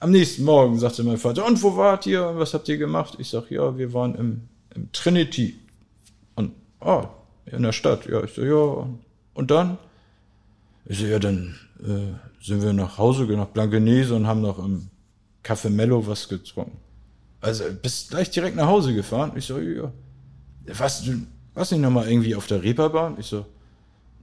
am 0.04 0.12
nächsten 0.12 0.44
Morgen 0.44 0.78
sagte 0.80 1.02
mein 1.04 1.18
Vater, 1.18 1.46
und 1.46 1.64
wo 1.64 1.78
wart 1.78 2.06
ihr? 2.06 2.34
Was 2.36 2.54
habt 2.54 2.68
ihr 2.68 2.78
gemacht? 2.78 3.16
Ich 3.20 3.30
sag, 3.30 3.50
ja, 3.50 3.78
wir 3.78 3.94
waren 3.94 4.16
im, 4.16 4.42
im 4.76 4.92
Trinity. 4.92 5.58
Und, 6.36 6.52
oh, 6.82 7.06
in 7.46 7.64
der 7.64 7.72
Stadt. 7.72 8.06
Ja, 8.08 8.22
ich 8.22 8.34
so, 8.34 8.44
ja. 8.44 8.86
Und 9.34 9.50
dann? 9.50 9.78
Ich 10.86 11.00
so, 11.00 11.06
ja, 11.06 11.20
dann 11.20 11.58
äh, 11.80 12.14
sind 12.44 12.62
wir 12.62 12.74
nach 12.74 12.98
Hause, 12.98 13.24
nach 13.24 13.48
Blankenese 13.48 14.16
und 14.16 14.28
haben 14.28 14.42
noch 14.42 14.60
im 14.60 14.88
Kaffee 15.44 15.70
Mello 15.70 16.06
was 16.06 16.28
getrunken. 16.28 16.78
Also 17.42 17.64
bist 17.82 18.10
gleich 18.12 18.30
direkt 18.32 18.56
nach 18.56 18.68
Hause 18.68 18.94
gefahren. 18.94 19.32
Ich 19.36 19.46
so, 19.46 19.60
ja. 19.60 19.92
Was, 20.68 21.04
du 21.04 21.22
warst 21.54 21.72
nicht 21.72 21.82
nochmal 21.82 22.08
irgendwie 22.10 22.36
auf 22.36 22.48
der 22.48 22.64
Reeperbahn? 22.64 23.16
Ich 23.20 23.28
so, 23.28 23.46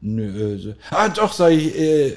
nö, 0.00 0.54
äh, 0.54 0.59
so. 0.59 0.74
ah 0.90 1.09
doch, 1.09 1.33
sei 1.33 1.52
ich, 1.52 1.78
äh, 1.78 2.16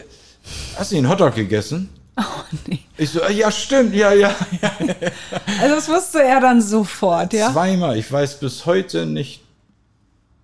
hast 0.78 0.92
du 0.92 0.98
einen 0.98 1.10
Hotdog 1.10 1.36
gegessen? 1.36 1.90
Oh, 2.16 2.44
nee. 2.68 2.78
Ich 2.96 3.10
so, 3.10 3.24
ah, 3.24 3.32
ja, 3.32 3.50
stimmt, 3.50 3.96
ja, 3.96 4.14
ja, 4.14 4.36
ja. 4.62 4.72
Also 5.60 5.74
das 5.76 5.90
wusste 5.90 6.22
er 6.22 6.40
dann 6.40 6.62
sofort, 6.62 7.34
ja? 7.34 7.52
Zweimal. 7.52 7.98
Ich 7.98 8.12
weiß 8.12 8.40
bis 8.40 8.68
heute 8.68 9.08
nicht, 9.08 9.42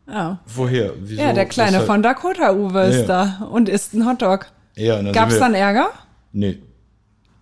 Ja, 0.08 0.40
woher. 0.48 0.94
Wieso, 1.00 1.22
ja 1.22 1.32
der 1.32 1.46
Kleine 1.46 1.74
weshalb. 1.74 1.86
von 1.86 2.02
Dakota 2.02 2.54
Uwe 2.54 2.86
ist 2.86 3.06
da 3.06 3.48
und 3.52 3.70
isst 3.70 3.94
einen 3.94 4.08
Hotdog. 4.10 4.48
Ja, 4.76 4.96
dann 5.02 5.14
sind 5.14 5.32
wir- 5.32 5.40
dann 5.40 5.54
Ärger? 5.54 5.90
Nee, 6.32 6.60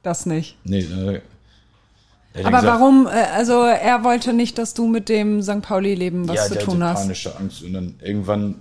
Das 0.03 0.25
nicht. 0.25 0.57
nee. 0.63 0.83
Hat 2.33 2.45
Aber 2.45 2.57
gesagt, 2.59 2.79
warum, 2.79 3.07
äh, 3.07 3.09
also 3.35 3.63
er 3.63 4.03
wollte 4.03 4.31
nicht, 4.33 4.57
dass 4.59 4.73
du 4.75 4.87
mit 4.87 5.09
dem 5.09 5.41
St. 5.41 5.61
Pauli-Leben 5.61 6.27
was 6.27 6.35
ja, 6.35 6.43
zu 6.59 6.59
tun 6.65 6.83
hatte 6.83 6.93
hast. 6.93 7.01
panische 7.03 7.35
Angst. 7.37 7.63
Und 7.63 7.73
dann 7.73 7.95
irgendwann 8.03 8.55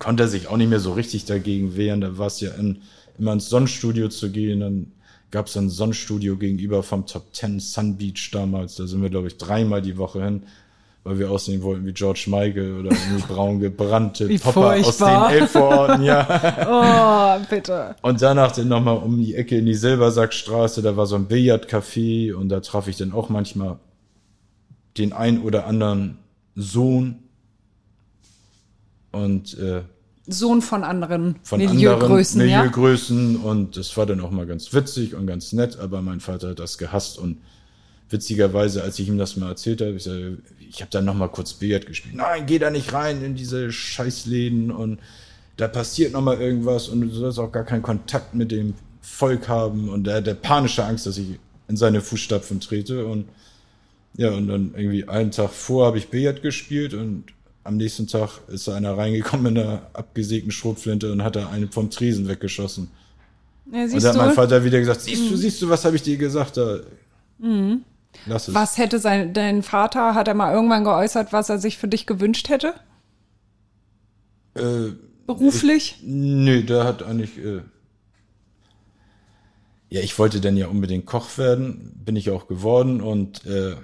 konnte 0.00 0.24
er 0.24 0.28
sich 0.28 0.48
auch 0.48 0.56
nicht 0.56 0.68
mehr 0.70 0.80
so 0.80 0.92
richtig 0.92 1.24
dagegen 1.24 1.76
wehren. 1.76 2.00
Da 2.00 2.18
war 2.18 2.26
es 2.26 2.40
ja 2.40 2.50
in, 2.52 2.82
immer 3.18 3.32
ins 3.34 3.48
Sonnenstudio 3.48 4.08
zu 4.08 4.30
gehen. 4.30 4.58
Dann 4.60 4.92
gab 5.30 5.46
es 5.46 5.56
ein 5.56 5.70
Sonnenstudio 5.70 6.36
gegenüber 6.36 6.82
vom 6.82 7.06
Top 7.06 7.32
10 7.32 7.60
Sun 7.60 7.96
Beach 7.96 8.30
damals. 8.32 8.74
Da 8.74 8.86
sind 8.88 9.02
wir, 9.02 9.10
glaube 9.10 9.28
ich, 9.28 9.36
dreimal 9.38 9.82
die 9.82 9.96
Woche 9.98 10.24
hin, 10.24 10.42
weil 11.04 11.18
wir 11.18 11.30
aussehen 11.30 11.62
wollten 11.62 11.84
wie 11.84 11.92
George 11.92 12.24
Michael 12.28 12.78
oder 12.78 12.90
irgendwie 12.90 13.22
braun 13.26 13.58
gebrannte 13.58 14.28
Popper 14.38 14.74
aus 14.74 14.98
den 14.98 15.08
Elbvororten, 15.08 16.04
ja. 16.04 17.38
Oh, 17.40 17.44
bitte. 17.50 17.96
Und 18.02 18.22
danach 18.22 18.52
dann 18.52 18.68
nochmal 18.68 18.98
um 18.98 19.18
die 19.18 19.34
Ecke 19.34 19.58
in 19.58 19.66
die 19.66 19.74
Silbersackstraße, 19.74 20.80
da 20.82 20.96
war 20.96 21.06
so 21.06 21.16
ein 21.16 21.26
Billardcafé 21.26 22.34
und 22.34 22.48
da 22.48 22.60
traf 22.60 22.86
ich 22.86 22.96
dann 22.96 23.12
auch 23.12 23.28
manchmal 23.28 23.78
den 24.96 25.12
ein 25.12 25.42
oder 25.42 25.66
anderen 25.66 26.18
Sohn 26.54 27.18
und 29.10 29.58
äh, 29.58 29.82
Sohn 30.26 30.62
von 30.62 30.84
anderen 30.84 31.36
von 31.42 31.58
Milieugrößen, 31.58 32.40
anderen 32.40 32.50
ja? 32.50 32.58
Milieugrößen 32.58 33.36
und 33.36 33.76
das 33.76 33.96
war 33.96 34.06
dann 34.06 34.20
auch 34.20 34.30
mal 34.30 34.46
ganz 34.46 34.72
witzig 34.72 35.14
und 35.16 35.26
ganz 35.26 35.52
nett, 35.52 35.78
aber 35.78 36.00
mein 36.00 36.20
Vater 36.20 36.50
hat 36.50 36.60
das 36.60 36.78
gehasst 36.78 37.18
und 37.18 37.38
witzigerweise, 38.12 38.82
als 38.82 38.98
ich 38.98 39.08
ihm 39.08 39.18
das 39.18 39.36
mal 39.36 39.48
erzählt 39.48 39.80
habe, 39.80 39.92
ich, 39.92 40.08
ich 40.60 40.80
habe 40.80 40.90
dann 40.90 41.04
noch 41.04 41.14
mal 41.14 41.28
kurz 41.28 41.54
Billard 41.54 41.86
gespielt. 41.86 42.14
Nein, 42.14 42.46
geh 42.46 42.58
da 42.58 42.70
nicht 42.70 42.92
rein 42.92 43.24
in 43.24 43.34
diese 43.34 43.72
Scheißläden 43.72 44.70
und 44.70 44.98
da 45.56 45.68
passiert 45.68 46.12
noch 46.12 46.22
mal 46.22 46.40
irgendwas 46.40 46.88
und 46.88 47.02
du 47.02 47.08
sollst 47.08 47.38
auch 47.38 47.52
gar 47.52 47.64
keinen 47.64 47.82
Kontakt 47.82 48.34
mit 48.34 48.50
dem 48.50 48.74
Volk 49.00 49.48
haben 49.48 49.88
und 49.88 50.06
er 50.06 50.16
hat 50.16 50.26
der 50.26 50.34
panische 50.34 50.84
Angst, 50.84 51.06
dass 51.06 51.18
ich 51.18 51.38
in 51.68 51.76
seine 51.76 52.00
Fußstapfen 52.00 52.60
trete 52.60 53.06
und 53.06 53.26
ja, 54.16 54.30
und 54.30 54.48
dann 54.48 54.74
irgendwie 54.76 55.08
einen 55.08 55.30
Tag 55.30 55.50
vor 55.50 55.86
habe 55.86 55.98
ich 55.98 56.08
Billard 56.08 56.42
gespielt 56.42 56.92
und 56.92 57.24
am 57.64 57.76
nächsten 57.76 58.06
Tag 58.06 58.40
ist 58.48 58.68
da 58.68 58.74
einer 58.74 58.96
reingekommen 58.96 59.54
mit 59.54 59.62
einer 59.62 59.82
abgesägten 59.92 60.50
Schrotflinte 60.50 61.12
und 61.12 61.22
hat 61.22 61.36
da 61.36 61.48
einen 61.48 61.70
vom 61.70 61.90
Tresen 61.90 62.28
weggeschossen. 62.28 62.90
Ja, 63.72 63.84
Und 63.84 64.02
da 64.02 64.08
hat 64.08 64.16
mein 64.16 64.32
Vater 64.32 64.64
wieder 64.64 64.80
gesagt, 64.80 65.02
siehst 65.02 65.30
du, 65.30 65.36
siehst 65.36 65.62
du, 65.62 65.68
was 65.68 65.84
habe 65.84 65.96
ich 65.96 66.02
dir 66.02 66.16
gesagt? 66.16 66.56
Da, 66.56 66.80
es. 67.42 67.80
Was 68.26 68.78
hätte 68.78 68.98
sein, 68.98 69.32
dein 69.32 69.62
Vater, 69.62 70.14
hat 70.14 70.28
er 70.28 70.34
mal 70.34 70.52
irgendwann 70.54 70.84
geäußert, 70.84 71.32
was 71.32 71.48
er 71.48 71.58
sich 71.58 71.78
für 71.78 71.88
dich 71.88 72.06
gewünscht 72.06 72.48
hätte? 72.48 72.74
Äh, 74.54 74.92
Beruflich? 75.26 75.98
nö, 76.04 76.62
der 76.62 76.84
hat 76.84 77.02
eigentlich. 77.02 77.38
Äh, 77.38 77.62
ja, 79.90 80.00
ich 80.00 80.18
wollte 80.18 80.40
dann 80.40 80.56
ja 80.56 80.68
unbedingt 80.68 81.06
Koch 81.06 81.36
werden, 81.38 81.92
bin 82.04 82.16
ich 82.16 82.30
auch 82.30 82.46
geworden 82.48 83.00
und 83.00 83.44
äh, 83.46 83.76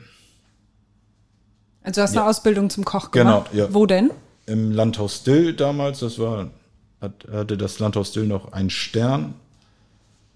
also 1.83 2.01
du 2.01 2.03
hast 2.03 2.11
eine 2.13 2.21
ja. 2.21 2.27
Ausbildung 2.29 2.71
zum 2.71 2.85
Koch 2.85 3.11
Genau, 3.11 3.41
gemacht. 3.43 3.55
ja. 3.55 3.73
Wo 3.75 3.87
denn? 3.87 4.11
im 4.47 4.73
Landhaus 4.73 5.25
Dill 5.25 5.53
damals, 5.55 5.99
das 6.01 6.19
war, 6.19 6.51
hat, 7.03 7.27
hatte 7.31 7.59
das 7.59 7.79
Landhaus 7.79 8.13
Dill 8.13 8.27
noch 8.27 8.53
einen 8.53 8.71
Stern. 8.71 9.35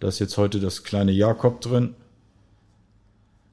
Da 0.00 0.08
ist 0.08 0.18
jetzt 0.18 0.36
heute 0.36 0.60
das 0.60 0.84
kleine 0.84 1.12
Jakob 1.12 1.62
drin. 1.62 1.94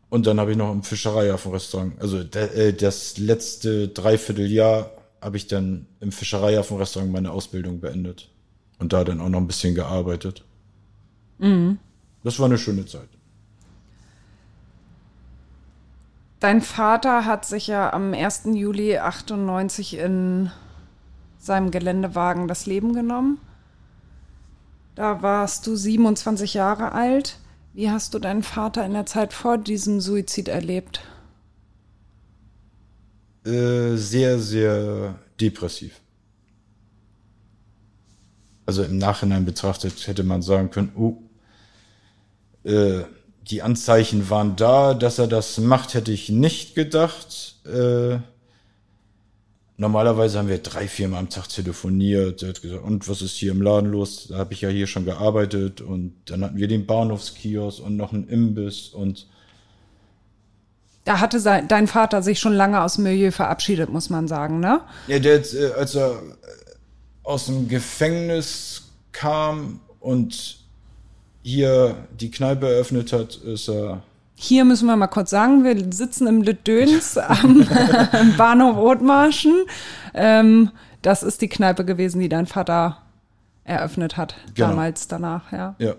Und 0.10 0.26
dann 0.26 0.40
habe 0.40 0.52
ich 0.52 0.58
noch 0.58 0.72
im 0.72 0.84
Fischereihafenrestaurant, 0.84 2.02
also 2.02 2.20
äh, 2.20 2.74
das 2.74 3.18
letzte 3.18 3.90
Dreivierteljahr 3.90 4.92
habe 5.22 5.38
ich 5.38 5.48
dann 5.48 5.86
im 6.00 6.12
Fischereihafenrestaurant 6.12 7.12
meine 7.12 7.32
Ausbildung 7.32 7.80
beendet. 7.80 8.30
Und 8.80 8.94
da 8.94 9.04
dann 9.04 9.20
auch 9.20 9.30
noch 9.30 9.40
ein 9.40 9.48
bisschen 9.48 9.76
gearbeitet. 9.76 10.46
Das 12.24 12.40
war 12.40 12.46
eine 12.46 12.58
schöne 12.58 12.86
Zeit. 12.86 13.10
Dein 16.40 16.62
Vater 16.62 17.26
hat 17.26 17.46
sich 17.46 17.68
ja 17.68 17.92
am 17.92 18.14
1. 18.14 18.44
Juli 18.54 18.98
98 18.98 19.98
in 19.98 20.52
seinem 21.38 21.70
Geländewagen 21.70 22.48
das 22.48 22.66
Leben 22.66 22.94
genommen. 22.94 23.40
Da 24.96 25.22
warst 25.22 25.68
du 25.68 25.76
27 25.76 26.54
Jahre 26.54 26.94
alt. 26.94 27.40
Wie 27.80 27.90
hast 27.90 28.14
du 28.14 28.20
deinen 28.20 28.44
Vater 28.44 28.86
in 28.86 28.92
der 28.92 29.06
Zeit 29.06 29.32
vor 29.32 29.58
diesem 29.58 30.02
Suizid 30.02 30.50
erlebt? 30.50 31.00
Äh, 33.46 33.96
sehr, 33.96 34.38
sehr 34.38 35.18
depressiv. 35.40 36.02
Also 38.66 38.84
im 38.84 38.98
Nachhinein 38.98 39.46
betrachtet 39.46 40.08
hätte 40.08 40.24
man 40.24 40.42
sagen 40.42 40.72
können, 40.72 40.92
oh, 40.98 41.24
äh, 42.70 43.04
die 43.44 43.62
Anzeichen 43.62 44.30
waren 44.30 44.58
da, 44.58 44.94
dass 44.94 45.18
er 45.18 45.28
das 45.28 45.58
macht, 45.58 45.94
hätte 45.94 46.12
ich 46.12 46.28
nicht 46.28 46.76
gedacht. 46.76 47.66
Äh, 47.66 48.20
normalerweise 49.80 50.38
haben 50.38 50.50
wir 50.50 50.60
drei, 50.60 50.88
vier 50.88 51.08
Mal 51.08 51.20
am 51.20 51.30
Tag 51.30 51.48
telefoniert. 51.48 52.44
Er 52.44 52.50
hat 52.50 52.62
gesagt, 52.62 52.84
und 52.84 53.08
was 53.08 53.22
ist 53.22 53.36
hier 53.38 53.52
im 53.52 53.62
Laden 53.62 53.92
los? 53.92 54.28
Da 54.30 54.38
habe 54.38 54.54
ich 54.54 54.62
ja 54.62 54.70
hier 54.70 54.88
schon 54.88 55.06
gearbeitet 55.06 55.82
und 55.82 56.14
dann 56.26 56.44
hatten 56.44 56.58
wir 56.58 56.68
den 56.68 56.86
Bahnhofskiosk 56.86 57.84
und 57.84 57.96
noch 57.96 58.14
einen 58.14 58.28
Imbiss 58.28 58.90
und 58.90 59.26
Da 61.06 61.20
hatte 61.22 61.40
sein, 61.40 61.68
dein 61.68 61.88
Vater 61.88 62.22
sich 62.22 62.40
schon 62.40 62.54
lange 62.54 62.82
aus 62.82 62.96
dem 62.96 63.06
Milieu 63.06 63.32
verabschiedet, 63.32 63.90
muss 63.90 64.10
man 64.10 64.28
sagen, 64.28 64.60
ne? 64.60 64.82
Ja, 65.08 65.18
der, 65.20 65.40
äh, 65.54 65.72
als 65.78 65.96
er 65.96 66.12
äh, 66.12 66.16
aus 67.24 67.46
dem 67.46 67.70
Gefängnis 67.70 68.84
kam 69.14 69.80
und 70.02 70.58
hier 71.42 71.96
die 72.20 72.30
Kneipe 72.30 72.68
eröffnet 72.68 73.14
hat, 73.14 73.38
ist 73.38 73.70
er. 73.70 74.04
Hier 74.42 74.64
müssen 74.64 74.86
wir 74.86 74.96
mal 74.96 75.08
kurz 75.08 75.32
sagen, 75.32 75.66
wir 75.66 75.76
sitzen 75.92 76.26
im 76.26 76.42
Lütdöns 76.42 77.18
am 77.18 77.68
am 78.14 78.38
Bahnhof 78.38 78.78
Othmarschen. 78.78 79.66
Ähm, 80.14 80.72
das 81.02 81.24
ist 81.24 81.42
die 81.42 81.50
Kneipe 81.50 81.84
gewesen, 81.84 82.22
die 82.22 82.30
dein 82.30 82.46
Vater 82.46 83.00
eröffnet 83.66 84.16
hat, 84.16 84.36
Genau. 84.56 84.70
damals 84.70 85.10
danach, 85.10 85.52
ja. 85.52 85.76
Ja. 85.80 85.96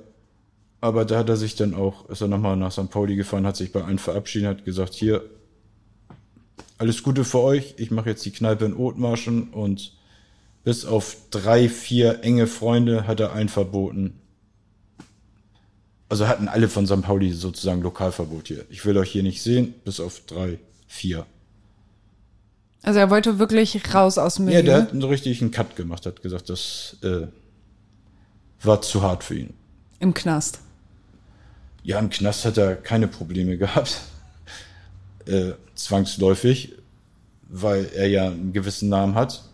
Aber 0.81 1.05
da 1.05 1.19
hat 1.19 1.29
er 1.29 1.37
sich 1.37 1.55
dann 1.55 1.75
auch, 1.75 2.09
ist 2.09 2.23
er 2.23 2.29
nochmal 2.29 2.57
nach 2.57 2.73
St. 2.73 2.91
Pauli 2.91 3.15
gefahren, 3.15 3.47
hat 3.47 3.57
sich 3.57 3.73
bei 3.73 3.85
allen 3.85 3.99
verabschiedet, 3.99 4.49
hat 4.49 4.65
gesagt, 4.65 4.95
hier, 4.95 5.23
alles 6.79 7.03
Gute 7.03 7.25
für 7.25 7.41
euch, 7.41 7.75
ich 7.77 7.91
mache 7.91 8.09
jetzt 8.09 8.25
die 8.25 8.31
Kneipe 8.31 8.65
in 8.65 8.75
Othmarschen 8.75 9.51
und 9.51 9.93
bis 10.65 10.87
auf 10.87 11.15
drei, 11.31 11.69
vier 11.69 12.25
enge 12.25 12.47
Freunde 12.47 13.07
hat 13.07 13.21
er 13.21 13.33
allen 13.33 13.51
verboten. 13.51 14.15
Also 16.11 16.27
hatten 16.29 16.49
alle 16.49 16.69
von 16.69 16.87
St. 16.87 17.03
Pauli 17.03 17.33
sozusagen 17.33 17.81
Lokalverbot 17.83 18.49
hier. 18.49 18.65
Ich 18.69 18.85
will 18.85 18.99
euch 18.99 19.11
hier 19.13 19.23
nicht 19.23 19.43
sehen, 19.43 19.75
bis 19.85 20.01
auf 20.01 20.21
drei, 20.27 20.59
vier. 20.89 21.25
Also 22.83 22.99
er 22.99 23.11
wollte 23.11 23.39
wirklich 23.39 23.95
raus 23.95 24.19
aus 24.19 24.35
dem 24.35 24.49
Ja, 24.49 24.59
Milieu. 24.59 24.65
der 24.73 24.83
hat 24.83 24.91
einen 24.93 25.05
richtigen 25.05 25.51
Cut 25.51 25.77
gemacht, 25.77 26.07
hat 26.07 26.21
gesagt, 26.23 26.51
das 26.51 26.97
äh, 27.03 27.27
war 28.63 28.83
zu 28.83 29.03
hart 29.03 29.23
für 29.23 29.37
ihn. 29.39 29.55
Im 30.01 30.13
Knast. 30.13 30.59
Ja, 31.85 31.99
im 31.99 32.11
Knast 32.11 32.45
hat 32.45 32.59
er 32.59 32.75
keine 32.75 33.07
Probleme 33.07 33.57
gehabt. 33.59 34.01
Äh, 35.27 35.53
zwangsläufig, 35.77 36.73
weil 37.49 37.89
er 37.95 38.09
ja 38.09 38.27
einen 38.27 38.53
gewissen 38.53 38.89
Namen 38.89 39.15
hat. 39.15 39.45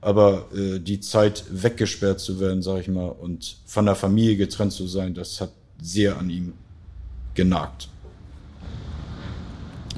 Aber 0.00 0.46
äh, 0.54 0.78
die 0.78 1.00
Zeit 1.00 1.44
weggesperrt 1.50 2.20
zu 2.20 2.38
werden, 2.40 2.62
sag 2.62 2.80
ich 2.80 2.88
mal, 2.88 3.08
und 3.08 3.56
von 3.66 3.86
der 3.86 3.94
Familie 3.94 4.36
getrennt 4.36 4.72
zu 4.72 4.86
sein, 4.86 5.14
das 5.14 5.40
hat 5.40 5.50
sehr 5.80 6.18
an 6.18 6.30
ihm 6.30 6.52
genagt. 7.34 7.88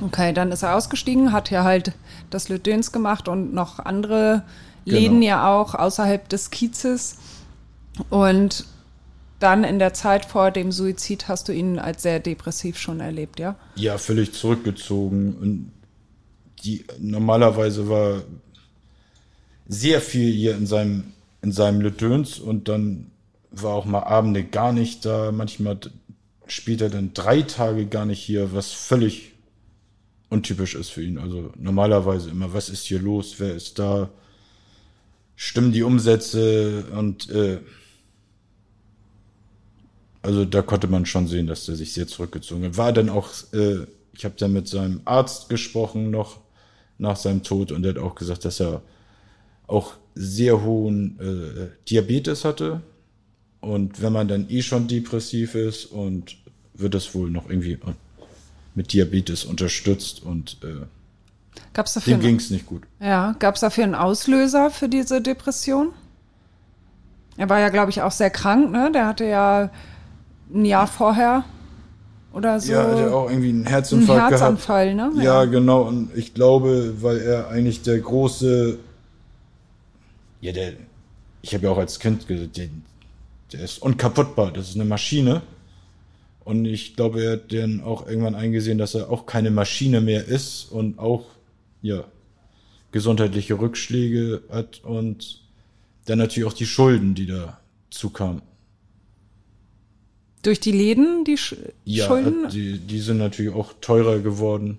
Okay, 0.02 0.32
dann 0.32 0.50
ist 0.50 0.62
er 0.62 0.76
ausgestiegen, 0.76 1.32
hat 1.32 1.50
ja 1.50 1.64
halt 1.64 1.92
das 2.30 2.48
Lütdöns 2.48 2.92
gemacht 2.92 3.28
und 3.28 3.52
noch 3.52 3.78
andere 3.78 4.44
Genau. 4.84 4.98
Läden 4.98 5.22
ja 5.22 5.54
auch 5.54 5.74
außerhalb 5.74 6.28
des 6.28 6.50
Kiezes. 6.50 7.16
Und 8.08 8.64
dann 9.38 9.64
in 9.64 9.78
der 9.78 9.94
Zeit 9.94 10.24
vor 10.24 10.50
dem 10.50 10.72
Suizid 10.72 11.28
hast 11.28 11.48
du 11.48 11.52
ihn 11.52 11.78
als 11.78 12.02
sehr 12.02 12.20
depressiv 12.20 12.78
schon 12.78 13.00
erlebt, 13.00 13.38
ja? 13.40 13.56
Ja, 13.74 13.98
völlig 13.98 14.32
zurückgezogen. 14.32 15.34
Und 15.34 15.72
die 16.64 16.84
normalerweise 16.98 17.88
war 17.88 18.22
sehr 19.70 20.00
viel 20.00 20.32
hier 20.32 20.56
in 20.56 20.66
seinem, 20.66 21.12
in 21.42 21.52
seinem 21.52 21.80
Ledöns 21.80 22.40
und 22.40 22.68
dann 22.68 23.12
war 23.52 23.72
auch 23.72 23.84
mal 23.84 24.02
Abende 24.02 24.42
gar 24.42 24.72
nicht 24.72 25.04
da. 25.04 25.30
Manchmal 25.30 25.78
spielt 26.46 26.80
er 26.80 26.90
dann 26.90 27.14
drei 27.14 27.42
Tage 27.42 27.86
gar 27.86 28.04
nicht 28.04 28.20
hier, 28.20 28.52
was 28.52 28.72
völlig 28.72 29.32
untypisch 30.28 30.74
ist 30.74 30.90
für 30.90 31.04
ihn. 31.04 31.18
Also 31.18 31.52
normalerweise 31.56 32.30
immer, 32.30 32.52
was 32.52 32.68
ist 32.68 32.84
hier 32.84 32.98
los, 32.98 33.36
wer 33.38 33.54
ist 33.54 33.78
da, 33.78 34.10
stimmen 35.36 35.72
die 35.72 35.84
Umsätze 35.84 36.86
und 36.96 37.30
äh, 37.30 37.58
also 40.22 40.44
da 40.44 40.62
konnte 40.62 40.88
man 40.88 41.06
schon 41.06 41.28
sehen, 41.28 41.46
dass 41.46 41.68
er 41.68 41.76
sich 41.76 41.92
sehr 41.92 42.08
zurückgezogen 42.08 42.64
hat. 42.64 42.76
War 42.76 42.92
dann 42.92 43.08
auch, 43.08 43.30
äh, 43.52 43.86
ich 44.14 44.24
habe 44.24 44.34
dann 44.36 44.52
mit 44.52 44.66
seinem 44.66 45.00
Arzt 45.04 45.48
gesprochen 45.48 46.10
noch 46.10 46.40
nach 46.98 47.16
seinem 47.16 47.44
Tod 47.44 47.70
und 47.70 47.84
der 47.84 47.94
hat 47.94 48.02
auch 48.02 48.16
gesagt, 48.16 48.44
dass 48.44 48.60
er 48.60 48.82
auch 49.70 49.94
sehr 50.14 50.62
hohen 50.62 51.18
äh, 51.20 51.68
Diabetes 51.88 52.44
hatte. 52.44 52.80
Und 53.60 54.00
wenn 54.02 54.12
man 54.12 54.26
dann 54.28 54.46
eh 54.48 54.62
schon 54.62 54.88
depressiv 54.88 55.54
ist 55.54 55.84
und 55.86 56.36
wird 56.74 56.94
das 56.94 57.14
wohl 57.14 57.30
noch 57.30 57.48
irgendwie 57.48 57.78
mit 58.74 58.92
Diabetes 58.92 59.44
unterstützt 59.44 60.22
und 60.22 60.56
äh, 60.64 60.86
Gab's 61.74 61.94
dafür 61.94 62.14
dem 62.14 62.20
ging 62.20 62.36
es 62.36 62.50
nicht 62.50 62.66
gut. 62.66 62.82
Ja, 63.00 63.34
gab 63.38 63.56
es 63.56 63.60
dafür 63.60 63.84
einen 63.84 63.94
Auslöser 63.94 64.70
für 64.70 64.88
diese 64.88 65.20
Depression? 65.20 65.88
Er 67.36 67.48
war 67.48 67.60
ja, 67.60 67.68
glaube 67.68 67.90
ich, 67.90 68.00
auch 68.02 68.12
sehr 68.12 68.30
krank, 68.30 68.70
ne? 68.70 68.90
Der 68.92 69.06
hatte 69.06 69.24
ja 69.24 69.70
ein 70.54 70.64
Jahr 70.64 70.86
vorher 70.86 71.44
oder 72.32 72.60
so. 72.60 72.72
Ja, 72.72 72.82
er 72.82 72.90
hatte 72.92 73.14
auch 73.14 73.28
irgendwie 73.30 73.50
einen 73.50 73.66
Herzinfarkt 73.66 74.20
Einen 74.22 74.30
Herzanfall, 74.30 74.94
gehabt. 74.94 75.14
ne? 75.16 75.22
Ja, 75.24 75.42
Ja. 75.42 75.50
genau. 75.50 75.82
Und 75.82 76.10
ich 76.16 76.34
glaube, 76.34 76.94
weil 77.02 77.18
er 77.18 77.48
eigentlich 77.48 77.82
der 77.82 77.98
große, 77.98 78.78
ja, 80.40 80.52
der, 80.52 80.72
ich 81.42 81.54
habe 81.54 81.64
ja 81.64 81.70
auch 81.70 81.78
als 81.78 81.98
Kind 81.98 82.26
gesagt, 82.26 82.56
der, 82.56 82.68
der 83.52 83.60
ist 83.60 83.82
unkaputtbar. 83.82 84.52
Das 84.52 84.68
ist 84.68 84.74
eine 84.76 84.84
Maschine. 84.84 85.42
Und 86.44 86.64
ich 86.64 86.96
glaube, 86.96 87.22
er 87.22 87.32
hat 87.32 87.52
dann 87.52 87.82
auch 87.82 88.06
irgendwann 88.06 88.34
eingesehen, 88.34 88.78
dass 88.78 88.94
er 88.94 89.10
auch 89.10 89.26
keine 89.26 89.50
Maschine 89.50 90.00
mehr 90.00 90.24
ist 90.26 90.70
und 90.70 90.98
auch, 90.98 91.26
ja, 91.82 92.04
gesundheitliche 92.92 93.58
Rückschläge 93.60 94.42
hat 94.50 94.80
und 94.82 95.42
dann 96.06 96.18
natürlich 96.18 96.48
auch 96.48 96.54
die 96.54 96.66
Schulden, 96.66 97.14
die 97.14 97.26
dazu 97.26 98.10
kamen. 98.10 98.42
Durch 100.42 100.58
die 100.58 100.72
Läden, 100.72 101.24
die 101.24 101.36
Sch 101.36 101.54
Ja, 101.84 102.06
Schulden? 102.06 102.48
die, 102.48 102.78
die 102.78 102.98
sind 103.00 103.18
natürlich 103.18 103.54
auch 103.54 103.74
teurer 103.80 104.18
geworden, 104.20 104.78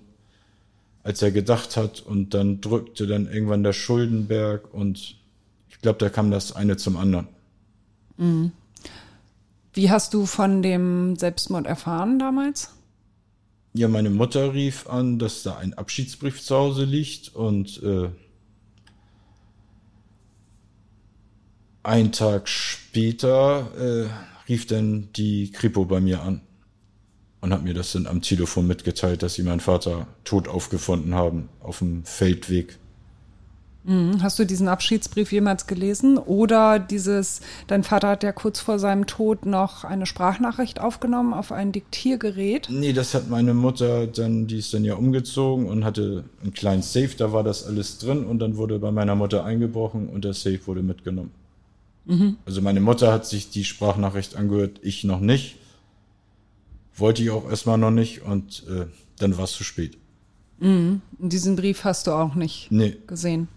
als 1.04 1.22
er 1.22 1.30
gedacht 1.30 1.76
hat. 1.76 2.00
Und 2.00 2.34
dann 2.34 2.60
drückte 2.60 3.06
dann 3.06 3.32
irgendwann 3.32 3.62
der 3.62 3.72
Schuldenberg 3.72 4.74
und 4.74 5.16
ich 5.82 5.84
glaube, 5.84 5.98
da 5.98 6.10
kam 6.10 6.30
das 6.30 6.52
eine 6.52 6.76
zum 6.76 6.96
anderen. 6.96 7.26
Wie 9.72 9.90
hast 9.90 10.14
du 10.14 10.26
von 10.26 10.62
dem 10.62 11.16
Selbstmord 11.16 11.66
erfahren 11.66 12.20
damals? 12.20 12.70
Ja, 13.72 13.88
meine 13.88 14.10
Mutter 14.10 14.54
rief 14.54 14.88
an, 14.88 15.18
dass 15.18 15.42
da 15.42 15.56
ein 15.56 15.74
Abschiedsbrief 15.74 16.40
zu 16.40 16.54
Hause 16.54 16.84
liegt 16.84 17.34
und 17.34 17.82
äh, 17.82 18.10
ein 21.82 22.12
Tag 22.12 22.48
später 22.48 23.72
äh, 23.76 24.08
rief 24.48 24.68
dann 24.68 25.08
die 25.16 25.50
Kripo 25.50 25.84
bei 25.84 26.00
mir 26.00 26.22
an 26.22 26.42
und 27.40 27.52
hat 27.52 27.64
mir 27.64 27.74
das 27.74 27.90
dann 27.90 28.06
am 28.06 28.22
Telefon 28.22 28.68
mitgeteilt, 28.68 29.24
dass 29.24 29.34
sie 29.34 29.42
meinen 29.42 29.58
Vater 29.58 30.06
tot 30.22 30.46
aufgefunden 30.46 31.16
haben 31.16 31.48
auf 31.58 31.80
dem 31.80 32.04
Feldweg. 32.04 32.78
Hm, 33.84 34.22
Hast 34.22 34.38
du 34.38 34.44
diesen 34.46 34.68
Abschiedsbrief 34.68 35.32
jemals 35.32 35.66
gelesen? 35.66 36.16
Oder 36.16 36.78
dieses, 36.78 37.40
dein 37.66 37.82
Vater 37.82 38.08
hat 38.08 38.22
ja 38.22 38.30
kurz 38.30 38.60
vor 38.60 38.78
seinem 38.78 39.06
Tod 39.06 39.44
noch 39.44 39.82
eine 39.82 40.06
Sprachnachricht 40.06 40.80
aufgenommen 40.80 41.34
auf 41.34 41.50
ein 41.50 41.72
Diktiergerät. 41.72 42.68
Nee, 42.70 42.92
das 42.92 43.12
hat 43.14 43.28
meine 43.28 43.54
Mutter 43.54 44.06
dann, 44.06 44.46
die 44.46 44.58
ist 44.58 44.72
dann 44.72 44.84
ja 44.84 44.94
umgezogen 44.94 45.66
und 45.66 45.84
hatte 45.84 46.24
einen 46.42 46.54
kleinen 46.54 46.82
Safe, 46.82 47.10
da 47.16 47.32
war 47.32 47.42
das 47.42 47.66
alles 47.66 47.98
drin 47.98 48.24
und 48.24 48.38
dann 48.38 48.56
wurde 48.56 48.78
bei 48.78 48.92
meiner 48.92 49.16
Mutter 49.16 49.44
eingebrochen 49.44 50.08
und 50.08 50.24
der 50.24 50.34
Safe 50.34 50.60
wurde 50.66 50.82
mitgenommen. 50.82 51.32
Also 52.46 52.60
meine 52.62 52.80
Mutter 52.80 53.12
hat 53.12 53.26
sich 53.26 53.50
die 53.50 53.62
Sprachnachricht 53.64 54.34
angehört, 54.36 54.80
ich 54.82 55.04
noch 55.04 55.20
nicht. 55.20 55.56
Wollte 56.96 57.22
ich 57.22 57.30
auch 57.30 57.48
erstmal 57.48 57.78
noch 57.78 57.92
nicht 57.92 58.22
und 58.22 58.64
äh, 58.68 58.86
dann 59.18 59.36
war 59.38 59.44
es 59.44 59.52
zu 59.52 59.62
spät. 59.64 59.96
Und 60.60 61.00
diesen 61.20 61.56
Brief 61.56 61.84
hast 61.84 62.06
du 62.06 62.12
auch 62.12 62.34
nicht 62.34 62.70
Nee, 62.70 62.96
gesehen. 63.06 63.48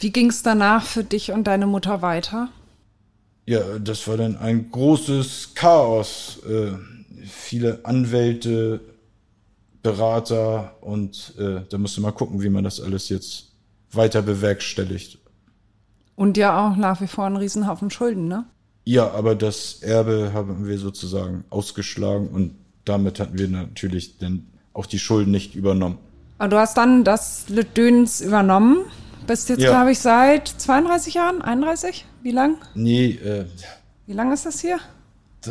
Wie 0.00 0.10
ging 0.10 0.30
es 0.30 0.42
danach 0.42 0.84
für 0.84 1.04
dich 1.04 1.32
und 1.32 1.44
deine 1.44 1.66
Mutter 1.66 2.02
weiter? 2.02 2.48
ja, 3.48 3.78
das 3.78 4.06
war 4.06 4.18
dann 4.18 4.36
ein 4.36 4.70
großes 4.70 5.52
Chaos. 5.54 6.40
Äh, 6.46 6.72
viele 7.24 7.80
Anwälte, 7.84 8.80
Berater 9.82 10.76
und 10.82 11.32
äh, 11.38 11.62
da 11.70 11.78
musste 11.78 12.02
man 12.02 12.14
gucken, 12.14 12.42
wie 12.42 12.50
man 12.50 12.64
das 12.64 12.78
alles 12.78 13.08
jetzt 13.08 13.52
weiter 13.90 14.20
bewerkstelligt. 14.20 15.18
Und 16.14 16.36
ja 16.36 16.68
auch 16.68 16.76
nach 16.76 17.00
wie 17.00 17.06
vor 17.06 17.24
einen 17.24 17.36
Riesenhaufen 17.36 17.90
Schulden, 17.90 18.28
ne? 18.28 18.44
Ja, 18.84 19.10
aber 19.12 19.34
das 19.34 19.82
Erbe 19.82 20.32
haben 20.34 20.66
wir 20.66 20.78
sozusagen 20.78 21.44
ausgeschlagen 21.48 22.28
und 22.28 22.54
damit 22.84 23.18
hatten 23.18 23.38
wir 23.38 23.48
natürlich 23.48 24.18
dann 24.18 24.46
auch 24.74 24.84
die 24.84 24.98
Schulden 24.98 25.30
nicht 25.30 25.54
übernommen. 25.54 25.96
Aber 26.36 26.48
du 26.48 26.58
hast 26.58 26.76
dann 26.76 27.02
das 27.02 27.46
Döns 27.74 28.20
übernommen. 28.20 28.84
Bist 29.28 29.48
jetzt, 29.50 29.60
Ja. 29.60 29.70
glaube 29.70 29.92
ich, 29.92 29.98
seit 30.00 30.48
32 30.48 31.14
Jahren, 31.14 31.42
31? 31.42 32.06
Wie 32.22 32.32
lang? 32.32 32.56
Nee, 32.74 33.10
äh, 33.10 33.44
Wie 34.06 34.14
lang 34.14 34.32
ist 34.32 34.46
das 34.46 34.58
hier? 34.60 34.78
d- 35.46 35.50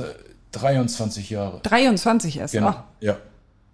23 0.51 1.30
Jahre. 1.30 1.59
23 1.61 2.39
erst. 2.39 2.53
Genau. 2.55 2.69
Ah, 2.69 2.84
Ja. 2.99 3.17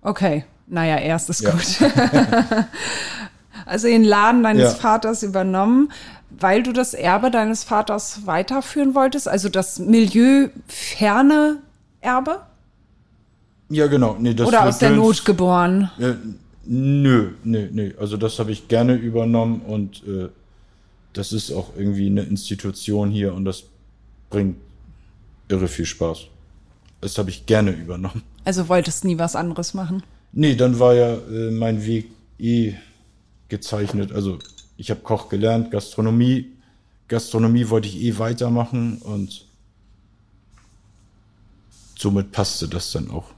okay. 0.01 0.43
Naja, 0.67 0.97
erst 0.97 1.29
ist 1.29 1.39
Ja. 1.41 1.51
gut. 1.51 1.61
also 3.65 3.87
den 3.87 4.03
Laden 4.03 4.43
deines 4.43 4.73
Ja. 4.73 4.77
Vaters 4.77 5.23
übernommen, 5.23 5.91
weil 6.29 6.63
du 6.63 6.73
das 6.73 6.93
Erbe 6.93 7.31
deines 7.31 7.63
Vaters 7.63 8.25
weiterführen 8.25 8.95
wolltest, 8.95 9.27
also 9.29 9.47
das 9.49 9.79
milieuferne 9.79 11.57
Erbe? 12.01 12.41
Ja, 13.69 13.87
genau. 13.87 14.17
Nee, 14.19 14.33
das 14.33 14.47
Oder 14.47 14.65
aus 14.65 14.79
der 14.79 14.89
Not 14.91 15.23
geboren? 15.25 15.89
Nö, 16.65 17.31
nö, 17.43 17.67
nö. 17.71 17.91
Also 17.99 18.17
das 18.17 18.39
habe 18.39 18.51
ich 18.51 18.67
gerne 18.67 18.95
übernommen 18.95 19.61
und 19.61 20.03
äh, 20.07 20.29
das 21.13 21.33
ist 21.33 21.51
auch 21.51 21.75
irgendwie 21.77 22.07
eine 22.07 22.23
Institution 22.23 23.11
hier 23.11 23.33
und 23.33 23.45
das 23.45 23.63
bringt 24.29 24.57
irre 25.49 25.67
viel 25.67 25.85
Spaß. 25.85 26.27
Das 27.01 27.17
habe 27.17 27.29
ich 27.29 27.45
gerne 27.45 27.71
übernommen. 27.71 28.23
Also 28.45 28.69
wolltest 28.69 29.05
nie 29.05 29.17
was 29.17 29.35
anderes 29.35 29.73
machen? 29.73 30.03
Nee, 30.31 30.55
dann 30.55 30.79
war 30.79 30.95
ja 30.95 31.13
äh, 31.15 31.51
mein 31.51 31.85
Weg 31.85 32.07
eh 32.39 32.73
gezeichnet. 33.49 34.11
Also 34.11 34.39
ich 34.77 34.89
habe 34.89 35.01
Koch 35.01 35.29
gelernt, 35.29 35.69
Gastronomie. 35.71 36.51
Gastronomie 37.07 37.69
wollte 37.69 37.87
ich 37.87 38.01
eh 38.01 38.17
weitermachen 38.17 38.97
und 38.99 39.45
somit 41.97 42.31
passte 42.31 42.67
das 42.67 42.91
dann 42.91 43.11
auch. 43.11 43.32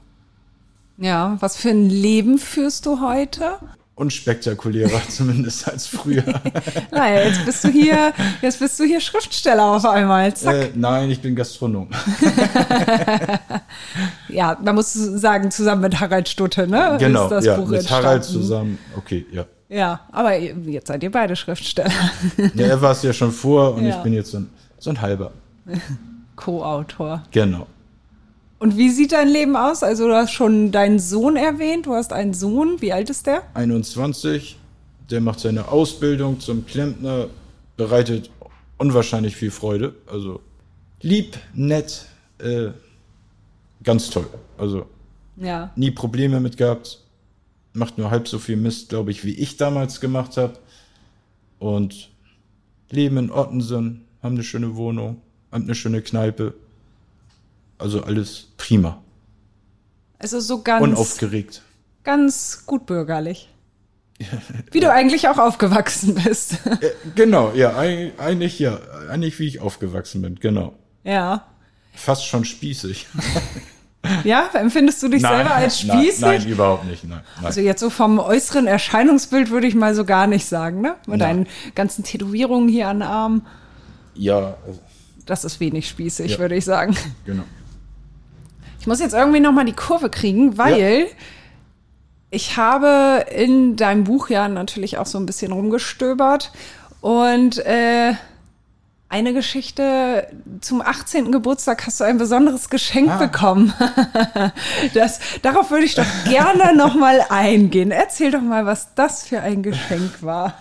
Ja, 0.98 1.36
was 1.40 1.56
für 1.56 1.70
ein 1.70 1.88
Leben 1.90 2.38
führst 2.38 2.86
du 2.86 3.00
heute? 3.00 3.58
Unspektakulärer 3.96 5.00
zumindest 5.08 5.68
als 5.68 5.86
früher. 5.86 6.22
Naja, 6.90 7.22
jetzt 7.24 7.44
bist 7.46 7.64
du 7.64 7.68
hier, 7.68 8.12
jetzt 8.42 8.58
bist 8.60 8.78
du 8.78 8.84
hier 8.84 9.00
Schriftsteller 9.00 9.64
auf 9.64 9.84
einmal. 9.86 10.28
Äh, 10.44 10.68
nein, 10.74 11.10
ich 11.10 11.20
bin 11.20 11.34
Gastronom. 11.34 11.88
Ja, 14.28 14.58
man 14.62 14.74
muss 14.74 14.92
sagen, 14.92 15.50
zusammen 15.50 15.82
mit 15.82 16.00
Harald 16.00 16.28
Stutte, 16.28 16.66
ne? 16.66 16.96
genau, 16.98 17.30
ja, 17.40 17.56
Buch 17.56 17.68
mit 17.68 17.90
Harald 17.90 18.16
entstanden. 18.16 18.22
zusammen. 18.42 18.78
Okay, 18.96 19.24
ja. 19.32 19.44
Ja, 19.68 20.00
aber 20.12 20.36
jetzt 20.38 20.88
seid 20.88 21.02
ihr 21.02 21.10
beide 21.10 21.34
Schriftsteller. 21.36 21.90
ja 22.54 22.66
er 22.66 22.82
war 22.82 22.92
es 22.92 23.02
ja 23.02 23.12
schon 23.12 23.32
vor 23.32 23.74
und 23.74 23.84
Ja. 23.86 23.96
ich 23.96 24.02
bin 24.02 24.12
jetzt 24.12 24.30
so 24.30 24.38
ein, 24.38 24.50
so 24.78 24.90
ein 24.90 25.00
halber. 25.00 25.32
Co-Autor. 26.36 27.22
Genau. 27.30 27.66
Und 28.58 28.76
wie 28.76 28.88
sieht 28.90 29.12
dein 29.12 29.28
Leben 29.28 29.54
aus? 29.56 29.82
Also, 29.82 30.06
du 30.08 30.14
hast 30.14 30.32
schon 30.32 30.72
deinen 30.72 30.98
Sohn 30.98 31.36
erwähnt. 31.36 31.86
Du 31.86 31.92
hast 31.94 32.12
einen 32.12 32.32
Sohn. 32.34 32.80
Wie 32.80 32.92
alt 32.92 33.10
ist 33.10 33.26
der? 33.26 33.42
21, 33.54 34.56
der 35.10 35.20
macht 35.20 35.40
seine 35.40 35.68
Ausbildung 35.68 36.40
zum 36.40 36.64
Klempner, 36.66 37.28
bereitet 37.76 38.30
unwahrscheinlich 38.78 39.36
viel 39.36 39.50
Freude. 39.50 39.94
Also 40.10 40.40
lieb, 41.02 41.36
nett, 41.54 42.06
äh, 42.38 42.68
ganz 43.82 44.10
toll. 44.10 44.26
Also 44.58 44.86
Ja. 45.36 45.70
nie 45.76 45.90
Probleme 45.90 46.40
mit 46.40 46.56
gehabt. 46.56 47.00
Macht 47.74 47.98
nur 47.98 48.10
halb 48.10 48.26
so 48.26 48.38
viel 48.38 48.56
Mist, 48.56 48.88
glaube 48.88 49.10
ich, 49.10 49.24
wie 49.24 49.34
ich 49.34 49.58
damals 49.58 50.00
gemacht 50.00 50.36
habe. 50.38 50.54
Und 51.58 52.10
leben 52.90 53.16
in 53.18 53.30
Ottensen, 53.30 54.04
haben 54.22 54.34
eine 54.34 54.42
schöne 54.44 54.76
Wohnung, 54.76 55.20
haben 55.52 55.64
eine 55.64 55.74
schöne 55.74 56.00
Kneipe. 56.02 56.54
Also 57.78 58.02
alles 58.02 58.48
prima. 58.56 59.02
Also 60.18 60.40
so 60.40 60.62
ganz, 60.62 60.82
Unaufgeregt. 60.82 61.62
ganz 62.04 62.62
gutbürgerlich. 62.66 63.52
Wie 64.72 64.80
du 64.80 64.90
eigentlich 64.90 65.28
auch 65.28 65.38
aufgewachsen 65.38 66.14
bist. 66.14 66.54
Genau, 67.14 67.52
ja, 67.54 67.76
eig- 67.78 68.18
eigentlich 68.18 68.58
ja. 68.58 68.78
Eigentlich 69.10 69.38
wie 69.38 69.46
ich 69.46 69.60
aufgewachsen 69.60 70.22
bin, 70.22 70.36
genau. 70.36 70.74
ja. 71.04 71.44
fast 71.94 72.26
schon 72.26 72.44
spießig. 72.44 73.06
Ja, 74.22 74.48
empfindest 74.54 75.02
du 75.02 75.08
dich 75.08 75.20
Nein, 75.20 75.34
selber 75.38 75.54
als 75.56 75.82
nein, 75.82 75.98
spießig? 76.00 76.20
Nein, 76.20 76.46
überhaupt 76.46 76.84
nicht. 76.84 77.02
Nein, 77.02 77.22
nein. 77.38 77.44
Also 77.44 77.60
jetzt 77.60 77.80
so 77.80 77.90
vom 77.90 78.20
äußeren 78.20 78.68
Erscheinungsbild 78.68 79.50
würde 79.50 79.66
ich 79.66 79.74
mal 79.74 79.96
so 79.96 80.04
gar 80.04 80.28
nicht 80.28 80.46
sagen, 80.46 80.80
ne? 80.80 80.94
Mit 81.08 81.18
Nein. 81.18 81.18
deinen 81.18 81.46
ganzen 81.74 82.04
Tätowierungen 82.04 82.68
hier 82.68 82.86
an 82.86 82.98
den 83.00 83.08
Arm. 83.08 83.46
ja, 84.14 84.50
äh, 84.50 84.54
Das 85.24 85.44
ist 85.44 85.58
wenig 85.58 85.88
spießig, 85.88 86.32
Ja. 86.32 86.38
würde 86.38 86.54
ich 86.54 86.64
sagen. 86.64 86.96
genau. 87.24 87.42
Ich 88.86 88.88
muss 88.88 89.00
jetzt 89.00 89.14
irgendwie 89.14 89.40
noch 89.40 89.50
mal 89.50 89.64
die 89.64 89.72
Kurve 89.72 90.10
kriegen, 90.10 90.58
weil 90.58 91.08
ich 92.30 92.56
habe 92.56 93.24
in 93.34 93.74
deinem 93.74 94.04
Buch 94.04 94.30
ja 94.30 94.46
natürlich 94.46 94.96
auch 94.98 95.06
so 95.06 95.18
ein 95.18 95.26
bisschen 95.26 95.50
rumgestöbert 95.50 96.52
und 97.00 97.58
äh, 97.66 98.12
eine 99.08 99.32
Geschichte 99.34 100.28
zum 100.60 100.82
18. 100.82 101.32
Geburtstag 101.32 101.84
hast 101.84 101.98
du 101.98 102.04
ein 102.04 102.16
besonderes 102.16 102.70
Geschenk 102.70 103.10
Ah. 103.10 103.16
bekommen. 103.18 103.74
das, 104.94 105.18
darauf 105.42 105.72
würde 105.72 105.84
ich 105.84 105.96
doch 105.96 106.06
gerne 106.28 106.76
noch 106.76 106.94
mal 106.94 107.24
eingehen. 107.28 107.90
Erzähl 107.90 108.30
doch 108.30 108.40
mal, 108.40 108.66
was 108.66 108.94
das 108.94 109.24
für 109.24 109.40
ein 109.40 109.64
Geschenk 109.64 110.22
war. 110.22 110.54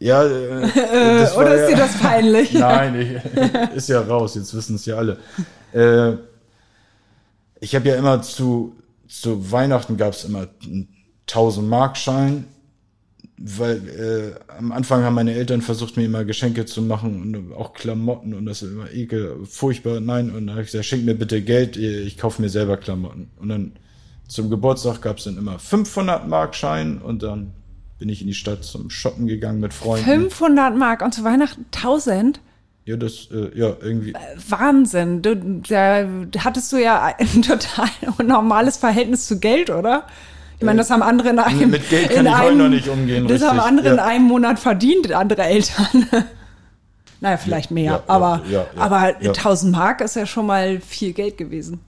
Ja, 0.00 0.24
äh, 0.24 0.28
Oder 1.36 1.54
ist 1.54 1.70
ja, 1.70 1.76
dir 1.76 1.76
das 1.76 1.92
peinlich? 1.98 2.52
Nein, 2.52 2.96
ich, 3.00 3.76
ist 3.76 3.88
ja 3.90 4.00
raus, 4.00 4.34
jetzt 4.34 4.52
wissen 4.54 4.74
es 4.74 4.86
ja 4.86 4.96
alle. 4.96 5.18
Äh, 5.72 6.16
ich 7.60 7.74
habe 7.74 7.88
ja 7.88 7.96
immer 7.96 8.22
zu, 8.22 8.76
zu 9.08 9.50
Weihnachten 9.50 9.96
gab 9.96 10.12
es 10.12 10.24
immer 10.24 10.48
einen 10.64 10.88
1000 11.28 11.68
Mark 11.68 11.96
Schein, 11.96 12.44
weil 13.36 14.36
äh, 14.48 14.52
am 14.58 14.72
Anfang 14.72 15.04
haben 15.04 15.14
meine 15.14 15.34
Eltern 15.34 15.62
versucht, 15.62 15.96
mir 15.96 16.04
immer 16.04 16.24
Geschenke 16.24 16.66
zu 16.66 16.82
machen 16.82 17.22
und 17.22 17.52
auch 17.52 17.72
Klamotten 17.72 18.34
und 18.34 18.46
das 18.46 18.62
ist 18.62 18.72
immer 18.72 18.90
ekel, 18.92 19.44
furchtbar, 19.44 20.00
nein. 20.00 20.30
Und 20.30 20.46
dann 20.46 20.50
habe 20.50 20.62
ich 20.62 20.68
gesagt, 20.68 20.86
schenk 20.86 21.04
mir 21.04 21.14
bitte 21.14 21.42
Geld, 21.42 21.76
ich 21.76 22.18
kaufe 22.18 22.42
mir 22.42 22.48
selber 22.48 22.76
Klamotten. 22.76 23.30
Und 23.36 23.48
dann 23.48 23.72
zum 24.26 24.50
Geburtstag 24.50 25.02
gab 25.02 25.18
es 25.18 25.24
dann 25.24 25.38
immer 25.38 25.58
500 25.58 26.28
Mark 26.28 26.54
Schein 26.54 26.98
und 26.98 27.22
dann 27.22 27.52
bin 27.98 28.08
ich 28.08 28.20
in 28.20 28.28
die 28.28 28.34
Stadt 28.34 28.64
zum 28.64 28.90
Shoppen 28.90 29.26
gegangen 29.26 29.60
mit 29.60 29.72
Freunden. 29.72 30.04
500 30.04 30.76
Mark 30.76 31.02
und 31.02 31.14
zu 31.14 31.24
Weihnachten 31.24 31.66
1000? 31.74 32.40
Ja, 32.88 32.96
das, 32.96 33.28
äh, 33.30 33.50
ja, 33.54 33.76
irgendwie. 33.82 34.14
Wahnsinn. 34.48 35.20
Du, 35.20 35.36
da 35.36 36.06
hattest 36.38 36.72
du 36.72 36.78
ja 36.78 37.14
ein 37.18 37.42
total 37.42 37.90
normales 38.24 38.78
Verhältnis 38.78 39.26
zu 39.26 39.38
Geld, 39.38 39.68
oder? 39.68 40.06
Ich 40.58 40.64
meine, 40.64 40.78
das 40.78 40.90
haben 40.90 41.02
andere 41.02 41.28
in 41.28 41.38
einem, 41.38 41.70
mit 41.70 41.90
Geld 41.90 42.08
kann 42.08 42.24
in 42.24 42.32
ich 42.32 42.38
heute 42.38 42.48
einem, 42.48 42.58
noch 42.58 42.68
nicht 42.70 42.88
umgehen, 42.88 43.28
Das 43.28 43.42
haben 43.42 43.58
richtig, 43.58 43.68
andere 43.68 43.88
in 43.90 43.96
ja. 43.96 44.04
einem 44.06 44.24
Monat 44.24 44.58
verdient, 44.58 45.12
andere 45.12 45.42
Eltern. 45.42 46.06
naja, 47.20 47.36
vielleicht 47.36 47.70
mehr, 47.70 47.92
ja, 47.92 48.02
aber, 48.06 48.40
ja, 48.50 48.66
aber 48.74 49.22
ja. 49.22 49.32
1000 49.32 49.70
Mark 49.70 50.00
ist 50.00 50.16
ja 50.16 50.24
schon 50.24 50.46
mal 50.46 50.80
viel 50.80 51.12
Geld 51.12 51.36
gewesen. 51.36 51.80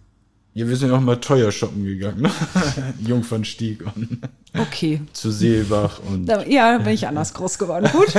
Ja, 0.53 0.69
wir 0.69 0.77
sind 0.77 0.93
auch 0.93 1.01
mal 1.01 1.17
teuer 1.17 1.51
shoppen 1.51 1.83
gegangen, 1.83 2.21
ne? 2.21 2.31
Jungfernstieg 3.01 3.87
und 3.97 4.19
Okay. 4.59 5.01
zu 5.15 5.31
Seelbach 5.31 5.99
und 6.07 6.27
Da, 6.27 6.45
ja, 6.45 6.77
bin 6.77 6.93
ich 6.93 7.09
anders 7.09 7.33
groß 7.33 7.59
geworden. 7.59 7.89
Gut. 7.91 8.13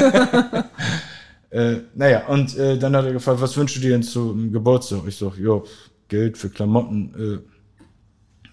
Äh, 1.52 1.82
naja, 1.96 2.28
und 2.28 2.58
äh, 2.58 2.78
dann 2.78 2.96
hat 2.96 3.06
er 3.06 3.14
gefragt, 3.14 3.42
was 3.42 3.58
wünschst 3.58 3.78
du 3.78 3.82
dir 3.82 3.92
denn 3.92 4.04
zum 4.04 4.52
Geburtstag? 4.52 5.02
Ich 5.08 5.18
sag, 5.18 5.38
ja, 5.38 5.62
Geld 6.08 6.38
für 6.38 6.50
Klamotten. 6.50 7.44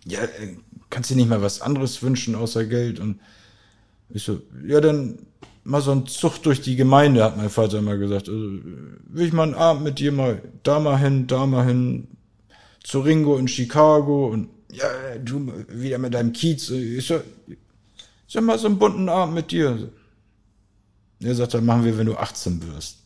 Äh, 0.04 0.10
ja, 0.10 0.22
äh, 0.22 0.56
kannst 0.90 1.10
du 1.10 1.14
dir 1.14 1.20
nicht 1.20 1.30
mal 1.30 1.40
was 1.40 1.60
anderes 1.60 2.02
wünschen 2.02 2.34
außer 2.34 2.64
Geld? 2.64 2.98
Und 2.98 3.20
ich 4.10 4.24
so, 4.24 4.40
ja, 4.66 4.80
dann 4.80 5.20
mal 5.62 5.80
so 5.80 5.92
ein 5.92 6.06
Zug 6.06 6.42
durch 6.42 6.60
die 6.60 6.74
Gemeinde, 6.74 7.22
hat 7.22 7.36
mein 7.36 7.50
Vater 7.50 7.78
immer 7.78 7.96
gesagt. 7.96 8.28
Also, 8.28 8.40
will 8.40 9.26
ich 9.26 9.32
mal 9.32 9.44
einen 9.44 9.54
Abend 9.54 9.84
mit 9.84 10.00
dir 10.00 10.10
mal 10.10 10.42
da 10.64 10.80
mal 10.80 10.98
hin, 10.98 11.28
da 11.28 11.46
mal 11.46 11.66
hin, 11.66 12.08
zu 12.82 13.00
Ringo 13.00 13.36
in 13.36 13.48
Chicago 13.48 14.28
und 14.28 14.48
ja, 14.72 14.86
du 15.22 15.52
wieder 15.68 15.98
mit 15.98 16.14
deinem 16.14 16.32
Kiez. 16.32 16.70
Ich 16.70 17.06
so, 17.06 17.20
ich 17.46 17.56
sag 18.26 18.42
mal 18.42 18.58
so 18.58 18.66
einen 18.66 18.78
bunten 18.78 19.08
Abend 19.08 19.34
mit 19.34 19.50
dir. 19.52 19.90
Er 21.20 21.34
sagt, 21.34 21.54
dann 21.54 21.66
machen 21.66 21.84
wir, 21.84 21.98
wenn 21.98 22.06
du 22.06 22.16
18 22.16 22.62
wirst. 22.72 22.98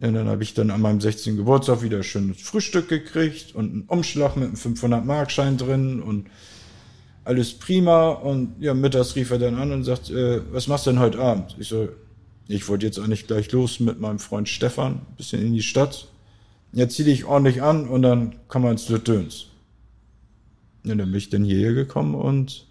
Ja, 0.00 0.10
dann 0.10 0.28
habe 0.28 0.42
ich 0.42 0.54
dann 0.54 0.70
an 0.70 0.80
meinem 0.80 1.00
16. 1.00 1.36
Geburtstag 1.36 1.82
wieder 1.82 2.02
schönes 2.02 2.40
Frühstück 2.40 2.88
gekriegt 2.88 3.54
und 3.54 3.72
einen 3.72 3.82
Umschlag 3.82 4.36
mit 4.36 4.48
einem 4.48 4.56
500-Markschein 4.56 5.58
drin 5.58 6.00
und 6.00 6.28
alles 7.24 7.52
prima. 7.52 8.08
Und 8.08 8.54
ja, 8.60 8.72
mittags 8.72 9.14
rief 9.16 9.30
er 9.30 9.38
dann 9.38 9.56
an 9.56 9.72
und 9.72 9.84
sagt, 9.84 10.10
äh, 10.10 10.40
was 10.52 10.68
machst 10.68 10.86
du 10.86 10.90
denn 10.90 11.00
heute 11.00 11.18
Abend? 11.18 11.56
Ich 11.58 11.68
so, 11.68 11.88
ich 12.48 12.66
wollte 12.68 12.86
jetzt 12.86 12.98
eigentlich 12.98 13.26
gleich 13.26 13.52
los 13.52 13.78
mit 13.78 14.00
meinem 14.00 14.18
Freund 14.18 14.48
Stefan, 14.48 14.94
ein 14.94 15.16
bisschen 15.16 15.44
in 15.44 15.52
die 15.52 15.62
Stadt. 15.62 16.08
Jetzt 16.72 16.96
zieh 16.96 17.04
dich 17.04 17.24
ordentlich 17.24 17.62
an 17.62 17.86
und 17.86 18.02
dann 18.02 18.36
kommen 18.48 18.64
wir 18.64 18.70
ins 18.70 18.86
Döns. 18.86 19.46
Ja, 20.84 20.94
dann 20.94 21.10
bin 21.10 21.16
ich 21.16 21.28
dann 21.28 21.44
hierher 21.44 21.74
gekommen 21.74 22.14
und 22.14 22.66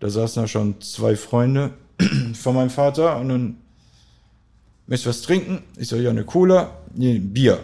da 0.00 0.08
saßen 0.08 0.42
da 0.42 0.48
schon 0.48 0.80
zwei 0.80 1.16
Freunde 1.16 1.72
von 2.34 2.54
meinem 2.54 2.70
Vater 2.70 3.18
und 3.18 3.28
dann 3.28 3.56
möchtest 4.86 5.06
du 5.06 5.10
was 5.10 5.22
trinken? 5.22 5.62
Ich 5.76 5.88
so, 5.88 5.96
ja, 5.96 6.10
eine 6.10 6.24
Cola, 6.24 6.76
nee, 6.94 7.16
ein 7.16 7.32
Bier. 7.32 7.60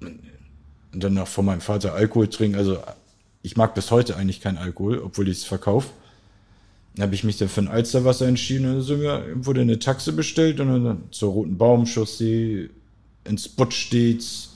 Und 0.00 1.02
dann 1.02 1.14
noch 1.14 1.28
von 1.28 1.44
meinem 1.44 1.60
Vater 1.60 1.94
Alkohol 1.94 2.28
trinken. 2.28 2.58
Also 2.58 2.78
ich 3.42 3.56
mag 3.56 3.74
bis 3.74 3.90
heute 3.90 4.16
eigentlich 4.16 4.40
keinen 4.40 4.58
Alkohol, 4.58 4.98
obwohl 4.98 5.28
ich 5.28 5.38
es 5.38 5.44
verkaufe. 5.44 5.88
Dann 6.94 7.04
habe 7.04 7.14
ich 7.14 7.24
mich 7.24 7.38
dann 7.38 7.48
für 7.48 7.62
ein 7.62 7.68
Alsterwasser 7.68 8.26
entschieden 8.26 8.66
und 8.66 8.74
dann 8.74 8.82
sind 8.82 9.46
wurde 9.46 9.62
eine 9.62 9.78
Taxe 9.78 10.12
bestellt 10.12 10.60
und 10.60 10.84
dann 10.84 11.02
zur 11.10 11.32
Roten 11.32 11.56
Baumchaussee 11.56 12.68
ins 13.24 13.48
Buttstedts. 13.48 14.50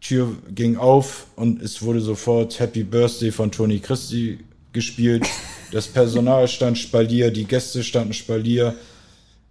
Tür 0.00 0.36
ging 0.54 0.76
auf 0.76 1.28
und 1.34 1.62
es 1.62 1.80
wurde 1.80 2.00
sofort 2.00 2.60
Happy 2.60 2.84
Birthday 2.84 3.32
von 3.32 3.50
Tony 3.50 3.78
Christie 3.78 4.38
gespielt. 4.74 5.26
Das 5.72 5.88
Personal 5.88 6.46
stand 6.48 6.76
Spalier, 6.76 7.30
die 7.30 7.44
Gäste 7.46 7.82
standen 7.82 8.12
Spalier. 8.12 8.74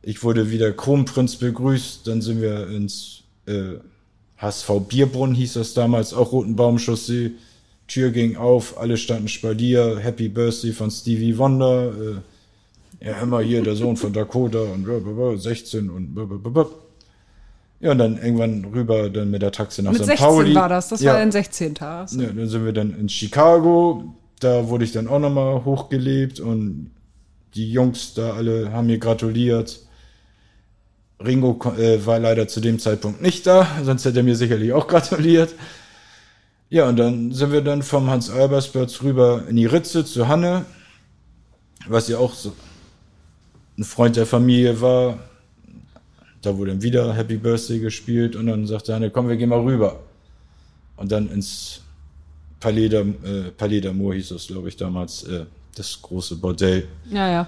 Ich 0.04 0.24
wurde 0.24 0.52
wieder 0.52 0.72
Kronprinz 0.72 1.38
begrüßt. 1.38 2.06
Dann 2.06 2.22
sind 2.22 2.42
wir 2.42 2.68
ins 2.68 3.24
äh, 3.48 3.78
HSV 4.38 4.70
Bierbrunnen, 4.88 5.36
hieß 5.36 5.54
das 5.54 5.74
damals, 5.74 6.14
auch 6.14 6.32
Roten 6.32 6.56
Baumchaussee. 6.56 7.32
Tür 7.88 8.12
ging 8.12 8.38
auf, 8.38 8.78
alle 8.78 8.98
standen 8.98 9.28
Spalier. 9.28 9.98
Happy 10.00 10.30
Birthday 10.30 10.72
von 10.72 10.92
Stevie 10.92 11.38
Wonder. 11.38 12.22
Äh, 13.02 13.08
ja, 13.08 13.22
immer 13.22 13.42
hier 13.42 13.62
der 13.64 13.76
Sohn 13.76 13.98
von 13.98 14.14
Dakota 14.14 14.62
und 14.62 14.84
blablabla, 14.84 15.38
16 15.38 15.90
und 15.90 16.14
blablabla. 16.14 16.68
Ja, 17.82 17.92
und 17.92 17.98
dann 17.98 18.18
irgendwann 18.18 18.64
rüber 18.74 19.10
dann 19.10 19.30
mit 19.30 19.42
der 19.42 19.52
Taxi 19.52 19.82
nach 19.82 19.92
Mit 19.92 20.02
St. 20.02 20.08
16 20.08 20.26
Pauli. 20.26 20.56
war 20.56 20.70
das. 20.70 20.88
Das 20.88 21.02
ja. 21.02 21.12
war 21.12 21.20
dein 21.20 21.34
16. 21.34 21.78
Also. 21.80 22.22
Ja, 22.22 22.30
dann 22.30 22.48
sind 22.48 22.64
wir 22.64 22.72
dann 22.72 22.98
in 22.98 23.10
Chicago. 23.10 24.16
Da 24.44 24.68
wurde 24.68 24.84
ich 24.84 24.92
dann 24.92 25.08
auch 25.08 25.20
nochmal 25.20 25.64
hochgelebt 25.64 26.42
und 26.42 26.92
die 27.56 27.72
Jungs 27.72 28.14
da 28.14 28.34
alle 28.34 28.74
haben 28.74 28.88
mir 28.88 28.98
gratuliert. 28.98 29.80
Ringo 31.24 31.58
äh, 31.78 32.06
war 32.06 32.20
leider 32.20 32.50
zu 32.50 32.60
dem 32.60 32.78
Zeitpunkt 32.78 33.22
nicht 33.22 33.48
da, 33.48 33.66
sonst 33.84 34.04
hätte 34.04 34.20
er 34.20 34.24
mir 34.24 34.36
sicherlich 34.36 34.74
auch 34.74 34.88
gratuliert. 34.90 35.56
Ja, 36.70 36.90
und 36.90 36.98
dann 36.98 37.32
sind 37.32 37.54
wir 37.54 37.62
dann 37.62 37.84
vom 37.84 38.10
Hans-Albersplatz 38.10 39.02
rüber 39.04 39.44
in 39.48 39.56
die 39.56 39.68
Ritze 39.68 40.04
zu 40.04 40.28
Hanne, 40.28 40.66
was 41.88 42.10
ja 42.10 42.18
auch 42.18 42.34
so 42.34 42.52
ein 43.78 43.86
Freund 43.86 44.18
der 44.18 44.26
Familie 44.26 44.82
war. 44.82 45.20
Da 46.42 46.58
wurde 46.58 46.72
dann 46.72 46.82
wieder 46.82 47.14
Happy 47.14 47.38
Birthday 47.38 47.80
gespielt 47.80 48.36
und 48.36 48.48
dann 48.48 48.68
sagte 48.68 48.94
Hanne, 48.94 49.10
komm, 49.10 49.30
wir 49.30 49.38
gehen 49.38 49.50
mal 49.50 49.62
rüber. 49.62 50.02
Und 50.98 51.14
dann 51.14 51.30
ins 51.30 51.83
Palais 52.64 52.88
d'Am- 52.88 53.16
äh, 53.26 53.52
Palais 53.52 53.82
d'Amour 53.82 54.14
hieß 54.16 54.32
es, 54.32 54.48
glaube 54.48 54.70
ich, 54.70 54.78
damals, 54.78 55.24
äh, 55.24 55.46
das 55.76 56.02
große 56.02 56.38
Bordell. 56.38 56.88
Ja, 57.12 57.30
ja. 57.30 57.48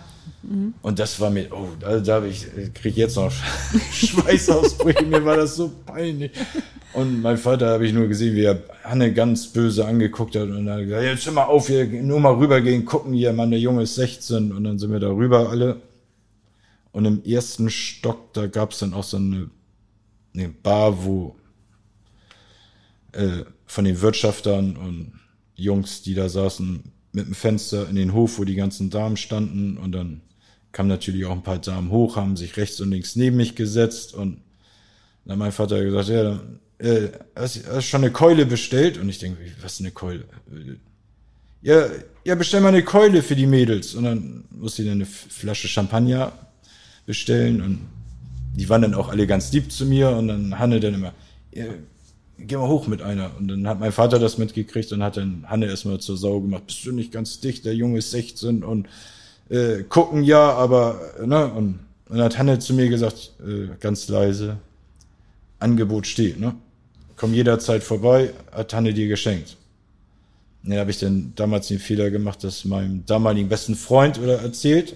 Und 0.81 0.99
das 0.99 1.19
war 1.21 1.29
mir, 1.29 1.47
oh, 1.51 1.69
da, 1.79 1.99
da 1.99 2.15
habe 2.15 2.27
ich, 2.27 2.45
kriege 2.73 2.89
ich 2.89 2.95
jetzt 2.97 3.15
noch 3.15 3.31
Schweißausbrüche, 3.93 5.05
mir 5.05 5.23
war 5.23 5.37
das 5.37 5.55
so 5.55 5.71
peinlich. 5.85 6.31
Und 6.93 7.21
mein 7.21 7.37
Vater 7.37 7.69
habe 7.69 7.85
ich 7.85 7.93
nur 7.93 8.07
gesehen, 8.07 8.35
wie 8.35 8.43
er 8.43 8.61
Hanne 8.83 9.13
ganz 9.13 9.47
böse 9.47 9.85
angeguckt 9.85 10.35
hat 10.35 10.43
und 10.49 10.65
dann 10.65 10.69
hat 10.69 10.79
er 10.79 10.85
gesagt, 10.85 11.03
jetzt 11.03 11.25
hör 11.27 11.33
mal 11.33 11.43
auf, 11.45 11.67
hier, 11.67 11.85
nur 11.87 12.19
mal 12.19 12.33
rübergehen, 12.33 12.83
gucken 12.83 13.13
hier, 13.13 13.31
Mann, 13.31 13.51
der 13.51 13.59
Junge 13.59 13.83
ist 13.83 13.95
16 13.95 14.51
und 14.51 14.63
dann 14.65 14.79
sind 14.79 14.91
wir 14.91 14.99
da 14.99 15.09
rüber 15.09 15.49
alle. 15.49 15.77
Und 16.91 17.05
im 17.05 17.23
ersten 17.23 17.69
Stock, 17.69 18.33
da 18.33 18.47
gab 18.47 18.71
es 18.71 18.79
dann 18.79 18.93
auch 18.93 19.03
so 19.03 19.17
eine, 19.17 19.49
eine 20.33 20.49
Bar, 20.49 21.03
wo 21.05 21.35
äh, 23.11 23.43
von 23.65 23.85
den 23.85 24.01
Wirtschaftern 24.01 24.75
und 24.75 25.13
Jungs, 25.55 26.01
die 26.01 26.13
da 26.13 26.29
saßen, 26.29 26.83
mit 27.11 27.27
dem 27.27 27.35
Fenster 27.35 27.87
in 27.89 27.95
den 27.95 28.13
Hof, 28.13 28.39
wo 28.39 28.43
die 28.43 28.55
ganzen 28.55 28.89
Damen 28.89 29.17
standen 29.17 29.77
und 29.77 29.93
dann 29.93 30.21
kamen 30.71 30.89
natürlich 30.89 31.25
auch 31.25 31.31
ein 31.31 31.43
paar 31.43 31.59
Damen 31.59 31.89
hoch, 31.89 32.17
haben 32.17 32.35
sich 32.35 32.57
rechts 32.57 32.81
und 32.81 32.91
links 32.91 33.15
neben 33.15 33.37
mich 33.37 33.55
gesetzt 33.55 34.13
und 34.13 34.41
dann 35.23 35.33
hat 35.33 35.39
mein 35.39 35.51
Vater 35.51 35.83
gesagt, 35.83 36.09
ja, 36.09 36.23
dann, 36.23 36.59
äh, 36.79 37.09
hast, 37.35 37.67
hast 37.67 37.85
schon 37.85 38.03
eine 38.03 38.11
Keule 38.11 38.45
bestellt? 38.45 38.97
Und 38.97 39.09
ich 39.09 39.19
denke, 39.19 39.39
was 39.61 39.73
ist 39.73 39.79
eine 39.79 39.91
Keule? 39.91 40.25
Ja, 41.61 41.87
ja, 42.23 42.35
bestell 42.35 42.61
mal 42.61 42.69
eine 42.69 42.83
Keule 42.83 43.23
für 43.23 43.35
die 43.35 43.47
Mädels. 43.47 43.95
Und 43.95 44.03
dann 44.03 44.43
musste 44.51 44.81
ich 44.81 44.87
dann 44.87 44.97
eine 44.97 45.05
Flasche 45.05 45.67
Champagner 45.67 46.33
bestellen 47.05 47.61
und 47.61 47.79
die 48.55 48.69
waren 48.69 48.81
dann 48.81 48.93
auch 48.93 49.09
alle 49.09 49.27
ganz 49.27 49.51
lieb 49.51 49.71
zu 49.71 49.85
mir 49.85 50.09
und 50.09 50.27
dann 50.27 50.59
Hanne 50.59 50.79
dann 50.79 50.93
immer, 50.93 51.13
geh 52.37 52.57
mal 52.57 52.67
hoch 52.67 52.87
mit 52.87 53.01
einer. 53.01 53.31
Und 53.37 53.47
dann 53.47 53.67
hat 53.67 53.79
mein 53.79 53.91
Vater 53.91 54.19
das 54.19 54.37
mitgekriegt 54.37 54.91
und 54.91 55.03
hat 55.03 55.17
dann 55.17 55.45
Hanne 55.47 55.67
erstmal 55.67 55.99
zur 55.99 56.17
Sau 56.17 56.39
gemacht. 56.41 56.67
Bist 56.67 56.85
du 56.85 56.91
nicht 56.91 57.11
ganz 57.11 57.39
dicht? 57.39 57.65
Der 57.65 57.75
Junge 57.75 57.99
ist 57.99 58.11
16 58.11 58.63
und 58.63 58.87
äh, 59.49 59.83
gucken 59.83 60.23
ja, 60.23 60.51
aber, 60.53 60.99
ne? 61.23 61.51
Und 61.53 61.79
dann 62.09 62.21
hat 62.21 62.37
Hanne 62.37 62.59
zu 62.59 62.73
mir 62.73 62.89
gesagt, 62.89 63.33
äh, 63.45 63.75
ganz 63.79 64.07
leise, 64.07 64.57
Angebot 65.59 66.07
steht, 66.07 66.39
ne? 66.39 66.55
Komm 67.15 67.33
jederzeit 67.33 67.83
vorbei, 67.83 68.33
hat 68.51 68.73
Hanne 68.73 68.93
dir 68.93 69.07
geschenkt. 69.07 69.57
Ja, 70.63 70.79
habe 70.79 70.91
ich 70.91 70.99
dann 70.99 71.33
damals 71.35 71.67
den 71.67 71.79
Fehler 71.79 72.09
gemacht, 72.09 72.43
das 72.43 72.65
meinem 72.65 73.05
damaligen 73.05 73.47
besten 73.49 73.75
Freund 73.75 74.19
oder 74.19 74.41
erzählt. 74.41 74.95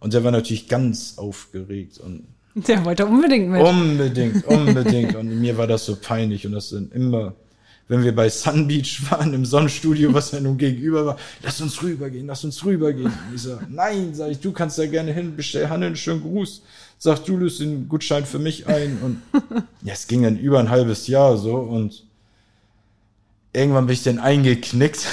Und 0.00 0.12
der 0.12 0.24
war 0.24 0.30
natürlich 0.30 0.68
ganz 0.68 1.14
aufgeregt 1.18 1.98
und 1.98 2.24
der 2.66 2.84
wollte 2.84 3.06
unbedingt 3.06 3.48
mit. 3.50 3.62
Unbedingt, 3.62 4.46
unbedingt. 4.46 5.14
Und 5.14 5.40
mir 5.40 5.56
war 5.56 5.66
das 5.66 5.84
so 5.84 5.96
peinlich. 5.96 6.46
Und 6.46 6.52
das 6.52 6.70
sind 6.70 6.92
immer, 6.92 7.34
wenn 7.88 8.02
wir 8.02 8.14
bei 8.14 8.28
Sun 8.28 8.66
Beach 8.66 9.00
waren, 9.10 9.34
im 9.34 9.44
Sonnenstudio, 9.44 10.12
was 10.12 10.32
ja 10.32 10.40
nun 10.40 10.58
gegenüber 10.58 11.06
war, 11.06 11.16
lass 11.42 11.60
uns 11.60 11.82
rübergehen, 11.82 12.26
lass 12.26 12.44
uns 12.44 12.64
rübergehen. 12.64 13.06
Und 13.06 13.34
ich 13.34 13.42
sag, 13.42 13.70
nein, 13.70 14.14
sag 14.14 14.30
ich, 14.30 14.40
du 14.40 14.52
kannst 14.52 14.78
da 14.78 14.86
gerne 14.86 15.12
hin, 15.12 15.36
bestell 15.36 15.68
Hanne 15.68 15.86
einen 15.86 15.96
schönen 15.96 16.22
Gruß. 16.22 16.62
Sag, 16.98 17.24
du 17.24 17.36
löst 17.36 17.60
den 17.60 17.88
Gutschein 17.88 18.26
für 18.26 18.38
mich 18.38 18.66
ein. 18.66 18.98
Und 19.02 19.22
ja, 19.82 19.92
es 19.92 20.06
ging 20.06 20.22
dann 20.22 20.38
über 20.38 20.58
ein 20.58 20.70
halbes 20.70 21.06
Jahr 21.06 21.36
so. 21.36 21.54
Und 21.56 22.04
irgendwann 23.52 23.86
bin 23.86 23.94
ich 23.94 24.02
dann 24.02 24.18
eingeknickt. 24.18 25.06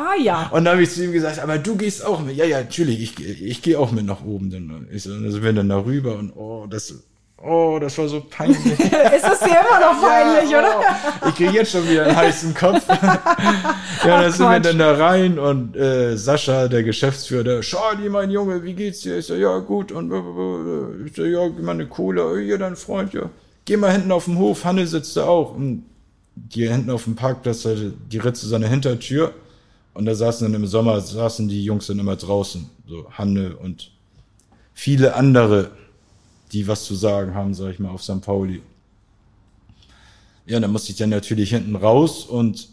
Ah 0.00 0.14
ja. 0.18 0.48
Und 0.50 0.64
dann 0.64 0.72
habe 0.72 0.82
ich 0.82 0.90
zu 0.90 1.04
ihm 1.04 1.12
gesagt, 1.12 1.38
aber 1.40 1.58
du 1.58 1.76
gehst 1.76 2.04
auch 2.04 2.20
mit. 2.20 2.36
Ja, 2.36 2.46
ja, 2.46 2.60
natürlich, 2.60 3.02
ich, 3.02 3.42
ich 3.42 3.60
gehe 3.60 3.78
auch 3.78 3.92
mit 3.92 4.06
nach 4.06 4.24
oben. 4.24 4.50
Dann, 4.50 4.88
ich 4.90 5.04
dann 5.04 5.30
sind 5.30 5.42
wir 5.42 5.52
dann 5.52 5.68
darüber 5.68 6.16
und 6.16 6.32
oh, 6.34 6.66
das, 6.66 6.94
oh, 7.36 7.78
das 7.78 7.98
war 7.98 8.08
so 8.08 8.22
peinlich. 8.22 8.64
Ist 8.80 9.24
das 9.24 9.40
dir 9.40 9.48
immer 9.48 9.80
noch 9.80 10.00
peinlich, 10.08 10.50
ja, 10.50 10.58
oh, 10.58 10.78
oder? 10.78 11.28
Ich 11.28 11.34
kriege 11.34 11.50
jetzt 11.50 11.72
schon 11.72 11.86
wieder 11.86 12.06
einen 12.06 12.16
heißen 12.16 12.54
Kopf. 12.54 12.82
ja, 12.88 14.22
dann 14.22 14.32
sind 14.32 14.48
wir 14.48 14.60
dann 14.60 14.78
da 14.78 14.94
rein 14.94 15.38
und 15.38 15.76
äh, 15.76 16.16
Sascha, 16.16 16.68
der 16.68 16.82
Geschäftsführer, 16.82 17.60
Charlie, 17.60 18.08
mein 18.08 18.30
Junge, 18.30 18.64
wie 18.64 18.72
geht's 18.72 19.00
dir? 19.00 19.18
Ich 19.18 19.26
so, 19.26 19.34
ja, 19.34 19.58
gut. 19.58 19.92
Und 19.92 20.12
ich 21.04 21.14
so, 21.14 21.24
ja, 21.24 21.46
gib 21.48 21.62
mal 21.62 21.72
eine 21.72 21.86
Cola. 21.86 22.36
Hier, 22.36 22.56
dein 22.56 22.76
Freund, 22.76 23.12
ja. 23.12 23.28
Geh 23.66 23.76
mal 23.76 23.92
hinten 23.92 24.12
auf 24.12 24.24
den 24.24 24.38
Hof, 24.38 24.64
Hanne 24.64 24.86
sitzt 24.86 25.18
da 25.18 25.26
auch. 25.26 25.54
Und 25.54 25.84
die 26.34 26.66
hinten 26.66 26.88
auf 26.88 27.04
dem 27.04 27.16
Parkplatz, 27.16 27.68
die 28.10 28.18
Ritze 28.18 28.48
seiner 28.48 28.68
Hintertür. 28.68 29.34
Und 29.94 30.06
da 30.06 30.14
saßen 30.14 30.50
dann 30.50 30.60
im 30.60 30.66
Sommer, 30.66 31.00
saßen 31.00 31.48
die 31.48 31.64
Jungs 31.64 31.86
dann 31.86 31.98
immer 31.98 32.16
draußen, 32.16 32.70
so 32.86 33.10
Hanne 33.12 33.56
und 33.56 33.90
viele 34.72 35.14
andere, 35.14 35.70
die 36.52 36.68
was 36.68 36.84
zu 36.84 36.94
sagen 36.94 37.34
haben, 37.34 37.54
sag 37.54 37.70
ich 37.70 37.78
mal, 37.78 37.90
auf 37.90 38.02
St. 38.02 38.22
Pauli. 38.22 38.62
Ja, 40.46 40.58
dann 40.58 40.72
musste 40.72 40.92
ich 40.92 40.98
dann 40.98 41.10
natürlich 41.10 41.50
hinten 41.50 41.76
raus 41.76 42.24
und 42.24 42.68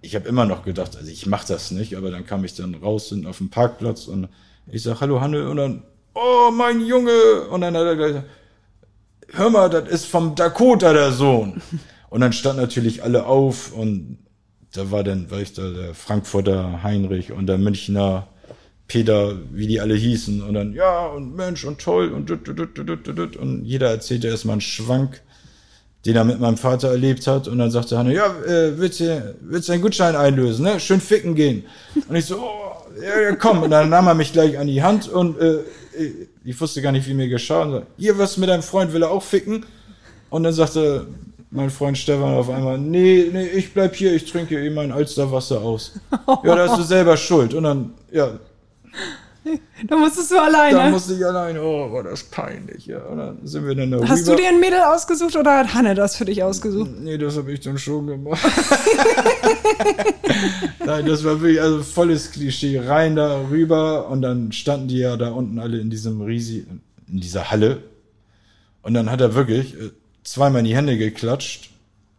ich 0.00 0.14
habe 0.14 0.28
immer 0.28 0.44
noch 0.44 0.64
gedacht, 0.64 0.96
also 0.96 1.10
ich 1.10 1.26
mache 1.26 1.46
das 1.48 1.70
nicht, 1.70 1.96
aber 1.96 2.10
dann 2.10 2.24
kam 2.24 2.44
ich 2.44 2.54
dann 2.54 2.74
raus 2.74 3.08
hinten 3.08 3.26
auf 3.26 3.38
dem 3.38 3.50
Parkplatz 3.50 4.06
und 4.06 4.28
ich 4.66 4.82
sag 4.82 5.00
Hallo 5.00 5.20
Hanne 5.20 5.48
und 5.48 5.56
dann, 5.56 5.82
oh 6.14 6.50
mein 6.52 6.80
Junge, 6.80 7.48
und 7.50 7.60
dann 7.60 7.76
hat 7.76 7.84
er 7.84 7.96
gleich, 7.96 8.22
hör 9.32 9.50
mal, 9.50 9.68
das 9.68 9.88
ist 9.88 10.06
vom 10.06 10.34
Dakota 10.34 10.92
der 10.92 11.12
Sohn. 11.12 11.60
Und 12.10 12.22
dann 12.22 12.32
stand 12.32 12.58
natürlich 12.58 13.02
alle 13.02 13.26
auf 13.26 13.72
und 13.72 14.18
da 14.72 14.90
war 14.90 15.04
dann, 15.04 15.30
weiß 15.30 15.42
ich 15.42 15.52
da, 15.54 15.70
der 15.70 15.94
Frankfurter 15.94 16.82
Heinrich 16.82 17.32
und 17.32 17.46
der 17.46 17.58
Münchner 17.58 18.28
Peter, 18.86 19.36
wie 19.52 19.66
die 19.66 19.80
alle 19.80 19.94
hießen. 19.94 20.42
Und 20.42 20.54
dann, 20.54 20.72
ja, 20.72 21.06
und 21.06 21.36
Mensch, 21.36 21.64
und 21.64 21.78
toll, 21.78 22.08
und 22.08 22.28
dut, 22.28 22.48
dut, 22.48 22.58
dut, 22.58 22.76
dut, 23.06 23.18
dut. 23.18 23.36
Und 23.36 23.64
jeder 23.64 23.90
erzählte 23.90 24.28
erstmal 24.28 24.54
einen 24.54 24.60
Schwank, 24.62 25.20
den 26.06 26.16
er 26.16 26.24
mit 26.24 26.40
meinem 26.40 26.56
Vater 26.56 26.88
erlebt 26.88 27.26
hat. 27.26 27.48
Und 27.48 27.58
dann 27.58 27.70
sagte 27.70 27.98
Hanne, 27.98 28.14
ja, 28.14 28.26
äh, 28.44 28.78
willst 28.78 29.00
du, 29.00 29.36
willst 29.42 29.68
du 29.68 29.72
einen 29.72 29.82
Gutschein 29.82 30.16
einlösen, 30.16 30.64
ne? 30.64 30.80
Schön 30.80 31.00
ficken 31.00 31.34
gehen. 31.34 31.64
Und 32.08 32.16
ich 32.16 32.24
so, 32.24 32.38
oh, 32.38 32.78
ja, 33.02 33.20
ja, 33.20 33.36
komm. 33.36 33.62
Und 33.62 33.70
dann 33.70 33.90
nahm 33.90 34.06
er 34.06 34.14
mich 34.14 34.32
gleich 34.32 34.58
an 34.58 34.66
die 34.66 34.82
Hand 34.82 35.08
und 35.08 35.38
äh, 35.38 35.58
ich 36.44 36.58
wusste 36.58 36.80
gar 36.80 36.92
nicht, 36.92 37.06
wie 37.06 37.14
mir 37.14 37.28
geschah. 37.28 37.62
Und 37.62 37.70
so, 37.72 37.82
hier, 37.98 38.18
was 38.18 38.38
mit 38.38 38.48
deinem 38.48 38.62
Freund, 38.62 38.92
will 38.92 39.02
er 39.02 39.10
auch 39.10 39.22
ficken? 39.22 39.66
Und 40.30 40.44
dann 40.44 40.52
sagte 40.52 41.06
mein 41.50 41.70
Freund 41.70 41.96
Stefan 41.96 42.34
auf 42.34 42.50
einmal, 42.50 42.78
nee, 42.78 43.28
nee, 43.32 43.46
ich 43.46 43.72
bleib 43.72 43.94
hier, 43.94 44.12
ich 44.12 44.30
trinke 44.30 44.62
eh 44.62 44.70
mein 44.70 44.92
Alsterwasser 44.92 45.60
aus. 45.60 45.98
ja, 46.44 46.54
da 46.56 46.68
hast 46.68 46.78
du 46.78 46.82
selber 46.82 47.16
Schuld. 47.16 47.54
Und 47.54 47.64
dann, 47.64 47.94
ja. 48.12 48.38
Da 49.86 49.96
musstest 49.96 50.30
du 50.30 50.38
alleine. 50.38 50.76
Da 50.76 50.90
musste 50.90 51.14
ich 51.14 51.24
alleine. 51.24 51.62
Oh, 51.62 51.90
war 51.90 52.02
das 52.02 52.22
peinlich. 52.24 52.84
Ja, 52.86 52.98
und 53.04 53.16
dann 53.16 53.46
sind 53.46 53.66
wir 53.66 53.74
dann 53.74 53.90
da 53.90 54.06
Hast 54.06 54.26
rüber. 54.26 54.36
du 54.36 54.42
dir 54.42 54.48
ein 54.48 54.60
Mädel 54.60 54.80
ausgesucht 54.80 55.36
oder 55.36 55.58
hat 55.58 55.72
Hanne 55.72 55.94
das 55.94 56.16
für 56.16 56.26
dich 56.26 56.42
ausgesucht? 56.42 56.90
Nee, 57.00 57.16
das 57.16 57.36
habe 57.38 57.52
ich 57.52 57.60
dann 57.60 57.78
schon 57.78 58.06
gemacht. 58.08 58.40
Nein, 60.84 61.06
das 61.06 61.24
war 61.24 61.40
wirklich 61.40 61.62
also 61.62 61.82
volles 61.82 62.30
Klischee. 62.32 62.78
Rein 62.80 63.16
da 63.16 63.40
rüber 63.50 64.08
und 64.08 64.20
dann 64.22 64.52
standen 64.52 64.88
die 64.88 64.98
ja 64.98 65.16
da 65.16 65.30
unten 65.30 65.58
alle 65.58 65.78
in 65.78 65.88
diesem 65.88 66.20
riesig, 66.20 66.66
in 67.10 67.20
dieser 67.20 67.50
Halle. 67.50 67.82
Und 68.82 68.94
dann 68.94 69.10
hat 69.10 69.20
er 69.20 69.34
wirklich, 69.34 69.74
äh, 69.74 69.90
zweimal 70.30 70.60
in 70.60 70.66
die 70.66 70.76
Hände 70.76 70.96
geklatscht. 70.96 71.70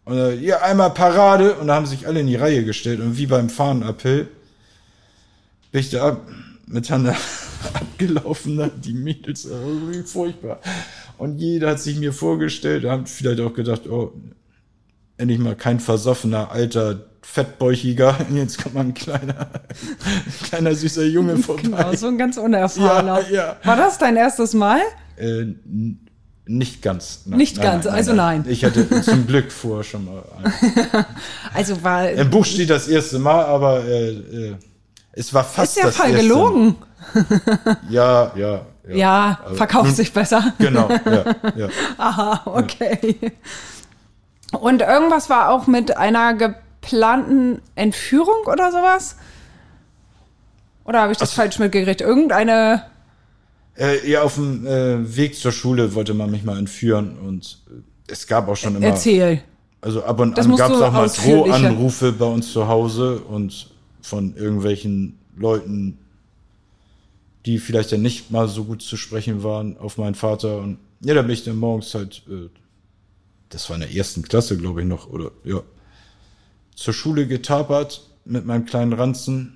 Und 0.05 0.17
äh, 0.17 0.37
hier 0.37 0.63
einmal 0.63 0.91
Parade 0.91 1.55
und 1.55 1.67
da 1.67 1.75
haben 1.75 1.85
sich 1.85 2.07
alle 2.07 2.19
in 2.21 2.27
die 2.27 2.35
Reihe 2.35 2.63
gestellt. 2.63 2.99
Und 2.99 3.17
wie 3.17 3.27
beim 3.27 3.49
Fahnenappell 3.49 4.27
bin 5.71 5.81
ich 5.81 5.91
da 5.91 6.19
miteinander 6.65 7.15
abgelaufen, 7.73 8.71
die 8.83 8.93
Mädels, 8.93 9.45
also 9.45 9.91
wie 9.91 10.03
furchtbar. 10.03 10.59
Und 11.17 11.37
jeder 11.39 11.71
hat 11.71 11.79
sich 11.79 11.97
mir 11.97 12.13
vorgestellt, 12.13 12.85
haben 12.85 13.05
vielleicht 13.05 13.41
auch 13.41 13.53
gedacht, 13.53 13.87
oh, 13.87 14.13
endlich 15.17 15.39
mal 15.39 15.55
kein 15.55 15.79
versoffener, 15.79 16.49
alter, 16.51 17.05
fettbäuchiger, 17.21 18.15
jetzt 18.33 18.63
kommt 18.63 18.75
mal 18.75 18.81
ein 18.81 18.93
kleiner, 18.93 19.49
kleiner 20.43 20.73
süßer 20.73 21.03
Junge 21.03 21.37
vorbei. 21.37 21.61
Genau, 21.63 21.93
so 21.93 22.07
ein 22.07 22.17
ganz 22.17 22.37
unerfahrener. 22.37 23.29
Ja, 23.29 23.35
ja. 23.35 23.57
War 23.63 23.75
das 23.75 23.97
dein 23.97 24.15
erstes 24.15 24.53
Mal? 24.53 24.79
Äh, 25.17 25.47
nicht 26.49 26.81
ganz. 26.81 27.21
Nein, 27.25 27.37
nicht 27.37 27.57
nein, 27.57 27.65
ganz, 27.65 27.85
nein, 27.85 27.93
also 27.93 28.13
nein. 28.13 28.45
Ich 28.47 28.65
hatte 28.65 29.01
zum 29.03 29.27
Glück 29.27 29.51
vorher 29.51 29.83
schon 29.83 30.05
mal. 30.05 30.23
Einen. 30.43 31.05
also 31.53 31.83
war. 31.83 32.09
Im 32.09 32.29
Buch 32.29 32.43
steht 32.43 32.71
das 32.71 32.87
erste 32.87 33.19
Mal, 33.19 33.45
aber 33.45 33.85
äh, 33.85 34.09
äh, 34.09 34.55
es 35.13 35.31
war 35.33 35.43
fast. 35.43 35.77
Ist 35.77 35.83
ja 35.83 35.85
das 35.85 35.97
voll 35.97 36.11
gelogen. 36.11 36.75
Ja, 37.89 38.31
ja. 38.35 38.65
Ja, 38.87 38.95
ja 38.95 39.39
also, 39.43 39.55
verkauft 39.55 39.85
nun, 39.85 39.95
sich 39.95 40.11
besser. 40.11 40.53
Genau, 40.57 40.89
ja, 40.89 41.35
ja. 41.55 41.69
Aha, 41.97 42.41
okay. 42.45 43.15
Und 44.51 44.81
irgendwas 44.81 45.29
war 45.29 45.49
auch 45.49 45.67
mit 45.67 45.95
einer 45.95 46.33
geplanten 46.33 47.61
Entführung 47.75 48.45
oder 48.47 48.71
sowas? 48.71 49.17
Oder 50.83 51.01
habe 51.01 51.11
ich 51.11 51.19
das 51.19 51.31
Ach, 51.31 51.35
falsch 51.35 51.59
mitgekriegt? 51.59 52.01
Irgendeine 52.01 52.88
äh, 53.79 54.09
ja, 54.09 54.23
auf 54.23 54.35
dem 54.35 54.65
äh, 54.67 55.15
Weg 55.15 55.35
zur 55.35 55.51
Schule 55.51 55.95
wollte 55.95 56.13
man 56.13 56.29
mich 56.29 56.43
mal 56.43 56.57
entführen 56.57 57.17
und 57.17 57.59
äh, 57.69 58.11
es 58.11 58.27
gab 58.27 58.47
auch 58.47 58.55
schon 58.55 58.75
immer. 58.75 58.85
Erzähl. 58.85 59.41
Also 59.81 60.03
ab 60.03 60.19
und 60.19 60.37
das 60.37 60.45
an 60.45 60.55
gab 60.57 60.71
es 60.71 60.81
auch 60.81 60.91
mal 60.91 61.07
Drohanrufe 61.07 62.11
bei 62.11 62.25
uns 62.25 62.51
zu 62.51 62.67
Hause 62.67 63.19
und 63.19 63.69
von 64.01 64.35
irgendwelchen 64.35 65.17
Leuten, 65.37 65.97
die 67.45 67.59
vielleicht 67.59 67.91
ja 67.91 67.97
nicht 67.97 68.31
mal 68.31 68.47
so 68.49 68.65
gut 68.65 68.81
zu 68.81 68.97
sprechen 68.97 69.43
waren 69.43 69.77
auf 69.77 69.97
meinen 69.97 70.15
Vater. 70.15 70.57
Und 70.57 70.79
ja, 71.01 71.13
da 71.13 71.21
bin 71.21 71.31
ich 71.31 71.45
dann 71.45 71.55
morgens 71.55 71.93
halt, 71.95 72.23
äh, 72.29 72.49
das 73.49 73.69
war 73.69 73.75
in 73.75 73.81
der 73.81 73.95
ersten 73.95 74.23
Klasse, 74.23 74.57
glaube 74.57 74.81
ich 74.81 74.87
noch, 74.87 75.09
oder 75.09 75.31
ja, 75.45 75.61
zur 76.75 76.93
Schule 76.93 77.27
getapert 77.27 78.05
mit 78.25 78.45
meinem 78.45 78.65
kleinen 78.65 78.93
Ranzen. 78.93 79.55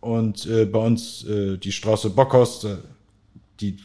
Und 0.00 0.46
äh, 0.46 0.64
bei 0.64 0.80
uns 0.80 1.24
äh, 1.24 1.58
die 1.58 1.72
Straße 1.72 2.10
Bockhorst, 2.10 2.66
die 3.60 3.76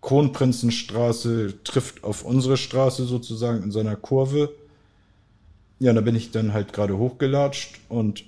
Kronprinzenstraße 0.00 1.62
trifft 1.64 2.04
auf 2.04 2.24
unsere 2.24 2.56
Straße 2.56 3.04
sozusagen 3.04 3.62
in 3.62 3.70
seiner 3.70 3.96
Kurve. 3.96 4.52
Ja, 5.78 5.92
da 5.92 6.00
bin 6.00 6.14
ich 6.14 6.30
dann 6.30 6.52
halt 6.52 6.72
gerade 6.72 6.98
hochgelatscht 6.98 7.80
und 7.88 8.24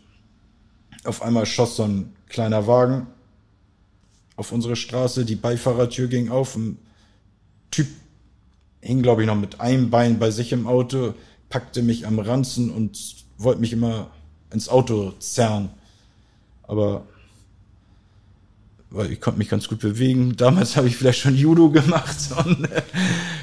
auf 1.04 1.22
einmal 1.22 1.46
schoss 1.46 1.76
so 1.76 1.84
ein 1.84 2.14
kleiner 2.28 2.66
Wagen 2.66 3.06
auf 4.36 4.52
unsere 4.52 4.76
Straße, 4.76 5.24
die 5.24 5.34
Beifahrertür 5.34 6.08
ging 6.08 6.30
auf, 6.30 6.56
ein 6.56 6.78
Typ 7.70 7.88
hing, 8.80 9.02
glaube 9.02 9.22
ich, 9.22 9.26
noch 9.26 9.36
mit 9.36 9.60
einem 9.60 9.90
Bein 9.90 10.18
bei 10.18 10.30
sich 10.30 10.52
im 10.52 10.66
Auto, 10.66 11.14
packte 11.48 11.82
mich 11.82 12.06
am 12.06 12.18
Ranzen 12.18 12.70
und 12.70 13.16
wollte 13.38 13.60
mich 13.60 13.72
immer 13.72 14.10
ins 14.52 14.68
Auto 14.68 15.12
zerren. 15.18 15.70
Aber 16.62 17.06
weil 18.90 19.12
ich 19.12 19.20
konnte 19.20 19.38
mich 19.38 19.48
ganz 19.48 19.68
gut 19.68 19.80
bewegen. 19.80 20.36
Damals 20.36 20.76
habe 20.76 20.88
ich 20.88 20.96
vielleicht 20.96 21.20
schon 21.20 21.34
Judo 21.34 21.70
gemacht 21.70 22.16
und 22.44 22.70
äh, 22.70 22.82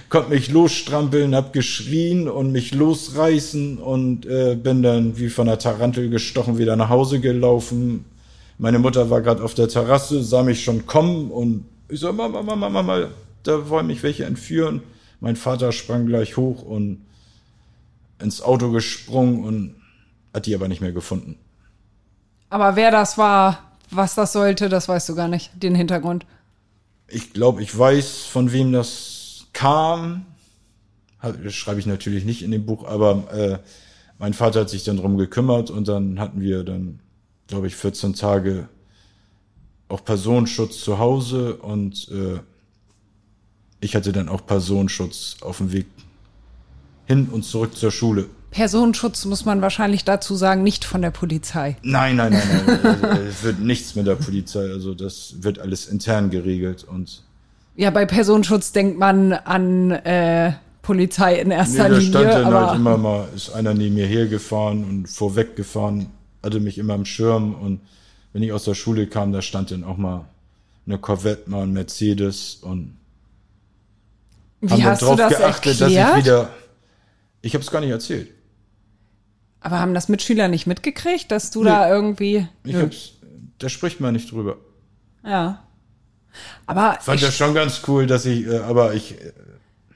konnte 0.10 0.30
mich 0.30 0.50
losstrampeln, 0.50 1.36
hab 1.36 1.54
geschrien 1.54 2.28
und 2.28 2.52
mich 2.52 2.74
losreißen 2.74 3.78
und 3.78 4.26
äh, 4.26 4.56
bin 4.56 4.84
dann 4.84 5.18
wie 5.18 5.30
von 5.30 5.48
einer 5.48 5.60
Tarantel 5.60 6.10
gestochen 6.10 6.58
wieder 6.58 6.76
nach 6.76 6.90
Hause 6.90 7.20
gelaufen. 7.20 8.06
Meine 8.58 8.80
Mutter 8.80 9.10
war 9.10 9.22
gerade 9.22 9.44
auf 9.44 9.54
der 9.54 9.68
Terrasse, 9.68 10.24
sah 10.24 10.44
mich 10.44 10.64
schon 10.64 10.86
kommen 10.86 11.32
und 11.32 11.66
ich 11.90 12.00
so, 12.00 12.12
Mama, 12.12 12.42
Mama, 12.42 12.70
Mama, 12.70 13.10
da 13.44 13.70
wollen 13.70 13.88
mich 13.88 14.02
welche 14.04 14.26
entführen. 14.26 14.82
Mein 15.20 15.36
Vater 15.36 15.72
sprang 15.72 16.06
gleich 16.06 16.38
hoch 16.38 16.64
und 16.64 17.06
ins 18.20 18.42
Auto 18.42 18.72
gesprungen 18.72 19.44
und 19.44 19.76
hat 20.34 20.46
die 20.46 20.56
aber 20.56 20.68
nicht 20.68 20.82
mehr 20.82 20.92
gefunden. 20.92 21.38
Aber 22.50 22.76
wer 22.76 22.92
das 22.92 23.18
war, 23.18 23.73
was 23.96 24.16
das 24.16 24.34
sollte, 24.34 24.70
das 24.70 24.88
weißt 24.88 25.10
du 25.10 25.16
gar 25.16 25.28
nicht, 25.28 25.52
den 25.62 25.76
Hintergrund. 25.76 26.26
Ich 27.08 27.34
glaube, 27.34 27.62
ich 27.62 27.78
weiß, 27.78 28.24
von 28.24 28.52
wem 28.52 28.72
das 28.72 29.48
kam. 29.54 30.26
Das 31.22 31.54
schreibe 31.54 31.80
ich 31.80 31.86
natürlich 31.86 32.26
nicht 32.26 32.42
in 32.42 32.52
dem 32.52 32.66
Buch, 32.66 32.86
aber 32.86 33.32
äh, 33.32 33.60
mein 34.18 34.34
Vater 34.34 34.62
hat 34.62 34.70
sich 34.70 34.84
dann 34.84 34.98
drum 34.98 35.18
gekümmert 35.18 35.70
und 35.70 35.88
dann 35.88 36.20
hatten 36.20 36.42
wir 36.42 36.64
dann, 36.64 37.00
glaube 37.48 37.68
ich, 37.68 37.76
14 37.76 38.14
Tage 38.14 38.68
auch 39.88 40.04
Personenschutz 40.04 40.80
zu 40.80 40.98
Hause 40.98 41.58
und 41.58 42.10
äh, 42.10 42.40
ich 43.80 43.96
hatte 43.96 44.12
dann 44.12 44.30
auch 44.30 44.46
Personenschutz 44.46 45.38
auf 45.42 45.58
dem 45.58 45.72
Weg 45.72 45.86
hin 47.06 47.28
und 47.32 47.44
zurück 47.44 47.76
zur 47.76 47.92
Schule. 47.92 48.30
Personenschutz 48.54 49.26
muss 49.26 49.46
man 49.46 49.62
wahrscheinlich 49.62 50.06
dazu 50.06 50.36
sagen, 50.36 50.64
nicht 50.64 50.86
von 50.86 51.02
der 51.02 51.12
Polizei. 51.12 51.76
Nein, 51.82 52.16
nein, 52.16 52.32
nein, 52.34 52.80
nein. 52.84 53.06
also, 53.10 53.24
es 53.24 53.44
wird 53.44 53.60
nichts 53.60 53.96
mit 53.96 54.08
der 54.08 54.16
Polizei. 54.16 54.62
Also 54.72 54.94
das 54.94 55.36
wird 55.40 55.60
alles 55.60 55.88
intern 55.88 56.30
geregelt 56.30 56.84
und. 56.84 57.24
Ja, 57.76 57.90
bei 57.90 58.06
Personenschutz 58.06 58.72
denkt 58.72 59.00
man 59.00 59.34
an 59.34 59.90
äh, 59.92 60.54
Polizei 60.84 61.40
in 61.40 61.50
erster 61.50 61.90
nee, 61.90 61.96
da 61.96 62.02
stand 62.02 62.26
Linie. 62.26 62.44
Dann 62.44 62.54
halt 62.54 62.76
immer 62.76 62.98
mal, 62.98 63.28
ist 63.36 63.50
einer 63.50 63.74
neben 63.74 63.96
mir 63.96 64.06
hergefahren 64.06 64.84
und 64.84 65.08
vorweggefahren, 65.08 66.08
hatte 66.44 66.60
mich 66.60 66.78
immer 66.78 66.94
im 66.94 67.06
Schirm 67.06 67.56
und 67.56 67.82
wenn 68.32 68.44
ich 68.44 68.54
aus 68.54 68.66
der 68.66 68.76
Schule 68.76 69.08
kam, 69.08 69.32
da 69.32 69.42
stand 69.42 69.72
dann 69.72 69.84
auch 69.84 69.98
mal 69.98 70.26
eine 70.86 71.00
Corvette, 71.00 71.50
mal 71.50 71.64
ein 71.64 71.74
Mercedes 71.74 72.60
und 72.62 72.96
Wie 74.62 74.70
haben 74.70 74.84
hast 74.84 75.02
dann 75.02 75.10
drauf 75.10 75.18
das 75.18 75.38
geachtet, 75.38 75.82
erklärt? 75.82 76.08
dass 76.08 76.18
ich 76.18 76.24
wieder. 76.24 76.50
Ich 77.42 77.54
habe 77.56 77.64
es 77.64 77.72
gar 77.72 77.82
nicht 77.82 77.90
erzählt. 77.90 78.30
Aber 79.64 79.80
haben 79.80 79.94
das 79.94 80.10
Mitschüler 80.10 80.50
nicht 80.50 80.68
mitgekriegt, 80.68 81.32
dass 81.32 81.50
du 81.50 81.64
nee, 81.64 81.70
da 81.70 81.90
irgendwie. 81.90 82.48
Ich 82.66 82.76
hab's, 82.76 83.14
da 83.60 83.70
spricht 83.70 84.02
man 84.02 84.14
nicht 84.14 84.32
drüber. 84.32 84.58
Ja. 85.26 85.64
Aber. 86.68 86.98
Ich 87.00 87.06
fand 87.06 87.22
ich, 87.22 87.26
das 87.26 87.38
schon 87.38 87.54
ganz 87.54 87.82
cool, 87.88 88.06
dass 88.06 88.26
ich, 88.26 88.46
äh, 88.46 88.58
aber 88.60 88.94
ich. 88.94 89.14
Äh, 89.14 89.32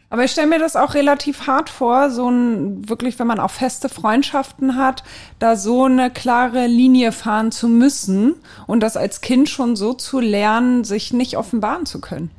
aber 0.10 0.24
ich 0.24 0.32
stelle 0.32 0.48
mir 0.48 0.60
das 0.60 0.78
auch 0.78 0.94
relativ 0.94 1.48
hart 1.48 1.70
vor, 1.70 2.12
so 2.12 2.30
ein, 2.32 2.88
wirklich, 2.88 3.20
wenn 3.20 3.28
man 3.28 3.42
auch 3.42 3.52
feste 3.52 3.90
Freundschaften 3.90 4.78
hat, 4.78 5.04
da 5.38 5.58
so 5.58 5.84
eine 5.84 6.10
klare 6.10 6.66
Linie 6.66 7.12
fahren 7.12 7.52
zu 7.52 7.68
müssen 7.68 8.36
und 8.68 8.80
das 8.80 8.96
als 8.96 9.20
Kind 9.20 9.50
schon 9.50 9.76
so 9.76 9.94
zu 9.94 10.22
lernen, 10.22 10.86
sich 10.86 11.12
nicht 11.12 11.36
offenbaren 11.36 11.86
zu 11.86 12.00
können. 12.00 12.32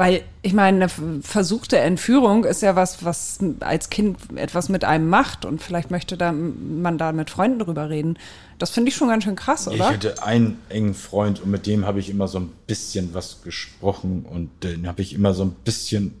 Weil 0.00 0.22
ich 0.40 0.54
meine, 0.54 0.86
eine 0.86 1.20
versuchte 1.20 1.76
Entführung 1.76 2.44
ist 2.44 2.62
ja 2.62 2.74
was, 2.74 3.04
was 3.04 3.38
als 3.60 3.90
Kind 3.90 4.16
etwas 4.34 4.70
mit 4.70 4.82
einem 4.82 5.10
macht 5.10 5.44
und 5.44 5.62
vielleicht 5.62 5.90
möchte 5.90 6.16
da 6.16 6.32
man 6.32 6.96
da 6.96 7.12
mit 7.12 7.28
Freunden 7.28 7.58
drüber 7.58 7.90
reden. 7.90 8.18
Das 8.58 8.70
finde 8.70 8.88
ich 8.88 8.96
schon 8.96 9.08
ganz 9.08 9.24
schön 9.24 9.36
krass, 9.36 9.68
oder? 9.68 9.76
Ich 9.76 9.82
hatte 9.82 10.22
einen 10.22 10.58
engen 10.70 10.94
Freund 10.94 11.42
und 11.42 11.50
mit 11.50 11.66
dem 11.66 11.84
habe 11.84 12.00
ich 12.00 12.08
immer 12.08 12.28
so 12.28 12.38
ein 12.38 12.50
bisschen 12.66 13.12
was 13.12 13.42
gesprochen 13.42 14.24
und 14.24 14.48
den 14.64 14.86
habe 14.86 15.02
ich 15.02 15.12
immer 15.12 15.34
so 15.34 15.42
ein 15.42 15.50
bisschen 15.50 16.14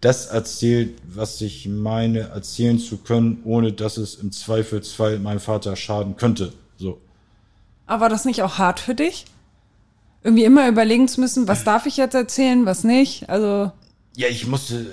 das 0.00 0.28
erzählt, 0.28 0.96
was 1.06 1.38
ich 1.42 1.68
meine 1.68 2.20
erzählen 2.20 2.78
zu 2.78 2.96
können, 2.96 3.42
ohne 3.44 3.74
dass 3.74 3.98
es 3.98 4.14
im 4.14 4.32
Zweifelsfall 4.32 5.18
meinem 5.18 5.40
Vater 5.40 5.76
schaden 5.76 6.16
könnte. 6.16 6.54
So. 6.78 6.98
Aber 7.86 8.00
war 8.00 8.08
das 8.08 8.24
nicht 8.24 8.42
auch 8.42 8.56
hart 8.56 8.80
für 8.80 8.94
dich? 8.94 9.26
Irgendwie 10.26 10.44
immer 10.44 10.68
überlegen 10.68 11.06
zu 11.06 11.20
müssen, 11.20 11.46
was 11.46 11.62
darf 11.62 11.86
ich 11.86 11.96
jetzt 11.96 12.14
erzählen, 12.14 12.66
was 12.66 12.82
nicht. 12.82 13.30
Also. 13.30 13.70
Ja, 14.16 14.26
ich 14.26 14.48
musste. 14.48 14.80
Äh, 14.80 14.84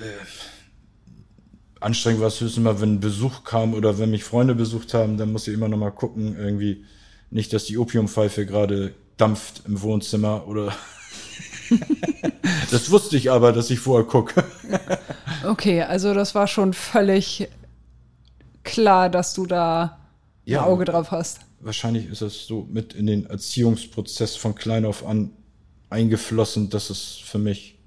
anstrengend 1.79 2.21
war 2.21 2.27
es 2.27 2.39
höchstens 2.39 2.63
mal, 2.63 2.79
wenn 2.79 2.99
Besuch 2.99 3.43
kam 3.43 3.73
oder 3.73 3.97
wenn 3.97 4.11
mich 4.11 4.23
Freunde 4.23 4.53
besucht 4.53 4.93
haben, 4.93 5.17
dann 5.17 5.31
musste 5.31 5.49
ich 5.49 5.57
immer 5.57 5.67
noch 5.67 5.77
mal 5.77 5.89
gucken, 5.89 6.38
irgendwie 6.38 6.86
nicht, 7.31 7.51
dass 7.51 7.65
die 7.65 7.79
Opiumpfeife 7.79 8.45
gerade 8.45 8.93
dampft 9.17 9.63
im 9.65 9.81
Wohnzimmer 9.81 10.47
oder. 10.47 10.71
das 12.71 12.91
wusste 12.91 13.17
ich 13.17 13.31
aber, 13.31 13.53
dass 13.53 13.71
ich 13.71 13.79
vorher 13.79 14.05
gucke. 14.05 14.43
okay, 15.47 15.81
also 15.81 16.13
das 16.13 16.36
war 16.36 16.45
schon 16.45 16.73
völlig 16.73 17.47
klar, 18.63 19.09
dass 19.09 19.34
du 19.34 19.47
da 19.47 19.97
ja, 20.45 20.61
ein 20.61 20.69
Auge 20.69 20.86
drauf 20.86 21.09
hast 21.09 21.39
wahrscheinlich 21.64 22.07
ist 22.07 22.22
es 22.22 22.45
so 22.45 22.68
mit 22.70 22.93
in 22.93 23.07
den 23.07 23.26
Erziehungsprozess 23.26 24.36
von 24.36 24.55
klein 24.55 24.86
auf 24.86 25.05
an 25.05 25.32
eingeflossen, 25.89 26.70
dass 26.70 26.89
es 26.89 27.22
für 27.24 27.38
mich 27.38 27.78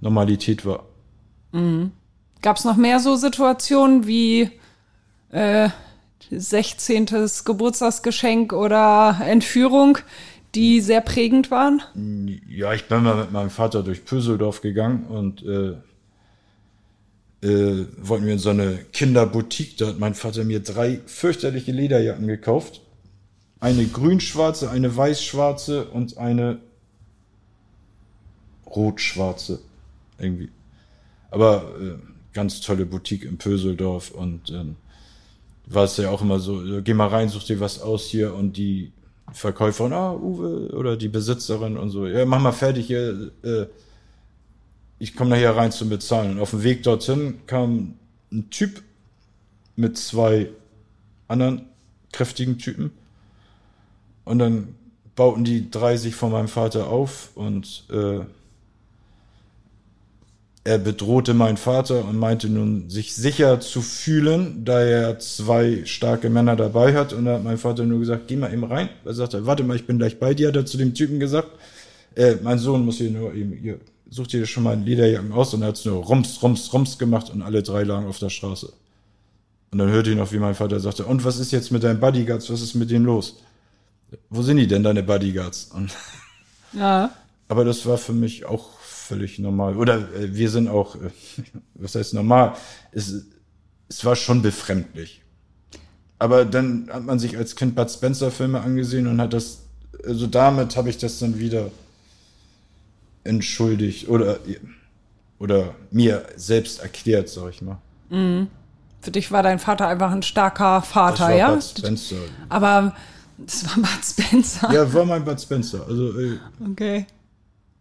Normalität 0.00 0.64
war. 0.64 0.86
Mhm. 1.52 1.92
Gab 2.42 2.56
es 2.56 2.64
noch 2.64 2.76
mehr 2.76 3.00
so 3.00 3.16
Situationen 3.16 4.06
wie 4.06 4.50
äh, 5.30 5.68
16. 6.30 7.06
Geburtstagsgeschenk 7.44 8.52
oder 8.52 9.20
Entführung, 9.24 9.98
die 10.54 10.80
sehr 10.80 11.00
prägend 11.00 11.50
waren? 11.50 11.82
Ja, 12.48 12.72
ich 12.74 12.86
bin 12.86 13.02
mal 13.02 13.16
mit 13.16 13.32
meinem 13.32 13.50
Vater 13.50 13.82
durch 13.82 14.04
Pöseldorf 14.04 14.60
gegangen 14.60 15.06
und 15.06 15.42
äh, 15.42 15.74
äh, 17.42 17.84
wollten 17.96 18.26
wir 18.26 18.32
in 18.32 18.38
so 18.38 18.50
eine 18.50 18.78
Kinderboutique. 18.92 19.76
Da 19.76 19.88
hat 19.88 19.98
mein 19.98 20.14
Vater 20.14 20.44
mir 20.44 20.60
drei 20.60 21.00
fürchterliche 21.06 21.72
Lederjacken 21.72 22.26
gekauft. 22.26 22.82
Eine 23.60 23.86
grün-schwarze, 23.86 24.70
eine 24.70 24.96
weiß-schwarze 24.96 25.86
und 25.86 26.18
eine 26.18 26.58
rot-schwarze. 28.66 29.60
Irgendwie. 30.18 30.50
Aber 31.30 31.74
äh, 31.80 31.94
ganz 32.32 32.60
tolle 32.60 32.86
Boutique 32.86 33.24
in 33.24 33.38
Pöseldorf 33.38 34.10
und 34.10 34.50
äh, 34.50 34.64
war 35.66 35.84
es 35.84 35.96
ja 35.96 36.10
auch 36.10 36.22
immer 36.22 36.38
so, 36.38 36.64
äh, 36.64 36.82
geh 36.82 36.94
mal 36.94 37.08
rein, 37.08 37.28
such 37.28 37.44
dir 37.44 37.60
was 37.60 37.80
aus 37.80 38.04
hier 38.04 38.34
und 38.34 38.56
die 38.56 38.92
Verkäuferin, 39.32 39.92
ah, 39.92 40.14
Uwe, 40.14 40.70
oder 40.74 40.96
die 40.96 41.08
Besitzerin 41.08 41.76
und 41.76 41.90
so, 41.90 42.06
ja, 42.06 42.24
mach 42.24 42.40
mal 42.40 42.52
fertig 42.52 42.86
hier, 42.86 43.30
äh, 43.42 43.66
ich 44.98 45.14
komme 45.14 45.30
nachher 45.30 45.56
rein 45.56 45.72
zum 45.72 45.88
Bezahlen. 45.88 46.32
Und 46.32 46.40
auf 46.40 46.50
dem 46.50 46.62
Weg 46.62 46.82
dorthin 46.82 47.46
kam 47.46 47.94
ein 48.32 48.50
Typ 48.50 48.82
mit 49.76 49.96
zwei 49.96 50.50
anderen 51.28 51.66
kräftigen 52.12 52.58
Typen. 52.58 52.90
Und 54.24 54.38
dann 54.38 54.74
bauten 55.14 55.44
die 55.44 55.70
drei 55.70 55.96
sich 55.96 56.14
von 56.14 56.32
meinem 56.32 56.48
Vater 56.48 56.88
auf 56.88 57.30
und 57.34 57.84
äh, 57.90 58.20
er 60.64 60.78
bedrohte 60.78 61.32
meinen 61.32 61.56
Vater 61.56 62.04
und 62.04 62.18
meinte 62.18 62.48
nun, 62.48 62.90
sich 62.90 63.14
sicher 63.14 63.58
zu 63.58 63.80
fühlen, 63.80 64.66
da 64.66 64.80
er 64.80 65.18
zwei 65.18 65.84
starke 65.86 66.28
Männer 66.28 66.56
dabei 66.56 66.94
hat. 66.94 67.14
Und 67.14 67.24
da 67.24 67.34
hat 67.34 67.44
mein 67.44 67.56
Vater 67.56 67.84
nur 67.84 68.00
gesagt, 68.00 68.28
geh 68.28 68.36
mal 68.36 68.52
eben 68.52 68.64
rein. 68.64 68.90
Er 69.04 69.14
sagte, 69.14 69.46
warte 69.46 69.64
mal, 69.64 69.76
ich 69.76 69.86
bin 69.86 69.96
gleich 69.96 70.18
bei 70.18 70.34
dir, 70.34 70.48
hat 70.48 70.56
er 70.56 70.66
zu 70.66 70.76
dem 70.76 70.92
Typen 70.92 71.20
gesagt. 71.20 71.48
Äh, 72.14 72.34
mein 72.42 72.58
Sohn 72.58 72.84
muss 72.84 72.98
hier 72.98 73.10
nur 73.10 73.32
eben 73.32 73.52
hier 73.52 73.78
such 74.10 74.28
dir 74.28 74.46
schon 74.46 74.62
mal 74.62 74.72
einen 74.72 74.84
Lederjacken 74.84 75.32
aus 75.32 75.54
und 75.54 75.62
er 75.62 75.68
hat's 75.68 75.84
nur 75.84 76.02
rums, 76.04 76.42
rums, 76.42 76.72
rums 76.72 76.98
gemacht 76.98 77.30
und 77.30 77.42
alle 77.42 77.62
drei 77.62 77.82
lagen 77.82 78.06
auf 78.06 78.18
der 78.18 78.30
Straße. 78.30 78.72
Und 79.70 79.78
dann 79.78 79.90
hörte 79.90 80.10
ich 80.10 80.16
noch, 80.16 80.32
wie 80.32 80.38
mein 80.38 80.54
Vater 80.54 80.80
sagte, 80.80 81.04
und 81.04 81.24
was 81.24 81.38
ist 81.38 81.52
jetzt 81.52 81.70
mit 81.70 81.82
deinen 81.82 82.00
Bodyguards, 82.00 82.50
was 82.50 82.62
ist 82.62 82.74
mit 82.74 82.90
denen 82.90 83.04
los? 83.04 83.42
Wo 84.30 84.42
sind 84.42 84.56
die 84.56 84.66
denn, 84.66 84.82
deine 84.82 85.02
Bodyguards? 85.02 85.70
Und 85.74 85.92
ja. 86.72 87.12
Aber 87.48 87.64
das 87.64 87.84
war 87.84 87.98
für 87.98 88.14
mich 88.14 88.46
auch 88.46 88.78
völlig 88.80 89.38
normal. 89.38 89.76
Oder 89.76 89.98
äh, 90.14 90.34
wir 90.34 90.50
sind 90.50 90.68
auch, 90.68 90.96
äh, 90.96 91.10
was 91.74 91.94
heißt 91.94 92.14
normal? 92.14 92.54
Es, 92.92 93.26
es 93.88 94.04
war 94.04 94.16
schon 94.16 94.40
befremdlich. 94.40 95.22
Aber 96.18 96.44
dann 96.44 96.88
hat 96.90 97.04
man 97.04 97.18
sich 97.18 97.36
als 97.36 97.54
Kind 97.54 97.74
Bud 97.74 97.90
Spencer 97.90 98.30
Filme 98.30 98.60
angesehen 98.60 99.06
und 99.06 99.20
hat 99.20 99.32
das, 99.32 99.60
also 100.04 100.26
damit 100.26 100.76
habe 100.76 100.90
ich 100.90 100.98
das 100.98 101.18
dann 101.18 101.38
wieder 101.38 101.70
entschuldigt 103.28 104.08
oder, 104.08 104.38
oder 105.38 105.74
mir 105.90 106.26
selbst 106.36 106.80
erklärt, 106.80 107.28
sag 107.28 107.50
ich 107.50 107.62
mal. 107.62 107.78
Mhm. 108.10 108.48
Für 109.00 109.10
dich 109.12 109.30
war 109.30 109.42
dein 109.42 109.58
Vater 109.58 109.86
einfach 109.86 110.10
ein 110.10 110.22
starker 110.22 110.82
Vater, 110.82 111.10
das 111.10 111.20
war 111.20 111.34
ja? 111.34 111.50
Bud 111.50 111.62
Spencer. 111.62 112.16
Aber 112.48 112.96
das 113.38 113.64
war 113.64 113.76
Bud 113.76 114.04
Spencer. 114.04 114.72
Ja, 114.72 114.92
war 114.92 115.04
mein 115.04 115.24
Bud 115.24 115.40
Spencer. 115.40 115.86
Also, 115.86 116.18
ey, 116.18 116.38
okay. 116.70 117.06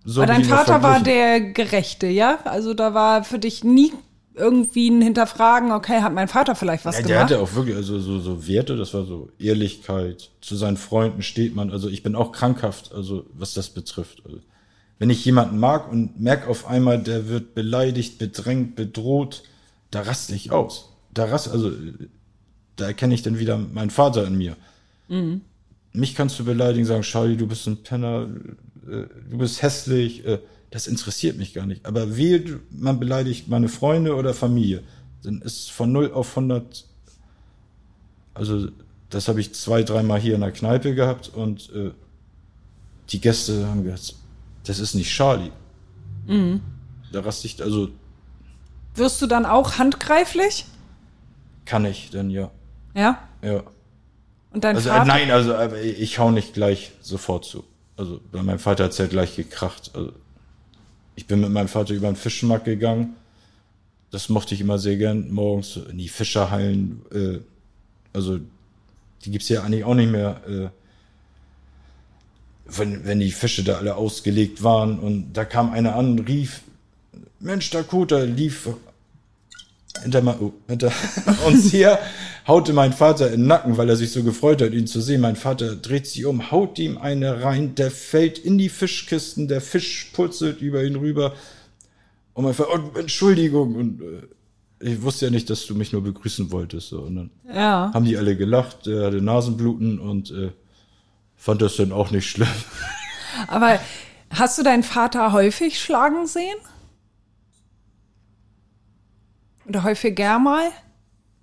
So 0.06 0.22
Aber 0.22 0.32
dein 0.32 0.46
Vater 0.46 0.84
war 0.84 1.02
der 1.02 1.42
Gerechte, 1.42 2.08
ja? 2.08 2.40
Also 2.46 2.74
da 2.74 2.94
war 2.94 3.24
für 3.24 3.40
dich 3.40 3.64
nie 3.64 3.92
irgendwie 4.36 4.90
ein 4.90 5.02
Hinterfragen, 5.02 5.72
okay, 5.72 6.02
hat 6.02 6.14
mein 6.14 6.28
Vater 6.28 6.56
vielleicht 6.56 6.86
was 6.86 6.96
ja, 6.96 7.02
der 7.02 7.08
gemacht? 7.08 7.30
Der 7.32 7.38
hatte 7.40 7.52
auch 7.52 7.56
wirklich 7.56 7.76
also 7.76 8.00
so, 8.00 8.20
so 8.20 8.48
Werte, 8.48 8.78
das 8.78 8.94
war 8.94 9.04
so 9.04 9.30
Ehrlichkeit, 9.40 10.30
zu 10.42 10.56
seinen 10.56 10.78
Freunden 10.78 11.24
steht 11.24 11.56
man. 11.56 11.72
Also 11.72 11.90
ich 11.90 12.04
bin 12.04 12.16
auch 12.16 12.32
krankhaft, 12.32 12.94
also 12.94 13.26
was 13.34 13.54
das 13.54 13.70
betrifft. 13.70 14.22
Also 14.26 14.38
wenn 15.00 15.10
ich 15.10 15.24
jemanden 15.26 15.60
mag 15.60 15.92
und 15.92 16.20
merke 16.20 16.48
auf 16.50 16.68
einmal, 16.68 17.02
der 17.02 17.28
wird 17.28 17.54
beleidigt, 17.54 18.18
bedrängt, 18.18 18.76
bedroht, 18.76 19.44
da 19.92 20.02
raste 20.02 20.34
ich 20.36 20.52
aus. 20.52 20.94
Da 21.14 21.26
rast, 21.26 21.50
also 21.50 21.72
da 22.76 22.86
erkenne 22.86 23.14
ich 23.14 23.22
dann 23.22 23.40
wieder 23.40 23.58
meinen 23.58 23.90
Vater 23.90 24.26
in 24.26 24.38
mir. 24.38 24.56
Mhm. 25.08 25.42
Mich 25.94 26.16
kannst 26.16 26.40
du 26.40 26.46
beleidigen, 26.46 26.86
sagen, 26.86 27.04
Charlie, 27.04 27.38
du 27.38 27.48
bist 27.48 27.68
ein 27.68 27.84
Penner, 27.84 28.28
äh, 28.88 29.06
du 29.30 29.38
bist 29.38 29.62
hässlich. 29.62 30.26
Äh, 30.26 30.40
das 30.70 30.88
interessiert 30.88 31.38
mich 31.38 31.54
gar 31.54 31.66
nicht. 31.66 31.86
Aber 31.86 32.18
wie 32.18 32.58
man 32.72 33.00
beleidigt 33.00 33.48
meine 33.48 33.70
Freunde 33.70 34.16
oder 34.16 34.34
Familie, 34.34 34.84
dann 35.24 35.42
ist 35.42 35.72
von 35.72 35.92
0 35.92 36.12
auf 36.12 36.30
100, 36.38 36.86
also 38.34 38.68
das 39.10 39.28
habe 39.28 39.40
ich 39.40 39.54
zwei, 39.54 39.84
dreimal 39.84 40.20
hier 40.20 40.36
in 40.36 40.42
der 40.42 40.52
Kneipe 40.52 40.94
gehabt 40.94 41.30
und 41.30 41.72
äh, 41.74 41.92
die 43.10 43.22
Gäste 43.22 43.68
haben 43.68 43.84
gesagt, 43.84 44.16
das 44.70 44.80
ist 44.80 44.94
nicht 44.94 45.10
Charlie. 45.10 45.52
Mhm. 46.26 46.62
Da 47.12 47.22
raste 47.22 47.48
ich, 47.48 47.62
also. 47.62 47.90
Wirst 48.96 49.22
du 49.22 49.28
dann 49.28 49.46
auch 49.46 49.78
handgreiflich? 49.78 50.66
Kann 51.66 51.86
ich, 51.86 52.10
dann 52.12 52.30
ja. 52.30 52.52
Ja? 52.94 53.20
Ja. 53.42 53.64
Und 54.52 54.64
dein 54.64 54.76
also, 54.76 54.90
Vater? 54.90 55.04
Äh, 55.04 55.08
nein, 55.08 55.32
also 55.32 55.56
aber 55.56 55.82
ich 55.82 56.20
hau 56.20 56.32
nicht 56.32 56.54
gleich 56.54 56.92
sofort 57.02 57.46
zu. 57.46 57.64
Also 57.96 58.20
bei 58.32 58.44
meinem 58.44 58.60
Vater 58.60 58.86
hat's 58.86 58.98
ja 58.98 59.08
gleich 59.08 59.36
gekracht. 59.36 59.92
Also, 59.94 60.14
ich 61.16 61.28
bin 61.28 61.42
mit 61.42 61.52
meinem 61.52 61.68
Vater 61.68 61.94
über 61.94 62.08
den 62.08 62.16
Fischmarkt 62.16 62.66
gegangen. 62.66 63.16
Das 64.12 64.30
mochte 64.30 64.56
ich 64.56 64.62
immer 64.62 64.80
sehr 64.80 64.98
gern. 64.98 65.32
Morgens 65.32 65.78
in 65.78 65.98
die 65.98 66.08
Fischerhallen. 66.08 67.02
Äh, 67.12 67.40
also 68.14 68.40
die 69.26 69.32
gibt's 69.32 69.50
ja 69.50 69.64
eigentlich 69.64 69.84
auch 69.84 69.96
nicht 69.96 70.12
mehr. 70.12 70.42
Äh, 70.48 70.70
wenn, 72.68 73.06
wenn 73.06 73.20
die 73.20 73.32
Fische 73.32 73.64
da 73.64 73.78
alle 73.78 73.96
ausgelegt 73.96 74.64
waren 74.64 75.00
und 75.00 75.34
da 75.34 75.46
kam 75.46 75.72
einer 75.72 75.96
an, 75.96 76.20
rief, 76.20 76.62
Mensch, 77.40 77.70
Dakota, 77.70 78.24
lief 78.24 78.70
hinter, 80.04 80.42
oh, 80.42 80.54
hinter 80.68 80.92
uns 81.48 81.72
her, 81.72 82.00
haute 82.48 82.74
mein 82.74 82.94
Vater 82.94 83.28
in 83.32 83.42
den 83.42 83.48
Nacken, 83.48 83.78
weil 83.78 83.90
er 83.90 83.96
sich 83.96 84.12
so 84.12 84.24
gefreut 84.24 84.62
hat, 84.62 84.74
ihn 84.74 84.88
zu 84.88 85.02
sehen. 85.02 85.22
Mein 85.22 85.36
Vater 85.36 85.76
dreht 85.76 86.08
sich 86.08 86.26
um, 86.26 86.52
haut 86.52 86.80
ihm 86.80 86.98
eine 86.98 87.44
rein, 87.44 87.76
der 87.76 87.92
fällt 87.92 88.40
in 88.40 88.58
die 88.58 88.70
Fischkisten, 88.70 89.48
der 89.48 89.62
Fisch 89.62 90.12
purzelt 90.14 90.62
über 90.62 90.84
ihn 90.84 90.96
rüber. 90.96 91.34
Und 92.34 92.44
mein 92.44 92.54
Vater, 92.54 92.70
oh, 92.74 92.98
Entschuldigung, 92.98 93.76
und 93.76 94.02
äh, 94.02 94.22
ich 94.80 95.02
wusste 95.02 95.26
ja 95.26 95.32
nicht, 95.32 95.50
dass 95.50 95.66
du 95.66 95.76
mich 95.76 95.92
nur 95.92 96.04
begrüßen 96.04 96.52
wolltest. 96.52 96.90
So. 96.90 97.02
Und 97.02 97.16
dann 97.16 97.30
ja. 97.54 97.92
haben 97.94 98.06
die 98.06 98.18
alle 98.18 98.36
gelacht, 98.36 98.88
er 98.88 99.08
hatte 99.08 99.22
Nasenbluten 99.22 100.00
und 100.00 100.32
äh, 100.32 100.52
fand 101.38 101.62
das 101.62 101.78
dann 101.78 101.92
auch 101.94 102.12
nicht 102.12 102.30
schlimm. 102.30 102.48
Aber 103.48 103.80
hast 104.32 104.58
du 104.58 104.64
deinen 104.64 104.84
Vater 104.84 105.32
häufig 105.32 105.80
schlagen 105.80 106.28
sehen? 106.28 106.58
Oder 109.68 109.84
häufiger 109.84 110.40
mal? 110.40 110.70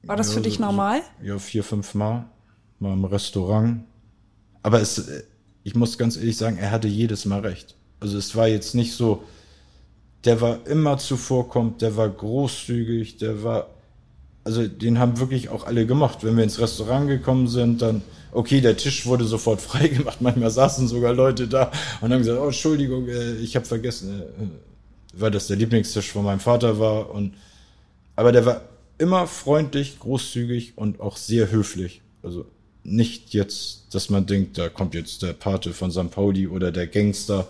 War 0.02 0.16
das 0.16 0.28
ja, 0.28 0.34
für 0.34 0.40
dich 0.40 0.58
normal? 0.58 1.02
Ja, 1.22 1.38
vier, 1.38 1.64
fünf 1.64 1.94
Mal. 1.94 2.26
Mal 2.78 2.92
im 2.92 3.04
Restaurant. 3.04 3.84
Aber 4.62 4.80
es, 4.80 5.24
ich 5.62 5.74
muss 5.74 5.96
ganz 5.96 6.16
ehrlich 6.16 6.36
sagen, 6.36 6.58
er 6.58 6.70
hatte 6.70 6.88
jedes 6.88 7.24
Mal 7.24 7.40
recht. 7.40 7.76
Also 8.00 8.18
es 8.18 8.34
war 8.34 8.48
jetzt 8.48 8.74
nicht 8.74 8.92
so, 8.92 9.24
der 10.24 10.40
war 10.40 10.66
immer 10.66 10.98
zuvorkommt, 10.98 11.82
der 11.82 11.96
war 11.96 12.08
großzügig, 12.08 13.18
der 13.18 13.42
war, 13.42 13.73
also 14.44 14.66
den 14.68 14.98
haben 14.98 15.18
wirklich 15.18 15.48
auch 15.48 15.66
alle 15.66 15.86
gemacht. 15.86 16.18
Wenn 16.22 16.36
wir 16.36 16.44
ins 16.44 16.60
Restaurant 16.60 17.08
gekommen 17.08 17.48
sind, 17.48 17.80
dann, 17.82 18.02
okay, 18.32 18.60
der 18.60 18.76
Tisch 18.76 19.06
wurde 19.06 19.24
sofort 19.24 19.60
freigemacht. 19.62 20.20
Manchmal 20.20 20.50
saßen 20.50 20.86
sogar 20.86 21.14
Leute 21.14 21.48
da 21.48 21.72
und 22.00 22.12
haben 22.12 22.20
gesagt, 22.20 22.38
oh, 22.40 22.46
Entschuldigung, 22.46 23.08
äh, 23.08 23.34
ich 23.36 23.56
habe 23.56 23.66
vergessen, 23.66 24.20
äh, 24.20 24.46
weil 25.14 25.30
das 25.30 25.46
der 25.46 25.56
Lieblingstisch 25.56 26.12
von 26.12 26.24
meinem 26.24 26.40
Vater 26.40 26.78
war 26.78 27.10
und 27.10 27.34
aber 28.16 28.32
der 28.32 28.46
war 28.46 28.60
immer 28.98 29.26
freundlich, 29.26 29.98
großzügig 29.98 30.74
und 30.76 31.00
auch 31.00 31.16
sehr 31.16 31.50
höflich. 31.50 32.00
Also 32.22 32.46
nicht 32.84 33.34
jetzt, 33.34 33.94
dass 33.94 34.10
man 34.10 34.26
denkt, 34.26 34.58
da 34.58 34.68
kommt 34.68 34.94
jetzt 34.94 35.22
der 35.22 35.32
Pate 35.32 35.72
von 35.72 35.90
St. 35.90 36.10
Pauli 36.10 36.46
oder 36.46 36.70
der 36.70 36.86
Gangster. 36.86 37.48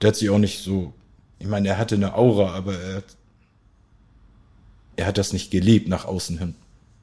Der 0.00 0.08
hat 0.08 0.16
sich 0.16 0.30
auch 0.30 0.38
nicht 0.38 0.62
so, 0.62 0.92
ich 1.38 1.46
meine, 1.46 1.68
er 1.68 1.78
hatte 1.78 1.94
eine 1.94 2.14
Aura, 2.14 2.54
aber 2.54 2.74
er 2.74 2.96
hat, 2.96 3.04
er 5.00 5.06
hat 5.06 5.18
das 5.18 5.32
nicht 5.32 5.50
gelebt 5.50 5.88
nach 5.88 6.04
außen 6.04 6.38
hin. 6.38 6.54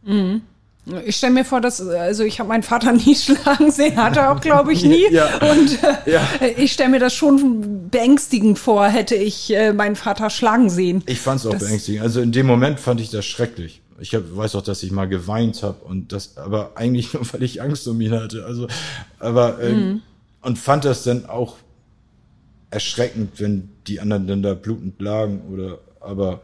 Mhm. 0.05 0.41
Ich 1.05 1.17
stelle 1.17 1.33
mir 1.33 1.43
vor, 1.43 1.59
dass, 1.59 1.81
also 1.81 2.23
ich 2.23 2.39
habe 2.39 2.47
meinen 2.47 2.63
Vater 2.63 2.93
nie 3.05 3.15
schlagen 3.15 3.71
sehen, 3.71 3.97
hat 3.97 4.15
er 4.15 4.31
auch, 4.31 4.39
glaube 4.39 4.71
ich, 4.71 4.83
nie. 4.95 5.11
Ja. 5.11 5.25
Und 5.51 5.83
äh, 5.83 5.95
Ja. 6.11 6.21
ich 6.57 6.71
stelle 6.71 6.89
mir 6.91 6.99
das 6.99 7.13
schon 7.13 7.89
beängstigend 7.89 8.57
vor, 8.57 8.87
hätte 8.87 9.15
ich 9.15 9.53
äh, 9.53 9.73
meinen 9.73 9.95
Vater 9.97 10.29
schlagen 10.29 10.69
sehen. 10.69 11.03
Ich 11.07 11.19
fand 11.19 11.41
es 11.41 11.45
auch 11.45 11.51
Das- 11.51 11.63
beängstigend. 11.65 12.03
Also 12.03 12.21
in 12.21 12.31
dem 12.31 12.45
Moment 12.47 12.79
fand 12.79 13.01
ich 13.01 13.09
das 13.09 13.25
schrecklich. 13.25 13.81
Ich 13.99 14.13
hab, 14.13 14.23
weiß 14.33 14.53
auch, 14.55 14.61
dass 14.61 14.83
ich 14.83 14.91
mal 14.91 15.07
geweint 15.09 15.63
habe 15.63 15.83
und 15.83 16.13
das, 16.13 16.37
aber 16.37 16.71
eigentlich 16.75 17.13
nur, 17.13 17.23
weil 17.33 17.41
ich 17.43 17.61
Angst 17.63 17.87
um 17.87 17.99
ihn 17.99 18.13
hatte. 18.13 18.45
Also, 18.45 18.67
aber 19.19 19.59
ähm, 19.61 20.03
und 20.41 20.57
fand 20.59 20.85
das 20.85 21.03
dann 21.03 21.25
auch 21.25 21.55
erschreckend, 22.69 23.39
wenn 23.39 23.69
die 23.87 23.99
anderen 23.99 24.27
dann 24.27 24.43
da 24.43 24.53
blutend 24.53 25.01
lagen 25.01 25.41
oder, 25.51 25.79
aber 25.99 26.41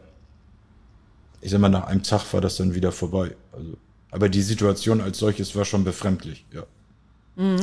ich 1.44 1.50
sag 1.50 1.60
mal, 1.60 1.68
nach 1.68 1.86
einem 1.86 2.02
Tag 2.02 2.32
war 2.32 2.40
das 2.40 2.56
dann 2.56 2.74
wieder 2.74 2.90
vorbei. 2.90 3.36
Also, 3.52 3.74
aber 4.10 4.30
die 4.30 4.40
Situation 4.40 5.02
als 5.02 5.18
solches 5.18 5.54
war 5.54 5.66
schon 5.66 5.84
befremdlich. 5.84 6.46
Ja. 6.52 6.64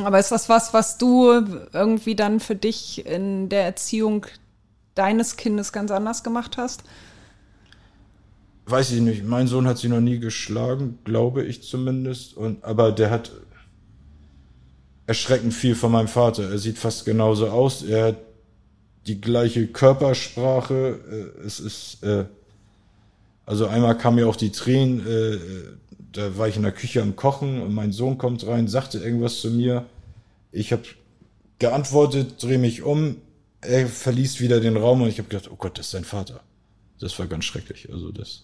Aber 0.03 0.19
ist 0.19 0.32
das 0.32 0.49
was, 0.49 0.73
was 0.73 0.97
du 0.99 1.32
irgendwie 1.73 2.15
dann 2.15 2.39
für 2.39 2.55
dich 2.55 3.05
in 3.05 3.49
der 3.49 3.63
Erziehung 3.63 4.27
deines 4.93 5.36
Kindes 5.36 5.71
ganz 5.71 5.89
anders 5.89 6.23
gemacht 6.23 6.57
hast? 6.57 6.84
Weiß 8.67 8.91
ich 8.91 9.01
nicht. 9.01 9.25
Mein 9.25 9.47
Sohn 9.47 9.65
hat 9.65 9.79
sie 9.79 9.89
noch 9.89 10.01
nie 10.01 10.19
geschlagen, 10.19 10.99
glaube 11.03 11.43
ich 11.43 11.63
zumindest. 11.63 12.38
Und, 12.38 12.63
aber 12.63 12.91
der 12.91 13.09
hat 13.09 13.32
erschreckend 15.07 15.55
viel 15.55 15.73
von 15.73 15.91
meinem 15.91 16.07
Vater. 16.07 16.51
Er 16.51 16.59
sieht 16.59 16.77
fast 16.77 17.05
genauso 17.05 17.49
aus. 17.49 17.82
Er 17.82 18.07
hat 18.07 18.17
die 19.07 19.19
gleiche 19.19 19.65
Körpersprache. 19.65 21.34
Äh, 21.39 21.45
Es 21.47 21.59
ist, 21.59 22.03
äh, 22.03 22.25
also 23.45 23.67
einmal 23.67 23.97
kam 23.97 24.15
mir 24.15 24.27
auch 24.27 24.35
die 24.35 24.51
Tränen, 24.51 25.05
äh, 25.05 25.37
da 26.13 26.37
war 26.37 26.47
ich 26.47 26.55
in 26.57 26.63
der 26.63 26.71
Küche 26.71 27.01
am 27.01 27.15
Kochen 27.15 27.61
und 27.61 27.73
mein 27.73 27.91
Sohn 27.91 28.17
kommt 28.17 28.45
rein, 28.45 28.67
sagte 28.67 28.99
irgendwas 28.99 29.39
zu 29.41 29.49
mir. 29.51 29.85
Ich 30.51 30.71
habe 30.73 30.83
geantwortet, 31.59 32.41
drehe 32.43 32.57
mich 32.57 32.81
um, 32.83 33.15
er 33.61 33.87
verließ 33.87 34.39
wieder 34.39 34.59
den 34.59 34.75
Raum 34.77 35.01
und 35.01 35.07
ich 35.09 35.19
habe 35.19 35.29
gedacht, 35.29 35.49
oh 35.51 35.55
Gott, 35.55 35.77
das 35.77 35.85
ist 35.87 35.91
sein 35.91 36.03
Vater. 36.03 36.41
Das 36.99 37.17
war 37.19 37.27
ganz 37.27 37.45
schrecklich. 37.45 37.89
Also 37.91 38.11
das. 38.11 38.43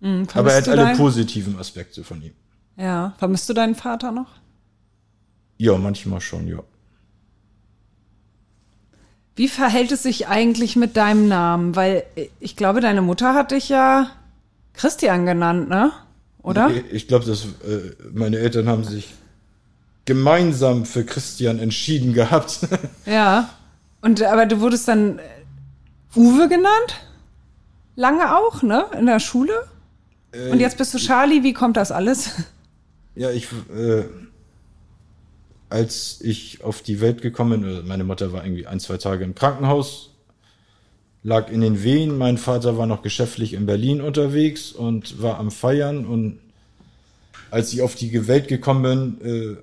Hm, 0.00 0.26
Aber 0.34 0.50
er 0.52 0.58
hat 0.58 0.68
alle 0.68 0.82
dein- 0.82 0.96
positiven 0.96 1.58
Aspekte 1.58 2.02
von 2.04 2.22
ihm. 2.22 2.32
Ja, 2.76 3.14
vermisst 3.18 3.48
du 3.48 3.54
deinen 3.54 3.74
Vater 3.76 4.10
noch? 4.10 4.28
Ja, 5.58 5.78
manchmal 5.78 6.20
schon, 6.20 6.48
ja. 6.48 6.62
Wie 9.36 9.48
verhält 9.48 9.90
es 9.92 10.02
sich 10.02 10.28
eigentlich 10.28 10.76
mit 10.76 10.96
deinem 10.96 11.28
Namen? 11.28 11.74
Weil 11.76 12.04
äh, 12.16 12.28
ich 12.40 12.56
glaube, 12.56 12.80
deine 12.80 13.02
Mutter 13.02 13.34
hat 13.34 13.50
dich 13.50 13.68
ja 13.68 14.10
Christian 14.74 15.26
genannt, 15.26 15.68
ne? 15.68 15.92
Oder? 16.42 16.70
Ich, 16.70 16.92
ich 16.92 17.08
glaube, 17.08 17.24
dass 17.24 17.44
äh, 17.44 17.92
meine 18.12 18.38
Eltern 18.38 18.68
haben 18.68 18.84
sich 18.84 19.14
gemeinsam 20.04 20.84
für 20.84 21.04
Christian 21.04 21.58
entschieden 21.58 22.12
gehabt. 22.12 22.60
Ja. 23.06 23.50
Und 24.00 24.22
aber 24.22 24.44
du 24.44 24.60
wurdest 24.60 24.86
dann 24.86 25.18
äh, 25.18 25.22
Uwe 26.14 26.48
genannt? 26.48 27.06
Lange 27.96 28.36
auch, 28.36 28.62
ne? 28.62 28.84
In 28.98 29.06
der 29.06 29.18
Schule? 29.18 29.66
Und 30.50 30.60
jetzt 30.60 30.76
bist 30.78 30.92
du 30.92 30.98
Charlie, 30.98 31.42
wie 31.42 31.52
kommt 31.52 31.76
das 31.76 31.92
alles? 31.92 32.30
ja, 33.14 33.30
ich, 33.30 33.46
äh, 33.74 34.04
als 35.74 36.20
ich 36.20 36.62
auf 36.62 36.82
die 36.82 37.00
Welt 37.00 37.20
gekommen 37.20 37.62
bin, 37.62 37.78
äh, 37.78 37.82
meine 37.82 38.04
Mutter 38.04 38.32
war 38.32 38.44
irgendwie 38.44 38.68
ein, 38.68 38.78
zwei 38.78 38.96
Tage 38.96 39.24
im 39.24 39.34
Krankenhaus, 39.34 40.10
lag 41.24 41.50
in 41.50 41.62
den 41.62 41.82
Wehen. 41.82 42.16
Mein 42.16 42.38
Vater 42.38 42.78
war 42.78 42.86
noch 42.86 43.02
geschäftlich 43.02 43.54
in 43.54 43.66
Berlin 43.66 44.00
unterwegs 44.00 44.70
und 44.70 45.20
war 45.20 45.38
am 45.38 45.50
Feiern. 45.50 46.06
Und 46.06 46.38
als 47.50 47.72
ich 47.72 47.82
auf 47.82 47.96
die 47.96 48.28
Welt 48.28 48.46
gekommen 48.46 49.18
bin, 49.20 49.28
äh, 49.28 49.56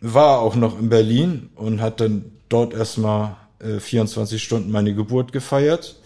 war 0.00 0.38
auch 0.38 0.54
noch 0.54 0.78
in 0.80 0.88
Berlin 0.88 1.50
und 1.54 1.82
hat 1.82 2.00
dann 2.00 2.24
dort 2.48 2.72
erstmal 2.72 3.36
äh, 3.58 3.78
24 3.78 4.42
Stunden 4.42 4.70
meine 4.70 4.94
Geburt 4.94 5.32
gefeiert. 5.32 5.96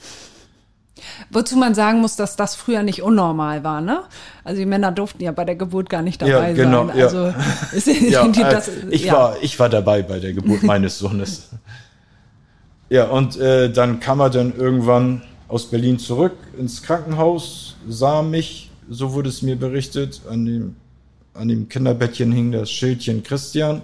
Wozu 1.31 1.57
man 1.57 1.75
sagen 1.75 2.01
muss, 2.01 2.17
dass 2.17 2.37
das 2.37 2.55
früher 2.55 2.83
nicht 2.83 3.03
unnormal 3.03 3.63
war, 3.65 3.81
ne? 3.81 4.03
Also 4.45 4.59
die 4.61 4.67
Männer 4.67 4.93
durften 4.93 5.23
ja 5.23 5.33
bei 5.33 5.45
der 5.45 5.57
Geburt 5.57 5.89
gar 5.91 6.03
nicht 6.03 6.21
dabei 6.23 6.51
Ja, 6.51 6.55
genau, 6.55 6.87
sein. 6.89 6.99
ja. 6.99 7.05
Also 7.07 7.33
Ja, 8.11 8.29
die- 8.29 8.41
äh, 8.43 8.51
das- 8.51 8.71
ich, 8.91 9.05
ja. 9.05 9.13
war, 9.15 9.37
ich 9.43 9.59
war 9.59 9.69
dabei 9.69 10.03
bei 10.03 10.19
der 10.21 10.33
Geburt 10.33 10.63
meines 10.65 10.99
Sohnes. 10.99 11.49
Ja, 12.91 13.05
und 13.07 13.37
äh, 13.37 13.71
dann 13.73 14.01
kam 14.01 14.21
er 14.21 14.31
dann 14.31 14.55
irgendwann 14.57 15.23
aus 15.49 15.67
Berlin 15.71 15.99
zurück 15.99 16.33
ins 16.59 16.83
Krankenhaus, 16.83 17.77
sah 17.89 18.23
mich, 18.23 18.71
so 18.89 19.13
wurde 19.13 19.29
es 19.29 19.43
mir 19.43 19.57
berichtet, 19.57 20.21
an 20.29 20.45
dem, 20.45 20.77
an 21.35 21.49
dem 21.49 21.69
Kinderbettchen 21.69 22.31
hing 22.33 22.53
das 22.53 22.71
Schildchen 22.71 23.23
Christian. 23.23 23.83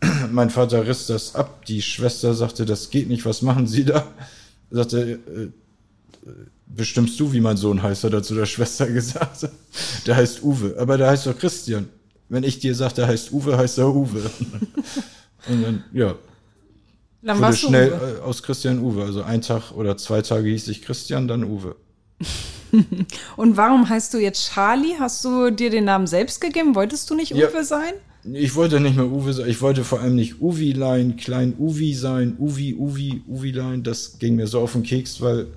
mein 0.32 0.50
Vater 0.50 0.86
riss 0.86 1.06
das 1.06 1.34
ab, 1.34 1.64
die 1.66 1.80
Schwester 1.80 2.34
sagte, 2.34 2.64
das 2.66 2.90
geht 2.90 3.08
nicht, 3.08 3.24
was 3.24 3.42
machen 3.42 3.66
Sie 3.66 3.84
da? 3.84 4.04
Er 4.70 4.76
sagte, 4.78 5.00
äh, 5.12 5.48
bestimmst 6.66 7.18
du, 7.18 7.32
wie 7.32 7.40
mein 7.40 7.56
Sohn 7.56 7.82
heißt, 7.82 8.04
hat 8.04 8.12
er 8.12 8.22
zu 8.22 8.34
der 8.34 8.46
Schwester 8.46 8.86
gesagt. 8.86 9.48
Der 10.06 10.16
heißt 10.16 10.42
Uwe, 10.42 10.76
aber 10.78 10.96
der 10.98 11.08
heißt 11.10 11.26
doch 11.26 11.38
Christian. 11.38 11.88
Wenn 12.28 12.44
ich 12.44 12.58
dir 12.58 12.74
sage, 12.74 12.94
der 12.94 13.06
heißt 13.08 13.32
Uwe, 13.32 13.56
heißt 13.58 13.78
er 13.78 13.88
Uwe. 13.94 14.22
Und 15.48 15.62
dann, 15.62 15.84
ja. 15.92 16.14
Dann 17.22 17.36
wurde 17.36 17.40
warst 17.46 17.62
du 17.62 17.66
schnell 17.68 17.92
Uwe. 17.92 18.18
äh, 18.18 18.22
aus 18.22 18.42
Christian 18.42 18.78
Uwe. 18.78 19.04
Also 19.04 19.22
ein 19.22 19.42
Tag 19.42 19.72
oder 19.72 19.96
zwei 19.96 20.22
Tage 20.22 20.48
hieß 20.48 20.68
ich 20.68 20.82
Christian, 20.82 21.28
dann 21.28 21.44
Uwe. 21.44 21.76
Und 23.36 23.56
warum 23.56 23.88
heißt 23.88 24.14
du 24.14 24.18
jetzt 24.18 24.52
Charlie? 24.52 24.94
Hast 24.98 25.24
du 25.24 25.50
dir 25.50 25.70
den 25.70 25.84
Namen 25.84 26.06
selbst 26.06 26.40
gegeben? 26.40 26.74
Wolltest 26.74 27.10
du 27.10 27.14
nicht 27.14 27.32
Ja. 27.32 27.48
Uwe 27.48 27.64
sein? 27.64 27.92
Ich 28.32 28.54
wollte 28.54 28.80
nicht 28.80 28.96
mehr 28.96 29.06
Uwe 29.06 29.32
sein. 29.32 29.48
Ich 29.48 29.60
wollte 29.60 29.82
vor 29.84 30.00
allem 30.00 30.14
nicht 30.14 30.40
Uwilein, 30.40 31.16
klein 31.16 31.54
Uwi 31.58 31.92
sein. 31.94 32.36
Uwi, 32.38 32.74
Uwi, 32.76 33.22
Uwilein. 33.28 33.82
Das 33.82 34.18
ging 34.18 34.36
mir 34.36 34.46
so 34.46 34.60
auf 34.60 34.72
den 34.72 34.84
Keks, 34.84 35.20
weil 35.20 35.48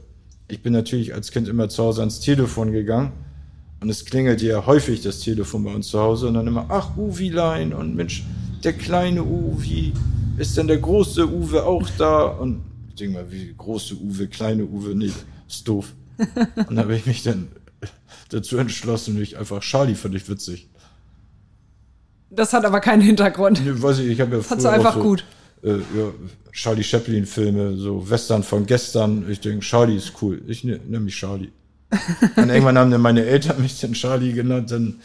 ich 0.47 0.61
bin 0.61 0.73
natürlich 0.73 1.13
als 1.13 1.31
Kind 1.31 1.47
immer 1.47 1.69
zu 1.69 1.83
Hause 1.83 2.01
ans 2.01 2.19
Telefon 2.19 2.71
gegangen. 2.71 3.11
Und 3.81 3.89
es 3.89 4.05
klingelte 4.05 4.45
ja 4.45 4.65
häufig 4.65 5.01
das 5.01 5.19
Telefon 5.19 5.63
bei 5.63 5.73
uns 5.73 5.87
zu 5.87 5.99
Hause. 5.99 6.27
Und 6.27 6.35
dann 6.35 6.47
immer, 6.47 6.65
ach, 6.69 6.95
Uwilein. 6.97 7.73
Und 7.73 7.95
Mensch, 7.95 8.23
der 8.63 8.73
kleine 8.73 9.23
Uwi. 9.23 9.93
Ist 10.37 10.57
denn 10.57 10.67
der 10.67 10.77
große 10.77 11.27
Uwe 11.27 11.63
auch 11.63 11.87
da? 11.97 12.25
Und 12.25 12.63
ich 12.89 12.95
denke 12.95 13.15
mal, 13.15 13.31
wie 13.31 13.53
große 13.57 13.95
Uwe, 13.95 14.27
kleine 14.27 14.65
Uwe, 14.65 14.95
nee, 14.95 15.11
ist 15.47 15.67
doof. 15.67 15.93
Und 16.17 16.69
dann 16.69 16.79
habe 16.79 16.95
ich 16.95 17.05
mich 17.05 17.23
dann 17.23 17.47
dazu 18.29 18.57
entschlossen, 18.57 19.17
mich 19.17 19.37
einfach 19.37 19.61
Charlie 19.61 19.95
fand 19.95 20.15
ich 20.15 20.29
witzig. 20.29 20.69
Das 22.29 22.53
hat 22.53 22.65
aber 22.65 22.79
keinen 22.79 23.01
Hintergrund. 23.01 23.61
Nee, 23.63 23.81
weiß 23.81 23.99
ich, 23.99 24.07
ich 24.07 24.21
habe 24.21 24.37
ja 24.37 24.41
Fandst 24.41 24.65
früher 24.65 24.73
du 24.73 24.77
einfach 24.77 24.95
auch 24.95 25.01
so, 25.01 25.09
gut. 25.09 25.25
Äh, 25.63 25.77
ja, 25.77 26.11
Charlie 26.51 26.83
Chaplin 26.83 27.25
Filme, 27.25 27.75
so 27.77 28.09
Western 28.09 28.43
von 28.43 28.65
gestern. 28.65 29.29
Ich 29.29 29.39
denke, 29.39 29.59
Charlie 29.65 29.97
ist 29.97 30.13
cool. 30.21 30.41
Ich 30.47 30.63
ne- 30.63 30.79
nenne 30.85 31.01
mich 31.05 31.15
Charlie. 31.15 31.51
Und 32.35 32.49
irgendwann 32.49 32.77
haben 32.77 32.91
dann 32.91 33.01
meine 33.01 33.25
Eltern 33.25 33.61
mich 33.61 33.79
dann 33.79 33.93
Charlie 33.93 34.33
genannt, 34.33 34.71
dann 34.71 35.01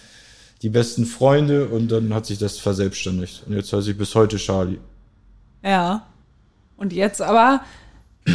die 0.63 0.69
besten 0.69 1.07
Freunde 1.07 1.69
und 1.69 1.89
dann 1.91 2.13
hat 2.13 2.27
sich 2.27 2.39
das 2.39 2.59
verselbstständigt. 2.59 3.45
Und 3.47 3.55
jetzt 3.55 3.73
heiße 3.73 3.93
ich 3.93 3.97
bis 3.99 4.15
heute 4.15 4.37
Charlie. 4.37 4.79
Ja. 5.63 6.07
Und 6.77 6.93
jetzt 6.93 7.23
aber 7.23 7.63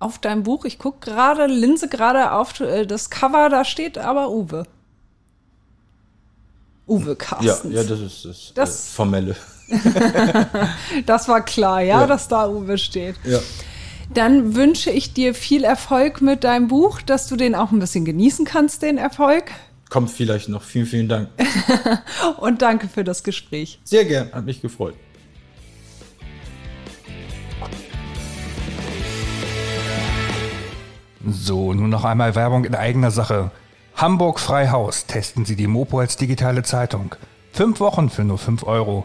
auf 0.00 0.18
deinem 0.18 0.42
Buch, 0.42 0.64
ich 0.64 0.78
guck 0.78 1.00
gerade, 1.00 1.46
Linse 1.46 1.88
gerade 1.88 2.32
auf 2.32 2.58
äh, 2.60 2.84
das 2.86 3.10
Cover, 3.10 3.48
da 3.48 3.64
steht 3.64 3.96
aber 3.98 4.30
Uwe. 4.30 4.64
Uwe 6.88 7.10
Ja, 7.10 7.14
Carstens. 7.14 7.74
ja, 7.74 7.82
das 7.84 8.00
ist 8.00 8.24
das, 8.24 8.52
Das- 8.54 8.88
äh, 8.88 8.94
Formelle. 8.94 9.36
Das 11.06 11.28
war 11.28 11.44
klar, 11.44 11.80
ja, 11.82 12.00
Ja. 12.02 12.06
dass 12.06 12.28
da 12.28 12.48
Uwe 12.48 12.78
steht. 12.78 13.16
Ja. 13.24 13.38
Dann 14.14 14.54
wünsche 14.54 14.90
ich 14.90 15.12
dir 15.12 15.34
viel 15.34 15.64
Erfolg 15.64 16.22
mit 16.22 16.44
deinem 16.44 16.68
Buch, 16.68 17.02
dass 17.02 17.26
du 17.28 17.36
den 17.36 17.54
auch 17.54 17.72
ein 17.72 17.78
bisschen 17.78 18.04
genießen 18.06 18.46
kannst, 18.46 18.82
den 18.82 18.96
Erfolg. 18.98 19.44
Kommt 19.90 20.10
vielleicht 20.10 20.48
noch. 20.48 20.62
Vielen, 20.62 20.86
vielen 20.86 21.08
Dank. 21.08 21.28
Und 22.38 22.62
danke 22.62 22.88
für 22.88 23.04
das 23.04 23.22
Gespräch. 23.22 23.78
Sehr 23.84 24.04
gern, 24.04 24.32
hat 24.32 24.44
mich 24.44 24.60
gefreut. 24.62 24.94
So, 31.26 31.74
nun 31.74 31.90
noch 31.90 32.04
einmal 32.04 32.34
Werbung 32.34 32.64
in 32.64 32.74
eigener 32.74 33.10
Sache. 33.10 33.50
Hamburg 33.96 34.38
Freihaus 34.40 35.06
testen 35.06 35.44
Sie 35.44 35.56
die 35.56 35.66
Mopo 35.66 35.98
als 35.98 36.16
digitale 36.16 36.62
Zeitung. 36.62 37.14
Fünf 37.52 37.80
Wochen 37.80 38.08
für 38.08 38.24
nur 38.24 38.38
5 38.38 38.62
Euro. 38.64 39.04